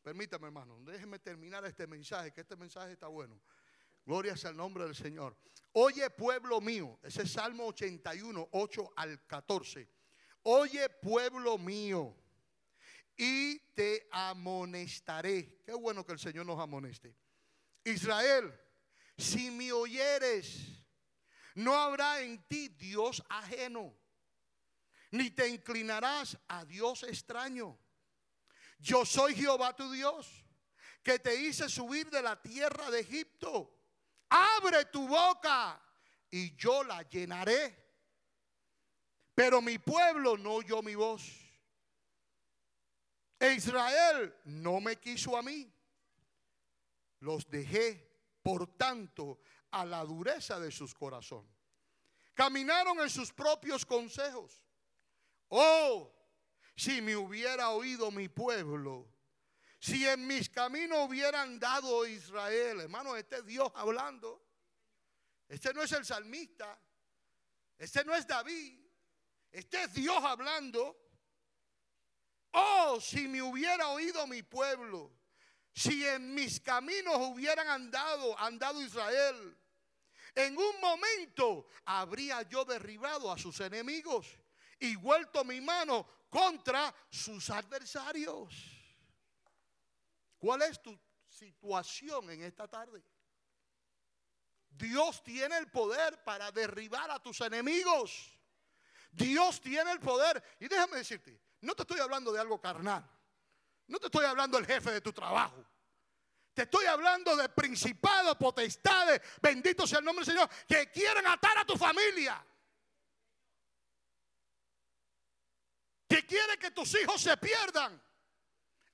Permítame, 0.02 0.46
hermano, 0.46 0.78
déjeme 0.84 1.18
terminar 1.18 1.64
este 1.64 1.86
mensaje, 1.86 2.32
que 2.32 2.42
este 2.42 2.56
mensaje 2.56 2.92
está 2.92 3.08
bueno. 3.08 3.40
Gloria 4.04 4.36
sea 4.36 4.50
el 4.50 4.56
nombre 4.56 4.84
del 4.84 4.94
Señor. 4.94 5.36
Oye, 5.72 6.08
pueblo 6.10 6.60
mío, 6.60 6.98
ese 7.02 7.22
es 7.22 7.32
Salmo 7.32 7.66
81, 7.66 8.48
8 8.52 8.92
al 8.96 9.26
14. 9.26 9.88
Oye, 10.42 10.88
pueblo 10.88 11.58
mío, 11.58 12.16
y 13.16 13.58
te 13.74 14.06
amonestaré. 14.10 15.60
Qué 15.64 15.72
bueno 15.72 16.04
que 16.04 16.12
el 16.12 16.18
Señor 16.18 16.46
nos 16.46 16.60
amoneste. 16.60 17.16
Israel, 17.84 18.56
si 19.16 19.50
me 19.50 19.72
oyeres, 19.72 20.86
no 21.54 21.74
habrá 21.74 22.20
en 22.20 22.42
ti 22.46 22.68
Dios 22.68 23.22
ajeno, 23.28 23.96
ni 25.10 25.30
te 25.30 25.48
inclinarás 25.48 26.36
a 26.48 26.64
Dios 26.64 27.02
extraño. 27.02 27.78
Yo 28.78 29.06
soy 29.06 29.34
Jehová 29.34 29.74
tu 29.74 29.90
Dios, 29.90 30.44
que 31.02 31.18
te 31.18 31.34
hice 31.34 31.68
subir 31.68 32.10
de 32.10 32.20
la 32.20 32.40
tierra 32.40 32.90
de 32.90 33.00
Egipto. 33.00 33.72
Abre 34.28 34.84
tu 34.86 35.06
boca 35.08 35.80
y 36.30 36.54
yo 36.56 36.82
la 36.84 37.02
llenaré. 37.02 37.86
Pero 39.34 39.62
mi 39.62 39.78
pueblo 39.78 40.36
no 40.36 40.54
oyó 40.54 40.82
mi 40.82 40.94
voz. 40.94 41.22
E 43.38 43.52
Israel 43.52 44.34
no 44.44 44.80
me 44.80 44.96
quiso 44.96 45.36
a 45.36 45.42
mí. 45.42 45.72
Los 47.20 47.48
dejé, 47.48 48.05
por 48.46 48.76
tanto, 48.76 49.40
a 49.72 49.84
la 49.84 50.04
dureza 50.04 50.60
de 50.60 50.70
sus 50.70 50.94
corazones. 50.94 51.50
Caminaron 52.32 53.00
en 53.00 53.10
sus 53.10 53.32
propios 53.32 53.84
consejos. 53.84 54.62
Oh, 55.48 56.14
si 56.76 57.02
me 57.02 57.16
hubiera 57.16 57.70
oído 57.70 58.12
mi 58.12 58.28
pueblo, 58.28 59.12
si 59.80 60.06
en 60.06 60.28
mis 60.28 60.48
caminos 60.48 61.08
hubieran 61.08 61.58
dado 61.58 62.06
Israel, 62.06 62.82
hermano, 62.82 63.16
este 63.16 63.38
es 63.38 63.46
Dios 63.46 63.72
hablando. 63.74 64.40
Este 65.48 65.74
no 65.74 65.82
es 65.82 65.90
el 65.90 66.04
salmista, 66.04 66.78
este 67.78 68.04
no 68.04 68.14
es 68.14 68.28
David, 68.28 68.78
este 69.50 69.82
es 69.82 69.92
Dios 69.92 70.22
hablando. 70.22 70.96
Oh, 72.52 73.00
si 73.00 73.26
me 73.26 73.42
hubiera 73.42 73.88
oído 73.88 74.24
mi 74.28 74.44
pueblo, 74.44 75.10
si 75.76 76.06
en 76.06 76.34
mis 76.34 76.58
caminos 76.58 77.16
hubieran 77.18 77.68
andado, 77.68 78.38
andado 78.40 78.80
Israel, 78.80 79.54
en 80.34 80.56
un 80.56 80.80
momento 80.80 81.66
habría 81.84 82.40
yo 82.42 82.64
derribado 82.64 83.30
a 83.30 83.36
sus 83.36 83.60
enemigos 83.60 84.26
y 84.80 84.96
vuelto 84.96 85.44
mi 85.44 85.60
mano 85.60 86.06
contra 86.30 86.94
sus 87.10 87.50
adversarios. 87.50 88.54
¿Cuál 90.38 90.62
es 90.62 90.80
tu 90.80 90.98
situación 91.28 92.30
en 92.30 92.44
esta 92.44 92.66
tarde? 92.66 93.02
Dios 94.70 95.22
tiene 95.22 95.58
el 95.58 95.70
poder 95.70 96.24
para 96.24 96.50
derribar 96.52 97.10
a 97.10 97.22
tus 97.22 97.42
enemigos. 97.42 98.32
Dios 99.10 99.60
tiene 99.60 99.92
el 99.92 100.00
poder. 100.00 100.42
Y 100.58 100.68
déjame 100.68 100.98
decirte, 100.98 101.38
no 101.60 101.74
te 101.74 101.82
estoy 101.82 102.00
hablando 102.00 102.32
de 102.32 102.40
algo 102.40 102.58
carnal. 102.58 103.15
No 103.88 103.98
te 103.98 104.06
estoy 104.06 104.24
hablando 104.24 104.56
del 104.56 104.66
jefe 104.66 104.90
de 104.90 105.00
tu 105.00 105.12
trabajo. 105.12 105.64
Te 106.54 106.62
estoy 106.62 106.86
hablando 106.86 107.36
de 107.36 107.48
principados, 107.50 108.36
potestades, 108.36 109.20
bendito 109.42 109.86
sea 109.86 109.98
el 109.98 110.04
nombre 110.04 110.24
del 110.24 110.34
Señor, 110.34 110.50
que 110.66 110.90
quieren 110.90 111.26
atar 111.26 111.58
a 111.58 111.66
tu 111.66 111.76
familia. 111.76 112.44
Que 116.08 116.24
quieren 116.24 116.58
que 116.58 116.70
tus 116.70 116.94
hijos 117.00 117.20
se 117.20 117.36
pierdan. 117.36 118.02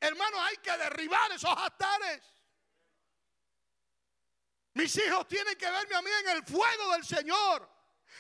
Hermano, 0.01 0.43
hay 0.43 0.57
que 0.57 0.77
derribar 0.77 1.31
esos 1.31 1.57
altares. 1.57 2.23
Mis 4.75 4.97
hijos 4.97 5.29
tienen 5.29 5.57
que 5.57 5.71
verme 5.71 5.95
a 5.95 6.03
mí 6.03 6.11
en 6.25 6.29
el 6.37 6.45
fuego 6.45 6.93
del 6.93 7.05
Señor. 7.05 7.71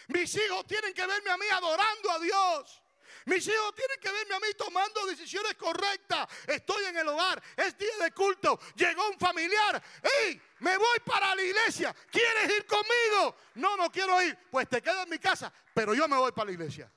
Mis 0.08 0.34
hijos 0.36 0.66
tienen 0.66 0.92
que 0.94 1.06
verme 1.06 1.30
a 1.30 1.36
mí 1.36 1.46
adorando 1.50 2.10
a 2.10 2.18
Dios. 2.20 2.81
Mis 3.26 3.46
hijos 3.46 3.74
tienen 3.74 3.98
que 4.00 4.10
verme 4.10 4.34
a 4.34 4.40
mí 4.40 4.46
tomando 4.56 5.06
decisiones 5.06 5.54
correctas. 5.54 6.28
Estoy 6.46 6.84
en 6.84 6.96
el 6.96 7.08
hogar, 7.08 7.42
es 7.56 7.76
día 7.78 7.96
de 8.02 8.12
culto. 8.12 8.58
Llegó 8.74 9.08
un 9.08 9.18
familiar. 9.18 9.82
¡Ey! 10.02 10.40
Me 10.60 10.76
voy 10.76 10.98
para 11.04 11.34
la 11.34 11.42
iglesia. 11.42 11.94
¿Quieres 12.10 12.56
ir 12.56 12.66
conmigo? 12.66 13.36
No, 13.54 13.76
no 13.76 13.90
quiero 13.90 14.20
ir. 14.22 14.36
Pues 14.50 14.68
te 14.68 14.80
quedas 14.80 15.04
en 15.04 15.10
mi 15.10 15.18
casa, 15.18 15.52
pero 15.74 15.94
yo 15.94 16.06
me 16.08 16.16
voy 16.16 16.32
para 16.32 16.46
la 16.46 16.52
iglesia. 16.52 16.90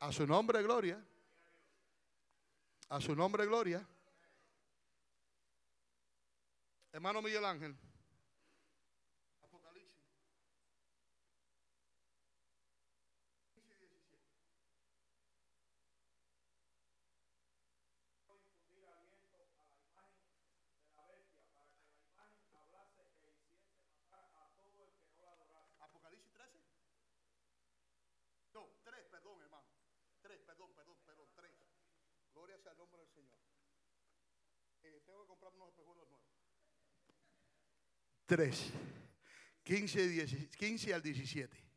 A 0.00 0.12
su 0.12 0.26
nombre, 0.26 0.62
gloria. 0.62 1.02
A 2.88 3.00
su 3.00 3.14
nombre, 3.14 3.46
gloria. 3.46 3.86
Hermano 6.92 7.22
Miguel 7.22 7.44
Ángel. 7.44 7.76
Gloria 32.40 32.56
sea 32.58 32.72
el 32.72 32.78
nombre 32.78 33.00
del 33.00 33.10
Señor. 33.10 33.38
Eh, 34.82 34.99
tengo 35.10 35.22
que 35.22 35.28
comprar 35.28 35.52
unos 35.54 35.68
espejuelos 35.70 36.08
nuevos. 36.08 36.28
3, 38.26 38.72
15, 39.64 40.48
15 40.56 40.94
al 40.94 41.02
17. 41.02 41.69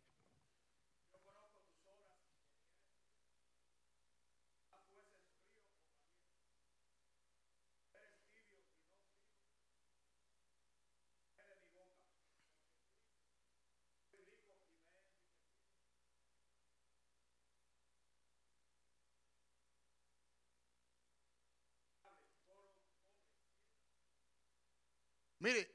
Mire, 25.44 25.70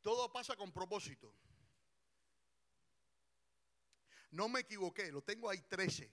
todo 0.00 0.32
pasa 0.32 0.56
con 0.56 0.72
propósito. 0.72 1.32
No 4.32 4.48
me 4.48 4.60
equivoqué, 4.60 5.12
lo 5.12 5.22
tengo 5.22 5.48
ahí 5.48 5.62
13. 5.62 6.12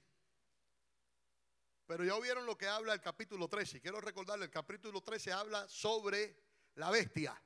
Pero 1.88 2.06
ya 2.06 2.20
vieron 2.20 2.46
lo 2.46 2.56
que 2.56 2.68
habla 2.68 2.94
el 2.94 3.02
capítulo 3.02 3.48
13. 3.48 3.82
Quiero 3.82 4.00
recordarle, 4.00 4.46
el 4.46 4.52
capítulo 4.52 5.02
13 5.02 5.32
habla 5.32 5.68
sobre 5.68 6.40
la 6.76 6.92
bestia. 6.92 7.42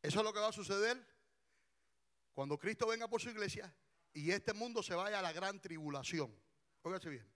Eso 0.00 0.20
es 0.20 0.24
lo 0.24 0.32
que 0.32 0.40
va 0.40 0.48
a 0.48 0.52
suceder 0.52 0.96
cuando 2.32 2.56
Cristo 2.58 2.86
venga 2.86 3.08
por 3.08 3.20
su 3.20 3.28
iglesia 3.28 3.70
y 4.14 4.30
este 4.30 4.54
mundo 4.54 4.82
se 4.82 4.94
vaya 4.94 5.18
a 5.18 5.22
la 5.22 5.34
gran 5.34 5.60
tribulación. 5.60 6.34
Óigase 6.80 7.10
bien. 7.10 7.30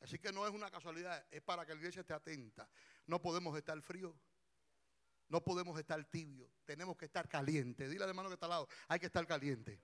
Así 0.00 0.18
que 0.18 0.30
no 0.30 0.46
es 0.46 0.52
una 0.52 0.70
casualidad, 0.70 1.26
es 1.30 1.40
para 1.40 1.64
que 1.64 1.72
la 1.72 1.78
iglesia 1.78 2.00
esté 2.00 2.12
atenta. 2.12 2.68
No 3.06 3.22
podemos 3.22 3.56
estar 3.56 3.80
fríos 3.80 4.14
no 5.32 5.42
podemos 5.42 5.78
estar 5.78 6.04
tibios, 6.04 6.50
tenemos 6.66 6.94
que 6.94 7.06
estar 7.06 7.26
calientes. 7.26 7.88
Dile 7.88 8.04
al 8.04 8.10
hermano 8.10 8.28
que 8.28 8.34
está 8.34 8.44
al 8.44 8.50
lado, 8.50 8.68
hay 8.86 9.00
que 9.00 9.06
estar 9.06 9.26
caliente. 9.26 9.80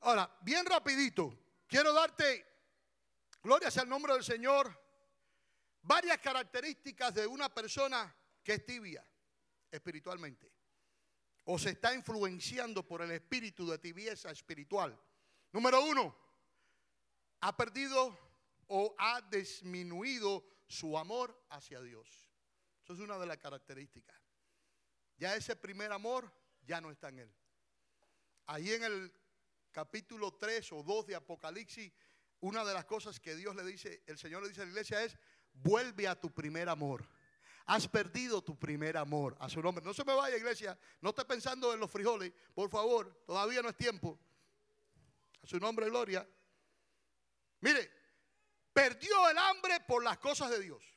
Ahora, 0.00 0.34
bien 0.40 0.64
rapidito, 0.64 1.38
quiero 1.66 1.92
darte, 1.92 2.46
gloria 3.42 3.70
sea 3.70 3.82
el 3.82 3.90
nombre 3.90 4.14
del 4.14 4.24
Señor, 4.24 4.74
varias 5.82 6.18
características 6.20 7.14
de 7.16 7.26
una 7.26 7.52
persona 7.52 8.16
que 8.42 8.54
es 8.54 8.64
tibia 8.64 9.06
espiritualmente 9.70 10.50
o 11.44 11.58
se 11.58 11.70
está 11.70 11.94
influenciando 11.94 12.82
por 12.82 13.02
el 13.02 13.10
espíritu 13.10 13.68
de 13.68 13.78
tibieza 13.78 14.30
espiritual. 14.30 14.98
Número 15.52 15.84
uno, 15.84 16.16
ha 17.42 17.54
perdido 17.54 18.18
o 18.68 18.94
ha 18.98 19.20
disminuido 19.20 20.44
su 20.66 20.96
amor 20.96 21.38
hacia 21.50 21.82
Dios. 21.82 22.25
Eso 22.86 22.92
es 22.92 23.00
una 23.00 23.18
de 23.18 23.26
las 23.26 23.38
características. 23.38 24.16
Ya 25.16 25.34
ese 25.34 25.56
primer 25.56 25.90
amor 25.90 26.32
ya 26.64 26.80
no 26.80 26.92
está 26.92 27.08
en 27.08 27.18
él. 27.18 27.34
Ahí 28.46 28.72
en 28.72 28.84
el 28.84 29.12
capítulo 29.72 30.34
3 30.34 30.70
o 30.70 30.84
2 30.84 31.06
de 31.08 31.16
Apocalipsis, 31.16 31.92
una 32.38 32.64
de 32.64 32.72
las 32.72 32.84
cosas 32.84 33.18
que 33.18 33.34
Dios 33.34 33.56
le 33.56 33.64
dice, 33.64 34.04
el 34.06 34.18
Señor 34.18 34.40
le 34.42 34.50
dice 34.50 34.60
a 34.60 34.64
la 34.66 34.70
iglesia 34.70 35.02
es, 35.02 35.18
vuelve 35.52 36.06
a 36.06 36.14
tu 36.14 36.32
primer 36.32 36.68
amor. 36.68 37.08
Has 37.64 37.88
perdido 37.88 38.40
tu 38.40 38.56
primer 38.56 38.96
amor 38.96 39.36
a 39.40 39.48
su 39.48 39.60
nombre. 39.60 39.84
No 39.84 39.92
se 39.92 40.04
me 40.04 40.14
vaya, 40.14 40.36
iglesia. 40.36 40.78
No 41.00 41.08
esté 41.10 41.24
pensando 41.24 41.74
en 41.74 41.80
los 41.80 41.90
frijoles. 41.90 42.32
Por 42.54 42.70
favor, 42.70 43.24
todavía 43.26 43.62
no 43.62 43.68
es 43.70 43.76
tiempo. 43.76 44.16
A 45.42 45.46
su 45.48 45.58
nombre, 45.58 45.86
gloria. 45.86 46.24
Mire, 47.62 47.90
perdió 48.72 49.28
el 49.28 49.38
hambre 49.38 49.80
por 49.80 50.04
las 50.04 50.18
cosas 50.18 50.52
de 50.52 50.60
Dios. 50.60 50.95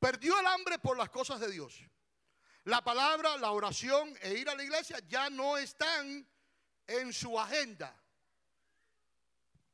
Perdió 0.00 0.40
el 0.40 0.46
hambre 0.46 0.78
por 0.78 0.96
las 0.96 1.10
cosas 1.10 1.38
de 1.38 1.50
Dios. 1.50 1.78
La 2.64 2.82
palabra, 2.82 3.36
la 3.36 3.52
oración 3.52 4.16
e 4.22 4.34
ir 4.34 4.48
a 4.48 4.54
la 4.54 4.64
iglesia 4.64 4.98
ya 5.06 5.30
no 5.30 5.58
están 5.58 6.26
en 6.86 7.12
su 7.12 7.38
agenda. 7.38 7.94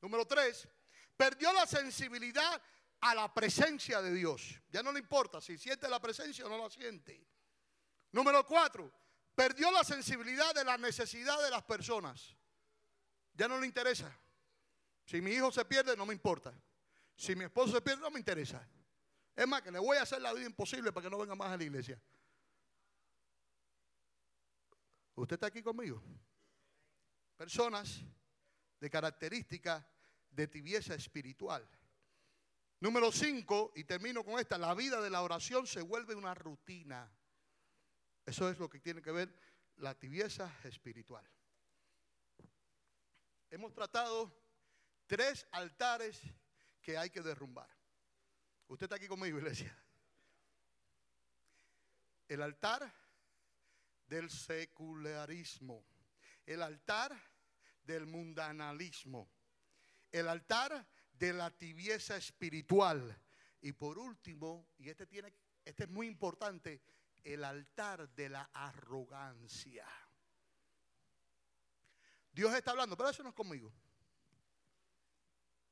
Número 0.03 0.27
tres, 0.27 0.69
perdió 1.17 1.53
la 1.53 1.67
sensibilidad 1.67 2.61
a 3.01 3.15
la 3.15 3.33
presencia 3.33 4.03
de 4.03 4.13
Dios. 4.13 4.61
Ya 4.69 4.83
no 4.83 4.93
le 4.93 4.99
importa 4.99 5.41
si 5.41 5.57
siente 5.59 5.89
la 5.89 6.01
presencia 6.01 6.45
o 6.45 6.49
no 6.49 6.59
la 6.59 6.71
siente. 6.71 7.25
Número 8.13 8.45
cuatro, 8.45 8.93
perdió 9.35 9.71
la 9.71 9.85
sensibilidad 9.85 10.55
de 10.55 10.65
la 10.65 10.77
necesidad 10.77 11.41
de 11.43 11.51
las 11.51 11.63
personas. 11.63 12.37
Ya 13.35 13.47
no 13.47 13.61
le 13.61 13.67
interesa. 13.67 14.11
Si 15.05 15.21
mi 15.21 15.33
hijo 15.33 15.53
se 15.53 15.65
pierde, 15.65 15.97
no 15.97 16.05
me 16.05 16.15
importa. 16.15 16.53
Si 17.15 17.37
mi 17.37 17.45
esposo 17.45 17.75
se 17.75 17.81
pierde, 17.81 18.03
no 18.03 18.11
me 18.11 18.19
interesa. 18.19 18.67
Es 19.37 19.47
más, 19.47 19.61
que 19.61 19.71
le 19.71 19.79
voy 19.79 19.99
a 19.99 20.03
hacer 20.03 20.23
la 20.23 20.33
vida 20.33 20.47
imposible 20.47 20.93
para 20.93 21.05
que 21.05 21.11
no 21.11 21.19
venga 21.19 21.35
más 21.35 21.53
a 21.53 21.57
la 21.59 21.65
iglesia. 21.65 22.01
¿Usted 25.15 25.35
está 25.35 25.47
aquí 25.47 25.63
conmigo? 25.63 26.03
Personas 27.37 28.01
de 28.81 28.91
características 28.91 29.85
de 30.31 30.49
tibieza 30.49 30.95
espiritual. 30.95 31.69
Número 32.81 33.13
5, 33.13 33.73
y 33.77 33.85
termino 33.85 34.25
con 34.25 34.39
esta, 34.39 34.57
la 34.59 34.75
vida 34.75 35.01
de 35.01 35.11
la 35.11 35.23
oración 35.23 35.67
se 35.67 35.83
vuelve 35.83 36.15
una 36.15 36.35
rutina. 36.35 37.11
Eso 38.25 38.49
es 38.49 38.59
lo 38.59 38.69
que 38.69 38.81
tiene 38.81 39.03
que 39.03 39.13
ver 39.13 39.35
la 39.77 39.95
tibieza 39.95 40.51
espiritual. 40.65 41.27
Hemos 43.51 43.73
tratado 43.73 44.35
tres 45.07 45.47
altares 45.53 46.21
que 46.83 46.99
hay 46.99 47.11
que 47.11 47.23
derrumbar. 47.23 47.76
Usted 48.69 48.85
está 48.85 48.97
aquí 48.97 49.07
conmigo, 49.07 49.39
iglesia. 49.39 49.77
El 52.29 52.43
altar 52.43 52.93
del 54.09 54.31
secularismo. 54.31 55.85
El 56.45 56.63
altar 56.63 57.17
del 57.85 58.07
mundanalismo. 58.07 59.31
El 60.11 60.29
altar 60.29 60.87
de 61.13 61.33
la 61.33 61.51
tibieza 61.51 62.17
espiritual. 62.17 63.23
Y 63.61 63.73
por 63.73 63.99
último, 63.99 64.69
y 64.79 64.89
este, 64.89 65.07
tiene, 65.07 65.33
este 65.65 65.85
es 65.85 65.91
muy 65.91 66.07
importante, 66.07 66.83
el 67.25 67.45
altar 67.45 68.09
de 68.11 68.29
la 68.29 68.51
arrogancia. 68.53 69.87
Dios 72.33 72.55
está 72.55 72.73
hablando, 72.73 72.97
pero 72.97 73.09
eso 73.09 73.23
no 73.23 73.31
es 73.31 73.35
conmigo. 73.35 73.73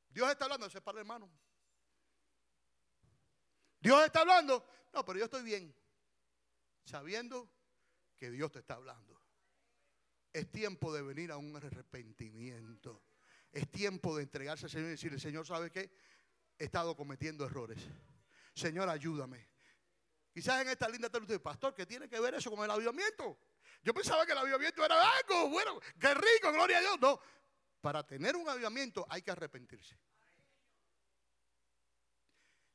Dios 0.09 0.31
está 0.31 0.45
hablando, 0.45 0.67
ese 0.67 0.79
es 0.79 0.85
para 0.85 1.01
hermano. 1.01 1.31
Dios 3.85 4.03
está 4.03 4.21
hablando. 4.21 4.67
No, 4.95 5.05
pero 5.05 5.19
yo 5.19 5.27
estoy 5.27 5.43
bien. 5.43 5.77
Sabiendo 6.87 7.53
que 8.17 8.31
Dios 8.31 8.51
te 8.51 8.61
está 8.61 8.75
hablando. 8.75 9.21
Es 10.33 10.51
tiempo 10.51 10.91
de 10.91 11.03
venir 11.03 11.31
a 11.31 11.37
un 11.37 11.55
arrepentimiento. 11.55 13.05
Es 13.53 13.71
tiempo 13.71 14.17
de 14.17 14.23
entregarse 14.23 14.65
al 14.65 14.71
Señor 14.71 14.87
y 14.87 14.93
decirle, 14.93 15.21
Señor, 15.21 15.47
¿sabe 15.47 15.71
qué? 15.71 15.95
He 16.59 16.65
estado 16.65 16.97
cometiendo 16.97 17.45
errores. 17.45 17.79
Señor, 18.55 18.89
ayúdame. 18.89 19.51
Quizás 20.33 20.63
en 20.63 20.69
esta 20.69 20.89
linda 20.89 21.11
tarde 21.11 21.25
usted, 21.25 21.43
pastor, 21.43 21.75
¿qué 21.75 21.85
tiene 21.85 22.09
que 22.09 22.19
ver 22.19 22.35
eso 22.35 22.51
con 22.51 22.65
el 22.65 22.71
avivamiento? 22.71 23.39
Yo 23.83 23.93
pensaba 23.93 24.25
que 24.25 24.33
el 24.33 24.39
avivamiento 24.39 24.83
era 24.83 24.97
algo, 25.19 25.51
bueno, 25.51 25.79
qué 26.01 26.15
rico, 26.15 26.51
gloria 26.53 26.79
a 26.79 26.81
Dios. 26.81 26.99
No, 27.01 27.21
para 27.83 28.05
tener 28.05 28.35
un 28.35 28.49
avivamiento 28.49 29.07
hay 29.11 29.21
que 29.21 29.31
arrepentirse. 29.31 30.01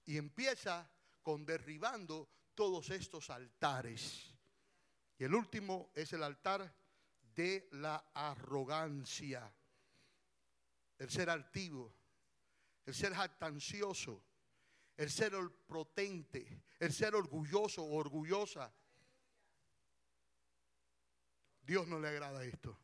Y 0.06 0.18
empieza 0.18 0.90
con 1.30 1.46
derribando 1.46 2.28
todos 2.56 2.90
estos 2.90 3.30
altares. 3.30 4.34
Y 5.16 5.26
el 5.26 5.36
último 5.36 5.92
es 5.94 6.12
el 6.14 6.24
altar 6.24 6.76
de 7.36 7.70
la 7.74 8.10
arrogancia, 8.16 9.54
el 10.98 11.08
ser 11.08 11.30
altivo, 11.30 11.94
el 12.84 12.96
ser 12.96 13.14
jactancioso, 13.14 14.24
el 14.98 15.12
ser 15.12 15.34
potente, 15.68 16.64
el 16.80 16.92
ser 16.92 17.14
orgulloso 17.14 17.84
o 17.84 17.98
orgullosa. 17.98 18.74
Dios 21.62 21.88
no 21.88 22.00
le 22.00 22.08
agrada 22.08 22.44
esto. 22.44 22.76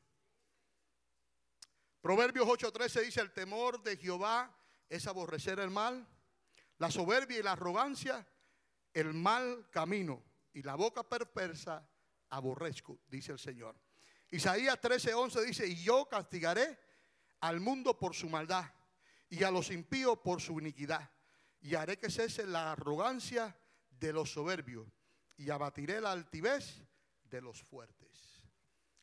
Proverbios 1.99 2.47
8:13 2.47 3.05
dice, 3.05 3.21
el 3.21 3.33
temor 3.33 3.81
de 3.81 3.97
Jehová 3.97 4.55
es 4.87 5.07
aborrecer 5.07 5.59
el 5.59 5.71
mal, 5.71 6.07
la 6.77 6.91
soberbia 6.91 7.39
y 7.39 7.41
la 7.41 7.53
arrogancia, 7.53 8.23
el 8.95 9.13
mal 9.13 9.69
camino 9.69 10.23
y 10.53 10.63
la 10.63 10.75
boca 10.75 11.03
perversa 11.03 11.87
aborrezco, 12.29 13.01
dice 13.07 13.33
el 13.33 13.39
Señor. 13.39 13.75
Isaías 14.31 14.79
13:11 14.81 15.45
dice, 15.45 15.67
y 15.67 15.75
yo 15.83 16.07
castigaré 16.09 16.79
al 17.41 17.59
mundo 17.59 17.99
por 17.99 18.15
su 18.15 18.29
maldad 18.29 18.65
y 19.29 19.43
a 19.43 19.51
los 19.51 19.69
impíos 19.69 20.17
por 20.19 20.41
su 20.41 20.59
iniquidad 20.59 21.11
y 21.61 21.75
haré 21.75 21.99
que 21.99 22.09
cese 22.09 22.47
la 22.47 22.71
arrogancia 22.71 23.55
de 23.89 24.13
los 24.13 24.31
soberbios 24.31 24.87
y 25.37 25.49
abatiré 25.49 25.99
la 25.99 26.13
altivez 26.13 26.81
de 27.23 27.41
los 27.41 27.61
fuertes. 27.61 28.41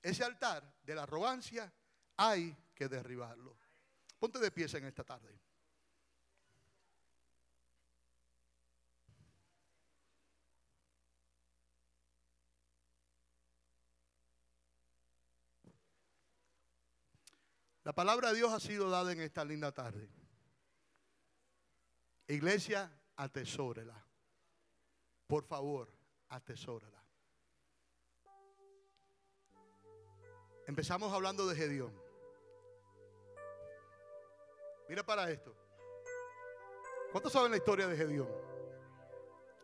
Ese 0.01 0.25
altar 0.25 0.81
de 0.83 0.95
la 0.95 1.03
arrogancia 1.03 1.73
hay 2.17 2.57
que 2.75 2.89
derribarlo. 2.89 3.59
Ponte 4.19 4.39
de 4.39 4.51
pies 4.51 4.73
en 4.75 4.85
esta 4.85 5.05
tarde. 5.05 5.39
La 17.85 17.93
palabra 17.93 18.31
de 18.31 18.37
Dios 18.37 18.53
ha 18.53 18.61
sido 18.61 18.89
dada 18.89 19.13
en 19.13 19.21
esta 19.21 19.45
linda 19.45 19.73
tarde. 19.73 20.09
Iglesia, 22.29 22.91
atesórela. 23.17 24.07
Por 25.27 25.45
favor, 25.45 25.93
atesórela. 26.29 27.03
Empezamos 30.67 31.13
hablando 31.13 31.47
de 31.47 31.57
Gedeón. 31.57 31.93
Mira 34.89 35.03
para 35.03 35.31
esto. 35.31 35.55
¿Cuántos 37.11 37.33
saben 37.33 37.51
la 37.51 37.57
historia 37.57 37.89
de 37.89 37.97
Gedeón? 37.97 38.29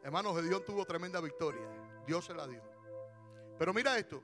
Hermano, 0.03 0.35
Gedeón 0.35 0.64
tuvo 0.64 0.85
tremenda 0.85 1.21
victoria. 1.21 1.66
Dios 2.07 2.25
se 2.25 2.35
la 2.35 2.47
dio. 2.47 2.62
Pero 3.59 3.73
mira 3.73 3.97
esto. 3.97 4.23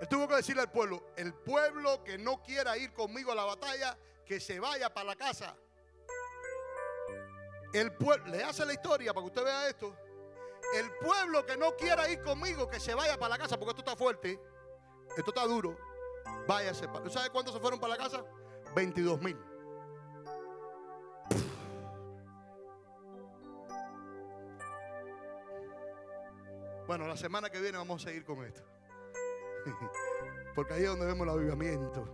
Él 0.00 0.08
tuvo 0.08 0.28
que 0.28 0.36
decirle 0.36 0.62
al 0.62 0.70
pueblo, 0.70 1.02
el 1.16 1.32
pueblo 1.32 2.04
que 2.04 2.18
no 2.18 2.42
quiera 2.42 2.76
ir 2.76 2.92
conmigo 2.92 3.32
a 3.32 3.34
la 3.34 3.44
batalla, 3.44 3.96
que 4.26 4.40
se 4.40 4.60
vaya 4.60 4.92
para 4.92 5.06
la 5.06 5.16
casa. 5.16 5.56
El 7.72 7.92
pueblo, 7.92 8.26
le 8.26 8.42
hace 8.44 8.64
la 8.66 8.74
historia 8.74 9.14
para 9.14 9.24
que 9.24 9.28
usted 9.28 9.44
vea 9.44 9.68
esto. 9.68 9.96
El 10.74 10.90
pueblo 10.98 11.46
que 11.46 11.56
no 11.56 11.76
quiera 11.76 12.08
ir 12.10 12.20
conmigo, 12.22 12.68
que 12.68 12.80
se 12.80 12.94
vaya 12.94 13.16
para 13.18 13.30
la 13.30 13.38
casa, 13.38 13.56
porque 13.56 13.70
esto 13.70 13.82
está 13.82 13.96
fuerte, 13.96 14.40
esto 15.16 15.30
está 15.30 15.46
duro, 15.46 15.78
váyase. 16.46 16.86
¿Usted 16.86 17.10
sabe 17.10 17.30
cuántos 17.30 17.54
se 17.54 17.60
fueron 17.60 17.80
para 17.80 17.96
la 17.96 18.02
casa? 18.02 18.24
22 18.74 19.22
mil. 19.22 19.38
Bueno, 26.86 27.08
la 27.08 27.16
semana 27.16 27.50
que 27.50 27.60
viene 27.60 27.78
vamos 27.78 28.02
a 28.02 28.08
seguir 28.08 28.24
con 28.24 28.44
esto. 28.44 28.75
Porque 30.54 30.74
ahí 30.74 30.82
es 30.82 30.88
donde 30.88 31.06
vemos 31.06 31.26
el 31.26 31.32
avivamiento. 31.34 32.04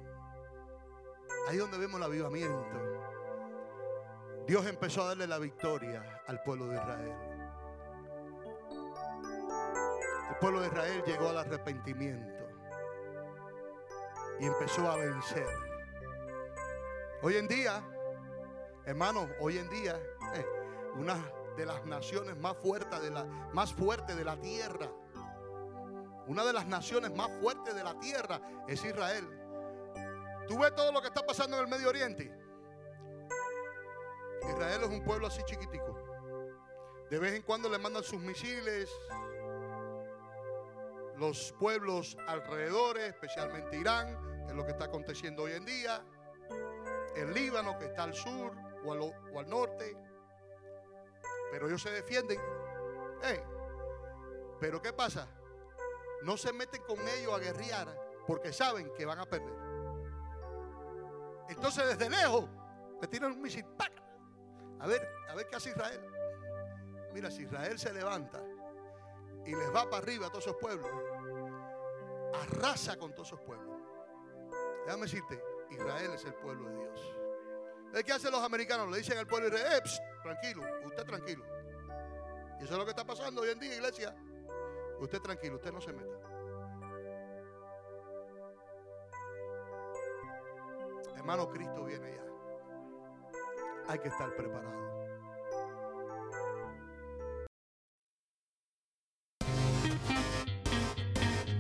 Ahí 1.49 1.57
es 1.57 1.61
donde 1.61 1.79
vemos 1.79 2.01
el 2.01 2.07
avivamiento. 2.07 3.03
Dios 4.47 4.67
empezó 4.67 5.03
a 5.03 5.09
darle 5.09 5.27
la 5.27 5.39
victoria 5.39 6.23
al 6.27 6.43
pueblo 6.43 6.67
de 6.67 6.77
Israel. 6.77 7.15
El 10.31 10.37
pueblo 10.39 10.61
de 10.61 10.67
Israel 10.67 11.03
llegó 11.07 11.29
al 11.29 11.39
arrepentimiento 11.39 12.45
y 14.41 14.47
empezó 14.47 14.91
a 14.91 14.97
vencer. 14.97 15.47
Hoy 17.23 17.37
en 17.37 17.47
día, 17.47 17.83
hermanos, 18.85 19.29
hoy 19.41 19.59
en 19.59 19.69
día, 19.71 19.97
eh, 20.35 20.47
una 20.97 21.15
de 21.57 21.67
las 21.67 21.85
naciones 21.87 22.37
más 22.37 22.57
fuertes 22.57 23.01
más 23.53 23.73
de 24.17 24.25
la 24.25 24.37
tierra, 24.41 24.91
una 26.27 26.45
de 26.45 26.53
las 26.53 26.67
naciones 26.67 27.15
más 27.15 27.31
fuertes 27.41 27.75
de 27.75 27.83
la 27.83 27.99
tierra 27.99 28.41
es 28.69 28.85
Israel. 28.85 29.27
Tú 30.47 30.59
ves 30.59 30.75
todo 30.75 30.93
lo 30.93 31.01
que 31.01 31.09
está 31.09 31.25
pasando 31.25 31.57
en 31.57 31.65
el 31.65 31.69
Medio 31.69 31.89
Oriente. 31.89 32.33
Israel 34.49 34.81
es 34.83 34.89
un 34.89 35.05
pueblo 35.05 35.29
así 35.29 35.43
chiquitico. 35.45 35.99
De 37.11 37.19
vez 37.19 37.35
en 37.35 37.43
cuando 37.43 37.69
le 37.69 37.79
mandan 37.79 38.03
sus 38.03 38.21
misiles. 38.21 38.91
Los 41.17 41.53
pueblos 41.59 42.17
alrededor, 42.27 42.99
especialmente 42.99 43.77
Irán, 43.77 44.47
es 44.49 44.55
lo 44.55 44.65
que 44.65 44.73
está 44.73 44.87
aconteciendo 44.87 45.43
hoy 45.45 45.53
en 45.53 45.65
día. 45.65 46.05
El 47.15 47.35
Líbano, 47.35 47.79
que 47.79 47.87
está 47.87 48.05
al 48.05 48.15
sur 48.15 48.57
o 48.85 49.39
al, 49.39 49.49
norte. 49.49 49.97
Pero 51.51 51.69
ellos 51.69 51.83
se 51.83 51.91
defienden. 51.91 52.41
Pero 54.59 54.81
¿qué 54.81 54.93
pasa? 54.93 55.29
No 56.23 56.37
se 56.37 56.53
meten 56.53 56.83
con 56.83 56.99
ellos 57.09 57.35
a 57.35 57.39
guerrear 57.39 57.97
porque 58.27 58.53
saben 58.53 58.93
que 58.95 59.05
van 59.05 59.19
a 59.19 59.27
perder. 59.27 59.55
Entonces 61.49 61.87
desde 61.87 62.09
lejos 62.09 62.49
le 63.01 63.09
tiran 63.09 63.33
un 63.33 63.43
misil. 63.43 63.65
A 64.81 64.87
ver, 64.87 65.09
a 65.29 65.35
ver 65.35 65.47
qué 65.49 65.57
hace 65.57 65.71
Israel. 65.71 66.01
Mira, 67.13 67.31
si 67.31 67.43
Israel 67.43 67.79
se 67.79 67.93
levanta 67.93 68.43
y 69.45 69.55
les 69.55 69.75
va 69.75 69.85
para 69.85 69.99
arriba 69.99 70.27
a 70.27 70.31
todos 70.31 70.47
esos 70.47 70.57
pueblos, 70.57 70.91
arrasa 72.35 72.97
con 72.97 73.15
todos 73.15 73.29
esos 73.29 73.41
pueblos. 73.41 73.77
Déjame 74.87 75.03
decirte, 75.03 75.43
Israel 75.71 76.13
es 76.15 76.25
el 76.25 76.35
pueblo 76.35 76.69
de 76.69 76.77
Dios. 76.77 77.17
¿Qué 78.05 78.13
hacen 78.13 78.33
los 78.33 78.41
americanos? 78.41 78.91
Le 78.91 78.99
dicen 78.99 79.19
al 79.19 79.27
pueblo 79.27 79.51
de 79.51 79.57
Israel, 79.57 79.83
eh, 79.85 80.21
tranquilo, 80.23 80.63
usted 80.87 81.05
tranquilo. 81.05 81.45
Y 82.59 82.65
eso 82.65 82.73
es 82.73 82.79
lo 82.79 82.85
que 82.85 82.91
está 82.91 83.05
pasando 83.05 83.43
hoy 83.43 83.51
en 83.51 83.61
día, 83.61 83.75
iglesia. 83.75 84.17
Usted 85.03 85.21
tranquilo, 85.21 85.57
usted 85.57 85.73
no 85.73 85.81
se 85.81 85.93
meta. 85.93 86.17
Hermano, 91.17 91.49
Cristo 91.49 91.85
viene 91.85 92.15
ya 92.15 92.23
hay 93.89 93.99
que 93.99 94.09
estar 94.09 94.35
preparado. 94.37 94.81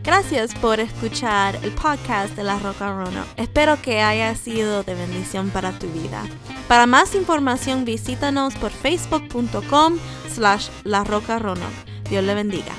Gracias 0.04 0.54
por 0.56 0.78
escuchar 0.78 1.56
el 1.64 1.72
podcast 1.72 2.36
de 2.36 2.44
La 2.44 2.58
Roca 2.60 2.92
Rono. 2.92 3.24
Espero 3.36 3.80
que 3.82 4.02
haya 4.02 4.34
sido 4.36 4.84
de 4.84 4.94
bendición 4.94 5.50
para 5.50 5.76
tu 5.78 5.88
vida. 5.88 6.24
Para 6.68 6.86
más 6.86 7.14
información 7.16 7.84
visítanos 7.84 8.54
por 8.54 8.70
facebook.com 8.70 9.98
slash 10.28 10.68
La 10.84 11.02
Roca 11.02 11.38
Rono. 11.38 11.66
Dios 12.08 12.22
le 12.24 12.34
bendiga. 12.34 12.74